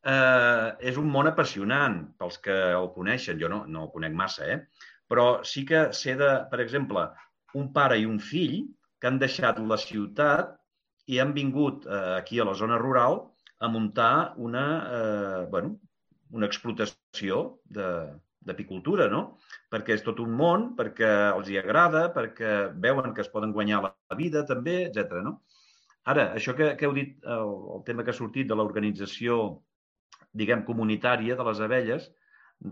eh, 0.04 0.68
és 0.90 0.98
un 1.00 1.10
món 1.10 1.30
apassionant 1.30 2.00
pels 2.18 2.38
que 2.44 2.56
el 2.72 2.90
coneixen. 2.96 3.38
Jo 3.40 3.50
no, 3.52 3.62
no 3.66 3.86
el 3.86 3.92
conec 3.94 4.16
massa, 4.16 4.48
eh? 4.48 4.88
però 5.12 5.42
sí 5.44 5.66
que 5.68 5.90
sé 5.92 6.16
de, 6.16 6.30
per 6.50 6.62
exemple, 6.64 7.04
un 7.60 7.68
pare 7.74 7.98
i 8.00 8.06
un 8.08 8.18
fill 8.18 8.62
que 8.98 9.10
han 9.10 9.18
deixat 9.20 9.58
la 9.60 9.76
ciutat 9.76 10.54
i 11.12 11.18
han 11.20 11.34
vingut 11.36 11.86
eh, 11.86 12.02
aquí 12.18 12.40
a 12.40 12.46
la 12.48 12.54
zona 12.56 12.78
rural 12.80 13.20
a 13.62 13.68
muntar 13.68 14.34
una, 14.36 14.66
eh, 14.98 15.40
bueno, 15.50 15.76
una 16.32 16.46
explotació 16.48 17.42
d'apicultura, 17.68 19.08
no? 19.12 19.36
Perquè 19.70 19.98
és 19.98 20.04
tot 20.06 20.22
un 20.22 20.32
món, 20.38 20.70
perquè 20.78 21.10
els 21.34 21.50
hi 21.50 21.58
agrada, 21.60 22.06
perquè 22.14 22.72
veuen 22.86 23.12
que 23.14 23.22
es 23.22 23.30
poden 23.30 23.52
guanyar 23.52 23.82
la 23.84 24.16
vida 24.18 24.46
també, 24.48 24.86
etc. 24.88 25.20
no? 25.26 25.42
Ara, 26.08 26.32
això 26.38 26.56
que, 26.58 26.72
que 26.78 26.88
heu 26.88 26.96
dit, 26.96 27.18
el, 27.36 27.52
el 27.76 27.84
tema 27.86 28.02
que 28.02 28.10
ha 28.10 28.18
sortit 28.18 28.48
de 28.48 28.56
l'organització 28.58 29.36
diguem, 30.32 30.64
comunitària 30.66 31.36
de 31.38 31.46
les 31.48 31.60
abelles, 31.64 32.08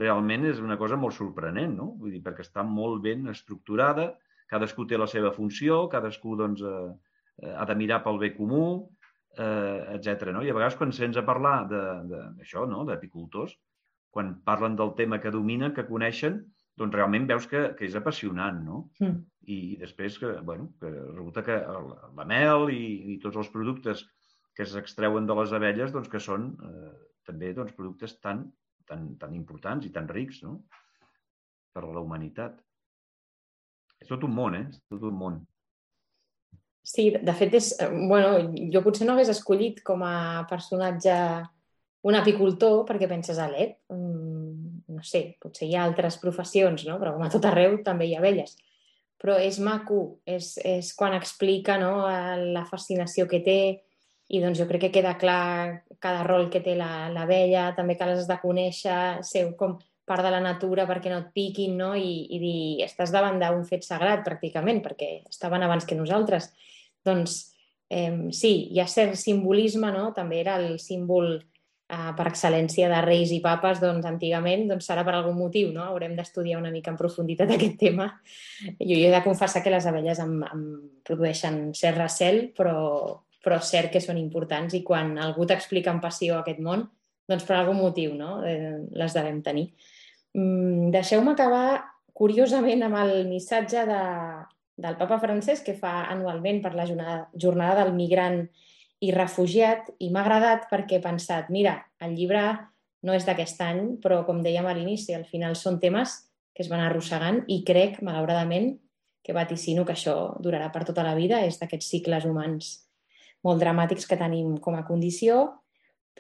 realment 0.01 0.47
és 0.51 0.61
una 0.63 0.79
cosa 0.79 0.97
molt 0.97 1.17
sorprenent, 1.17 1.75
no? 1.77 1.93
Vull 2.01 2.15
dir, 2.15 2.23
perquè 2.25 2.45
està 2.47 2.65
molt 2.67 3.03
ben 3.05 3.27
estructurada, 3.33 4.13
cadascú 4.51 4.87
té 4.87 4.99
la 4.99 5.09
seva 5.11 5.33
funció, 5.35 5.87
cadascú 5.91 6.37
doncs, 6.39 6.63
eh, 6.63 7.53
ha 7.57 7.67
de 7.67 7.77
mirar 7.79 8.03
pel 8.05 8.19
bé 8.19 8.33
comú, 8.37 8.65
eh, 9.37 9.97
etc. 9.97 10.31
No? 10.35 10.45
I 10.45 10.51
a 10.51 10.57
vegades 10.57 10.79
quan 10.79 10.93
sents 10.93 11.19
a 11.19 11.27
parlar 11.27 11.57
d'això, 11.71 12.67
no? 12.69 12.85
d'apicultors, 12.89 13.57
quan 14.11 14.35
parlen 14.47 14.77
del 14.79 14.95
tema 14.99 15.21
que 15.23 15.31
dominen, 15.31 15.75
que 15.75 15.87
coneixen, 15.87 16.41
doncs 16.81 16.97
realment 16.97 17.29
veus 17.29 17.47
que, 17.47 17.71
que 17.79 17.87
és 17.87 17.95
apassionant, 17.99 18.63
no? 18.65 18.85
Mm. 19.03 19.21
I, 19.51 19.59
I 19.75 19.77
després 19.83 20.17
que, 20.19 20.33
bueno, 20.47 20.71
que 20.81 20.91
resulta 20.91 21.45
que 21.47 21.59
la 22.17 22.27
mel 22.27 22.71
i, 22.73 23.15
i 23.15 23.19
tots 23.23 23.39
els 23.41 23.51
productes 23.53 24.05
que 24.57 24.67
s'extreuen 24.67 25.29
de 25.29 25.37
les 25.39 25.55
abelles, 25.57 25.93
doncs 25.95 26.11
que 26.11 26.21
són 26.23 26.51
eh, 26.67 26.93
també 27.27 27.53
doncs, 27.57 27.77
productes 27.77 28.17
tan, 28.21 28.47
tan, 28.89 29.15
tan 29.21 29.37
importants 29.37 29.87
i 29.87 29.93
tan 29.95 30.09
rics 30.11 30.43
no? 30.47 30.59
per 31.75 31.85
a 31.85 31.93
la 31.95 32.03
humanitat. 32.03 32.59
És 34.01 34.09
tot 34.09 34.25
un 34.27 34.35
món, 34.35 34.57
eh? 34.57 34.67
És 34.73 34.81
tot 34.89 35.05
un 35.07 35.17
món. 35.17 35.41
Sí, 36.91 37.11
de 37.13 37.35
fet, 37.37 37.55
és, 37.55 37.75
eh, 37.79 37.89
bueno, 38.09 38.53
jo 38.73 38.83
potser 38.83 39.07
no 39.07 39.15
hagués 39.15 39.31
escollit 39.31 39.83
com 39.87 40.03
a 40.03 40.47
personatge 40.51 41.15
un 42.09 42.17
apicultor 42.17 42.87
perquè 42.89 43.09
penses 43.09 43.39
a 43.39 43.49
l'ET. 43.51 43.77
Mm, 43.93 44.81
no 44.97 45.05
sé, 45.05 45.37
potser 45.41 45.69
hi 45.69 45.77
ha 45.77 45.85
altres 45.85 46.17
professions, 46.23 46.87
no? 46.89 46.99
però 46.99 47.15
com 47.15 47.23
a 47.27 47.31
tot 47.33 47.45
arreu 47.47 47.79
també 47.85 48.09
hi 48.09 48.17
ha 48.17 48.23
abelles. 48.23 48.57
Però 49.21 49.37
és 49.37 49.61
maco, 49.61 50.21
és, 50.25 50.55
és 50.65 50.95
quan 50.97 51.15
explica 51.15 51.77
no, 51.79 52.09
la 52.57 52.65
fascinació 52.65 53.29
que 53.29 53.43
té, 53.45 53.61
i 54.31 54.41
doncs 54.43 54.61
jo 54.61 54.67
crec 54.69 54.87
que 54.87 54.93
queda 55.01 55.17
clar 55.19 55.83
cada 55.99 56.23
rol 56.23 56.49
que 56.51 56.63
té 56.63 56.77
l'abella, 56.79 57.71
la, 57.71 57.77
també 57.77 57.97
que 57.99 58.07
les 58.07 58.23
has 58.23 58.29
de 58.31 58.39
conèixer, 58.41 59.25
ser 59.27 59.49
com 59.59 59.77
part 60.11 60.25
de 60.27 60.33
la 60.33 60.41
natura 60.43 60.87
perquè 60.89 61.11
no 61.13 61.21
et 61.23 61.31
piquin, 61.35 61.77
no? 61.79 61.93
I, 61.99 62.27
i 62.35 62.41
dir, 62.43 62.61
estàs 62.87 63.13
davant 63.15 63.39
d'un 63.43 63.63
fet 63.69 63.87
sagrat, 63.87 64.25
pràcticament, 64.27 64.83
perquè 64.87 65.13
estaven 65.31 65.67
abans 65.67 65.87
que 65.87 65.99
nosaltres. 65.99 66.51
Doncs 67.07 67.37
eh, 67.91 68.31
sí, 68.35 68.53
hi 68.71 68.83
ha 68.83 68.89
cert 68.91 69.19
simbolisme, 69.19 69.93
no? 69.95 70.11
També 70.17 70.41
era 70.43 70.57
el 70.63 70.81
símbol 70.83 71.37
eh, 71.37 72.11
per 72.19 72.27
excel·lència 72.31 72.91
de 72.91 73.01
reis 73.07 73.31
i 73.35 73.41
papes, 73.45 73.83
doncs 73.83 74.09
antigament 74.11 74.67
doncs 74.71 74.91
serà 74.91 75.07
per 75.07 75.15
algun 75.19 75.39
motiu, 75.39 75.71
no? 75.75 75.87
Haurem 75.87 76.19
d'estudiar 76.19 76.59
una 76.59 76.75
mica 76.75 76.95
en 76.95 76.99
profunditat 76.99 77.51
aquest 77.57 77.79
tema. 77.83 78.13
Jo, 78.79 78.95
he 78.99 79.11
de 79.15 79.25
confessar 79.27 79.63
que 79.63 79.75
les 79.75 79.91
abelles 79.91 80.23
em, 80.23 80.39
em 80.51 80.71
produeixen 81.07 81.69
cert 81.79 82.03
recel, 82.03 82.49
però, 82.57 82.79
però 83.45 83.59
és 83.61 83.71
cert 83.73 83.93
que 83.93 84.03
són 84.05 84.19
importants 84.21 84.77
i 84.77 84.83
quan 84.87 85.17
algú 85.19 85.47
t'explica 85.49 85.93
amb 85.93 86.05
passió 86.05 86.39
aquest 86.39 86.61
món, 86.65 86.85
doncs 87.31 87.47
per 87.47 87.57
algun 87.57 87.79
motiu 87.81 88.15
no? 88.19 88.41
eh, 88.45 88.77
les 88.93 89.17
devem 89.17 89.41
tenir. 89.43 89.71
Mm, 90.37 90.91
Deixeu-me 90.95 91.35
acabar 91.35 91.81
curiosament 92.15 92.85
amb 92.85 92.99
el 93.01 93.15
missatge 93.31 93.87
de, 93.89 94.01
del 94.77 94.99
papa 95.01 95.21
francès 95.23 95.63
que 95.65 95.77
fa 95.79 96.07
anualment 96.13 96.61
per 96.65 96.75
la 96.77 96.87
jornada, 96.89 97.23
jornada 97.35 97.85
del 97.85 97.95
migrant 97.97 98.43
i 99.01 99.15
refugiat 99.17 99.89
i 100.05 100.11
m'ha 100.13 100.25
agradat 100.27 100.67
perquè 100.69 100.99
he 100.99 101.05
pensat, 101.05 101.49
mira, 101.49 101.79
el 102.05 102.19
llibre 102.19 102.43
no 103.07 103.15
és 103.17 103.25
d'aquest 103.25 103.63
any, 103.65 103.81
però 104.03 104.21
com 104.27 104.43
dèiem 104.45 104.67
a 104.69 104.75
l'inici, 104.77 105.15
al 105.17 105.25
final 105.25 105.57
són 105.57 105.81
temes 105.81 106.19
que 106.53 106.61
es 106.67 106.69
van 106.69 106.83
arrossegant 106.85 107.41
i 107.49 107.63
crec, 107.65 108.03
malauradament, 108.05 108.75
que 109.25 109.33
vaticino 109.37 109.87
que 109.89 109.95
això 109.97 110.35
durarà 110.45 110.69
per 110.73 110.85
tota 110.89 111.05
la 111.07 111.15
vida, 111.17 111.41
és 111.47 111.57
d'aquests 111.61 111.89
cicles 111.95 112.27
humans 112.29 112.90
molt 113.47 113.61
dramàtics 113.63 114.07
que 114.09 114.19
tenim 114.21 114.57
com 114.63 114.77
a 114.77 114.85
condició, 114.87 115.47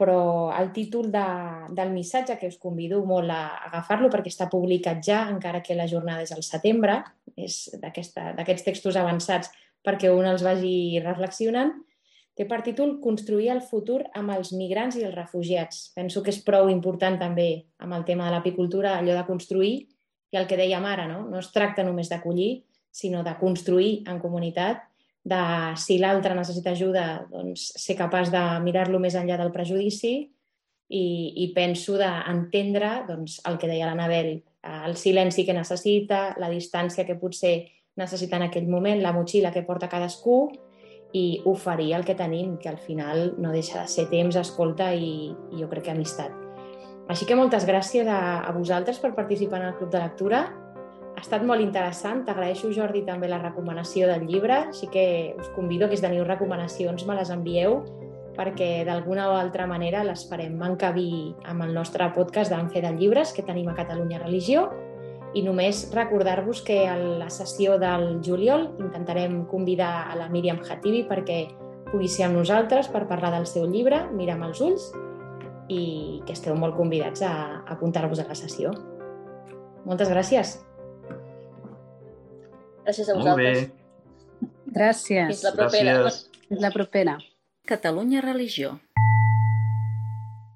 però 0.01 0.49
el 0.57 0.71
títol 0.73 1.11
de, 1.13 1.27
del 1.77 1.91
missatge, 1.93 2.39
que 2.41 2.49
us 2.49 2.57
convido 2.59 3.03
molt 3.05 3.29
a 3.35 3.43
agafar-lo 3.69 4.09
perquè 4.13 4.33
està 4.33 4.47
publicat 4.49 5.03
ja, 5.05 5.27
encara 5.29 5.61
que 5.61 5.77
la 5.77 5.89
jornada 5.91 6.25
és 6.25 6.33
al 6.33 6.45
setembre, 6.47 7.03
és 7.37 7.67
d'aquests 7.83 8.65
textos 8.65 8.97
avançats 8.97 9.53
perquè 9.85 10.09
un 10.13 10.29
els 10.29 10.45
vagi 10.45 11.01
reflexionant, 11.05 11.75
té 12.37 12.47
per 12.49 12.63
títol 12.65 12.97
Construir 13.05 13.51
el 13.53 13.61
futur 13.61 14.01
amb 14.17 14.33
els 14.33 14.55
migrants 14.57 14.97
i 14.97 15.05
els 15.05 15.17
refugiats. 15.17 15.91
Penso 15.97 16.23
que 16.25 16.33
és 16.33 16.41
prou 16.45 16.71
important 16.73 17.19
també 17.21 17.67
amb 17.85 17.97
el 17.99 18.07
tema 18.09 18.29
de 18.29 18.37
l'apicultura, 18.37 18.97
allò 18.97 19.17
de 19.19 19.27
construir, 19.29 19.75
i 20.31 20.39
el 20.39 20.47
que 20.47 20.57
dèiem 20.57 20.85
ara, 20.87 21.09
no? 21.11 21.25
no 21.29 21.41
es 21.43 21.51
tracta 21.53 21.85
només 21.85 22.09
d'acollir, 22.09 22.63
sinó 22.91 23.25
de 23.27 23.35
construir 23.39 24.01
en 24.09 24.21
comunitat 24.23 24.87
de 25.23 25.41
si 25.77 25.99
l'altre 26.01 26.35
necessita 26.35 26.73
ajuda, 26.73 27.27
doncs 27.31 27.71
ser 27.77 27.97
capaç 27.99 28.31
de 28.33 28.43
mirar-lo 28.65 29.01
més 29.03 29.17
enllà 29.19 29.37
del 29.41 29.53
prejudici 29.53 30.15
i, 30.89 31.05
i 31.45 31.51
penso 31.55 31.99
d'entendre 32.01 33.05
doncs, 33.09 33.41
el 33.47 33.59
que 33.61 33.69
deia 33.69 33.91
l'Anabel, 33.91 34.39
el 34.87 34.97
silenci 34.97 35.45
que 35.45 35.57
necessita, 35.57 36.35
la 36.41 36.51
distància 36.51 37.05
que 37.05 37.19
potser 37.21 37.55
necessita 38.01 38.39
en 38.41 38.49
aquell 38.49 38.69
moment, 38.69 39.03
la 39.03 39.13
motxilla 39.13 39.53
que 39.53 39.65
porta 39.67 39.91
cadascú 39.93 40.49
i 41.13 41.41
oferir 41.45 41.93
el 41.97 42.05
que 42.07 42.15
tenim, 42.15 42.57
que 42.57 42.71
al 42.71 42.79
final 42.79 43.35
no 43.39 43.53
deixa 43.53 43.83
de 43.83 43.91
ser 43.91 44.07
temps, 44.11 44.37
escolta 44.37 44.93
i, 44.95 45.31
i 45.53 45.61
jo 45.61 45.69
crec 45.69 45.89
que 45.89 45.95
amistat. 45.95 46.33
Així 47.11 47.27
que 47.27 47.35
moltes 47.35 47.67
gràcies 47.67 48.07
a, 48.07 48.47
a 48.47 48.53
vosaltres 48.55 49.01
per 49.03 49.17
participar 49.17 49.59
en 49.61 49.73
el 49.73 49.79
Club 49.79 49.91
de 49.91 50.03
Lectura 50.05 50.45
ha 51.17 51.23
estat 51.23 51.43
molt 51.47 51.63
interessant. 51.63 52.25
T'agraeixo, 52.27 52.71
Jordi, 52.75 53.03
també 53.07 53.29
la 53.29 53.41
recomanació 53.43 54.09
del 54.11 54.27
llibre. 54.29 54.67
Així 54.71 54.89
que 54.93 55.07
us 55.39 55.51
convido 55.57 55.89
que 55.89 55.99
si 55.99 56.05
teniu 56.05 56.25
recomanacions 56.25 57.07
me 57.07 57.19
les 57.19 57.33
envieu 57.35 57.83
perquè 58.37 58.85
d'alguna 58.87 59.27
o 59.29 59.35
altra 59.37 59.67
manera 59.69 60.05
les 60.07 60.23
farem 60.31 60.55
encabir 60.65 61.35
amb 61.51 61.67
el 61.67 61.75
nostre 61.75 62.07
podcast 62.15 62.53
d'en 62.53 62.71
Fe 62.73 62.81
de 62.81 62.93
Llibres 62.95 63.35
que 63.37 63.45
tenim 63.45 63.69
a 63.69 63.75
Catalunya 63.77 64.23
Religió 64.23 64.69
i 65.35 65.43
només 65.47 65.83
recordar-vos 65.95 66.63
que 66.67 66.85
a 66.89 66.97
la 66.97 67.29
sessió 67.31 67.77
del 67.79 68.23
juliol 68.25 68.71
intentarem 68.79 69.45
convidar 69.51 70.09
a 70.11 70.17
la 70.19 70.31
Míriam 70.31 70.63
Hatibi 70.63 71.05
perquè 71.11 71.43
pugui 71.91 72.09
ser 72.09 72.27
amb 72.27 72.39
nosaltres 72.39 72.89
per 72.89 73.07
parlar 73.11 73.35
del 73.35 73.47
seu 73.51 73.67
llibre, 73.71 74.05
Mira 74.15 74.39
amb 74.39 74.49
els 74.49 74.63
ulls, 74.65 74.91
i 75.71 76.23
que 76.27 76.35
esteu 76.35 76.57
molt 76.59 76.75
convidats 76.79 77.23
a 77.23 77.63
apuntar-vos 77.71 78.23
a 78.23 78.27
la 78.31 78.39
sessió. 78.39 78.75
Moltes 79.87 80.11
gràcies. 80.11 80.59
Gràcies 82.85 83.09
a 83.09 83.17
vosaltres. 83.19 83.67
Gràcies. 84.71 85.27
Fins 85.33 85.45
la 85.45 85.53
propera. 85.57 85.97
Gràcies. 86.01 86.23
Fins 86.49 86.63
la 86.65 86.71
propera. 86.75 87.19
Catalunya 87.71 88.23
Religió. 88.25 88.79